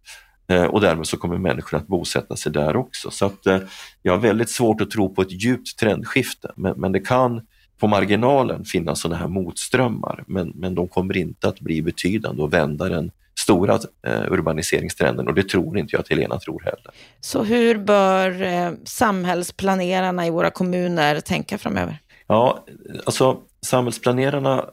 eh, 0.48 0.64
och 0.64 0.82
därmed 0.82 1.08
så 1.08 1.18
kommer 1.18 1.38
människor 1.38 1.78
att 1.78 1.88
bosätta 1.88 2.36
sig 2.36 2.52
där 2.52 2.76
också. 2.76 3.12
Så 3.12 3.26
att, 3.26 3.46
eh, 3.46 3.60
jag 4.02 4.14
har 4.14 4.20
väldigt 4.20 4.50
svårt 4.50 4.82
att 4.82 4.92
tro 4.92 5.16
på 5.16 5.22
ett 5.22 5.44
djupt 5.44 5.80
trendskifte, 5.80 6.52
men, 6.56 6.74
men 6.78 6.92
det 6.92 7.00
kan 7.00 7.42
på 7.80 7.88
marginalen 7.88 8.66
finnas 8.66 9.02
sådana 9.02 9.18
här 9.20 9.28
motströmmar, 9.28 10.24
men, 10.28 10.50
men 10.56 10.76
de 10.76 10.88
kommer 10.88 11.18
inte 11.18 11.48
att 11.48 11.60
bli 11.60 11.82
betydande 11.82 12.42
och 12.42 12.54
vända 12.54 12.90
den 12.90 13.12
stora 13.42 13.80
eh, 14.08 14.32
urbaniseringstrenden 14.32 15.28
och 15.28 15.34
det 15.34 15.50
tror 15.50 15.78
inte 15.78 15.96
jag 15.96 16.02
att 16.02 16.10
Helena 16.10 16.40
tror 16.40 16.62
heller. 16.62 16.92
Så 17.20 17.44
hur 17.44 17.78
bör 17.78 18.42
eh, 18.42 18.72
samhällsplanerarna 18.86 20.28
i 20.28 20.30
våra 20.30 20.52
kommuner 20.52 21.20
tänka 21.20 21.58
framöver? 21.58 21.98
Ja, 22.28 22.66
alltså 23.06 23.38
samhällsplanerarna 23.62 24.66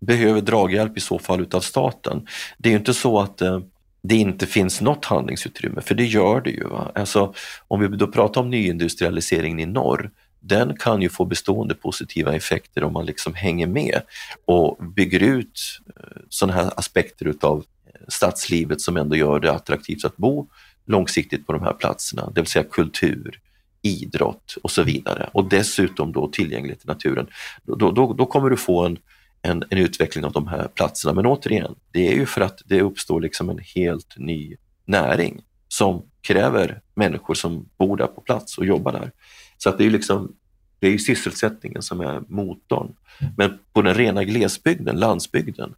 behöver 0.00 0.40
draghjälp 0.40 0.96
i 0.96 1.00
så 1.00 1.18
fall 1.18 1.40
utav 1.40 1.60
staten. 1.60 2.26
Det 2.58 2.68
är 2.68 2.70
ju 2.70 2.78
inte 2.78 2.94
så 2.94 3.20
att 3.20 3.40
eh, 3.40 3.60
det 4.02 4.16
inte 4.16 4.46
finns 4.46 4.80
något 4.80 5.04
handlingsutrymme, 5.04 5.80
för 5.80 5.94
det 5.94 6.04
gör 6.04 6.40
det 6.40 6.50
ju. 6.50 6.64
Va? 6.64 6.92
Alltså, 6.94 7.34
om 7.68 7.80
vi 7.80 7.88
då 7.88 8.06
pratar 8.06 8.40
om 8.40 8.50
nyindustrialiseringen 8.50 9.60
i 9.60 9.66
norr, 9.66 10.10
den 10.40 10.76
kan 10.76 11.02
ju 11.02 11.08
få 11.08 11.24
bestående 11.24 11.74
positiva 11.74 12.34
effekter 12.34 12.84
om 12.84 12.92
man 12.92 13.06
liksom 13.06 13.34
hänger 13.34 13.66
med 13.66 14.02
och 14.44 14.76
bygger 14.96 15.22
ut 15.22 15.80
sådana 16.28 16.62
här 16.62 16.70
aspekter 16.76 17.26
utav 17.26 17.64
stadslivet 18.08 18.80
som 18.80 18.96
ändå 18.96 19.16
gör 19.16 19.40
det 19.40 19.52
attraktivt 19.52 20.04
att 20.04 20.16
bo 20.16 20.48
långsiktigt 20.86 21.46
på 21.46 21.52
de 21.52 21.62
här 21.62 21.72
platserna, 21.72 22.30
det 22.34 22.40
vill 22.40 22.50
säga 22.50 22.64
kultur, 22.70 23.40
idrott 23.82 24.56
och 24.62 24.70
så 24.70 24.82
vidare. 24.82 25.30
Och 25.32 25.48
dessutom 25.48 26.12
då 26.12 26.28
tillgänglighet 26.28 26.80
till 26.80 26.88
naturen. 26.88 27.26
Då, 27.62 27.90
då, 27.90 28.12
då 28.12 28.26
kommer 28.26 28.50
du 28.50 28.56
få 28.56 28.84
en 28.86 28.98
en, 29.42 29.64
en 29.70 29.78
utveckling 29.78 30.24
av 30.24 30.32
de 30.32 30.46
här 30.46 30.68
platserna. 30.68 31.14
Men 31.14 31.26
återigen, 31.26 31.74
det 31.90 32.08
är 32.08 32.14
ju 32.14 32.26
för 32.26 32.40
att 32.40 32.62
det 32.64 32.82
uppstår 32.82 33.20
liksom 33.20 33.50
en 33.50 33.60
helt 33.74 34.14
ny 34.16 34.56
näring 34.84 35.42
som 35.68 36.02
kräver 36.20 36.80
människor 36.94 37.34
som 37.34 37.68
bor 37.78 37.96
där 37.96 38.06
på 38.06 38.20
plats 38.20 38.58
och 38.58 38.66
jobbar 38.66 38.92
där. 38.92 39.12
Så 39.58 39.68
att 39.68 39.78
det 39.78 39.86
är 39.86 39.90
liksom 39.90 40.36
det 40.78 40.88
är 40.88 40.98
sysselsättningen 40.98 41.82
som 41.82 42.00
är 42.00 42.22
motorn. 42.28 42.94
Men 43.36 43.58
på 43.72 43.82
den 43.82 43.94
rena 43.94 44.24
glesbygden, 44.24 44.96
landsbygden, 44.96 45.74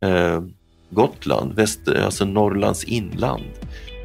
eh, 0.00 0.42
Gotland, 0.90 1.54
väst, 1.54 1.88
alltså 1.88 2.24
Norrlands 2.24 2.84
inland, 2.84 3.44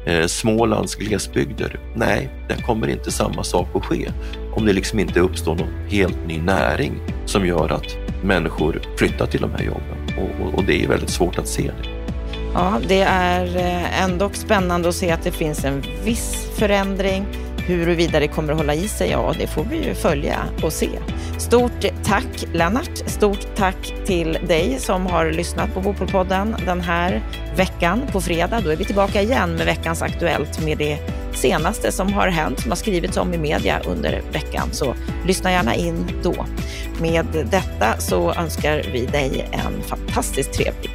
eh, 0.06 0.26
Smålands 0.26 0.94
glesbygder. 0.94 1.80
Nej, 1.96 2.30
där 2.48 2.56
kommer 2.56 2.88
inte 2.88 3.10
samma 3.10 3.44
sak 3.44 3.68
att 3.74 3.84
ske 3.84 4.08
om 4.56 4.66
det 4.66 4.72
liksom 4.72 4.98
inte 4.98 5.20
uppstår 5.20 5.54
någon 5.54 5.88
helt 5.88 6.26
ny 6.26 6.38
näring 6.38 6.92
som 7.26 7.46
gör 7.46 7.72
att 7.72 7.96
människor 8.22 8.82
flyttar 8.96 9.26
till 9.26 9.40
de 9.40 9.50
här 9.50 9.64
jobben. 9.64 10.18
Och, 10.18 10.46
och, 10.46 10.54
och 10.54 10.64
det 10.64 10.84
är 10.84 10.88
väldigt 10.88 11.10
svårt 11.10 11.38
att 11.38 11.48
se 11.48 11.62
det. 11.62 11.88
Ja, 12.54 12.80
det 12.88 13.00
är 13.00 13.56
eh, 13.56 14.02
ändå 14.02 14.30
spännande 14.32 14.88
att 14.88 14.94
se 14.94 15.10
att 15.10 15.22
det 15.22 15.30
finns 15.30 15.64
en 15.64 15.82
viss 16.04 16.48
förändring 16.54 17.26
Huruvida 17.66 18.20
det 18.20 18.28
kommer 18.28 18.52
att 18.52 18.58
hålla 18.58 18.74
i 18.74 18.88
sig, 18.88 19.10
ja 19.10 19.34
det 19.38 19.46
får 19.46 19.64
vi 19.64 19.84
ju 19.84 19.94
följa 19.94 20.38
och 20.62 20.72
se. 20.72 20.88
Stort 21.38 21.84
tack 22.04 22.44
Lennart, 22.52 22.98
stort 23.06 23.46
tack 23.56 23.92
till 24.04 24.38
dig 24.48 24.76
som 24.78 25.06
har 25.06 25.30
lyssnat 25.30 25.74
på 25.74 25.80
Bopolpodden 25.80 26.56
den 26.66 26.80
här 26.80 27.22
veckan. 27.56 28.02
På 28.12 28.20
fredag 28.20 28.60
då 28.64 28.70
är 28.70 28.76
vi 28.76 28.84
tillbaka 28.84 29.22
igen 29.22 29.54
med 29.54 29.66
veckans 29.66 30.02
Aktuellt 30.02 30.64
med 30.64 30.78
det 30.78 30.98
senaste 31.34 31.92
som 31.92 32.12
har 32.12 32.28
hänt, 32.28 32.60
som 32.60 32.70
har 32.70 32.76
skrivits 32.76 33.16
om 33.16 33.34
i 33.34 33.38
media 33.38 33.80
under 33.86 34.22
veckan. 34.32 34.68
Så 34.72 34.94
lyssna 35.26 35.50
gärna 35.50 35.74
in 35.74 36.10
då. 36.22 36.46
Med 37.00 37.26
detta 37.50 37.98
så 37.98 38.34
önskar 38.34 38.82
vi 38.92 39.06
dig 39.06 39.48
en 39.52 39.82
fantastiskt 39.82 40.52
trevlig 40.52 40.90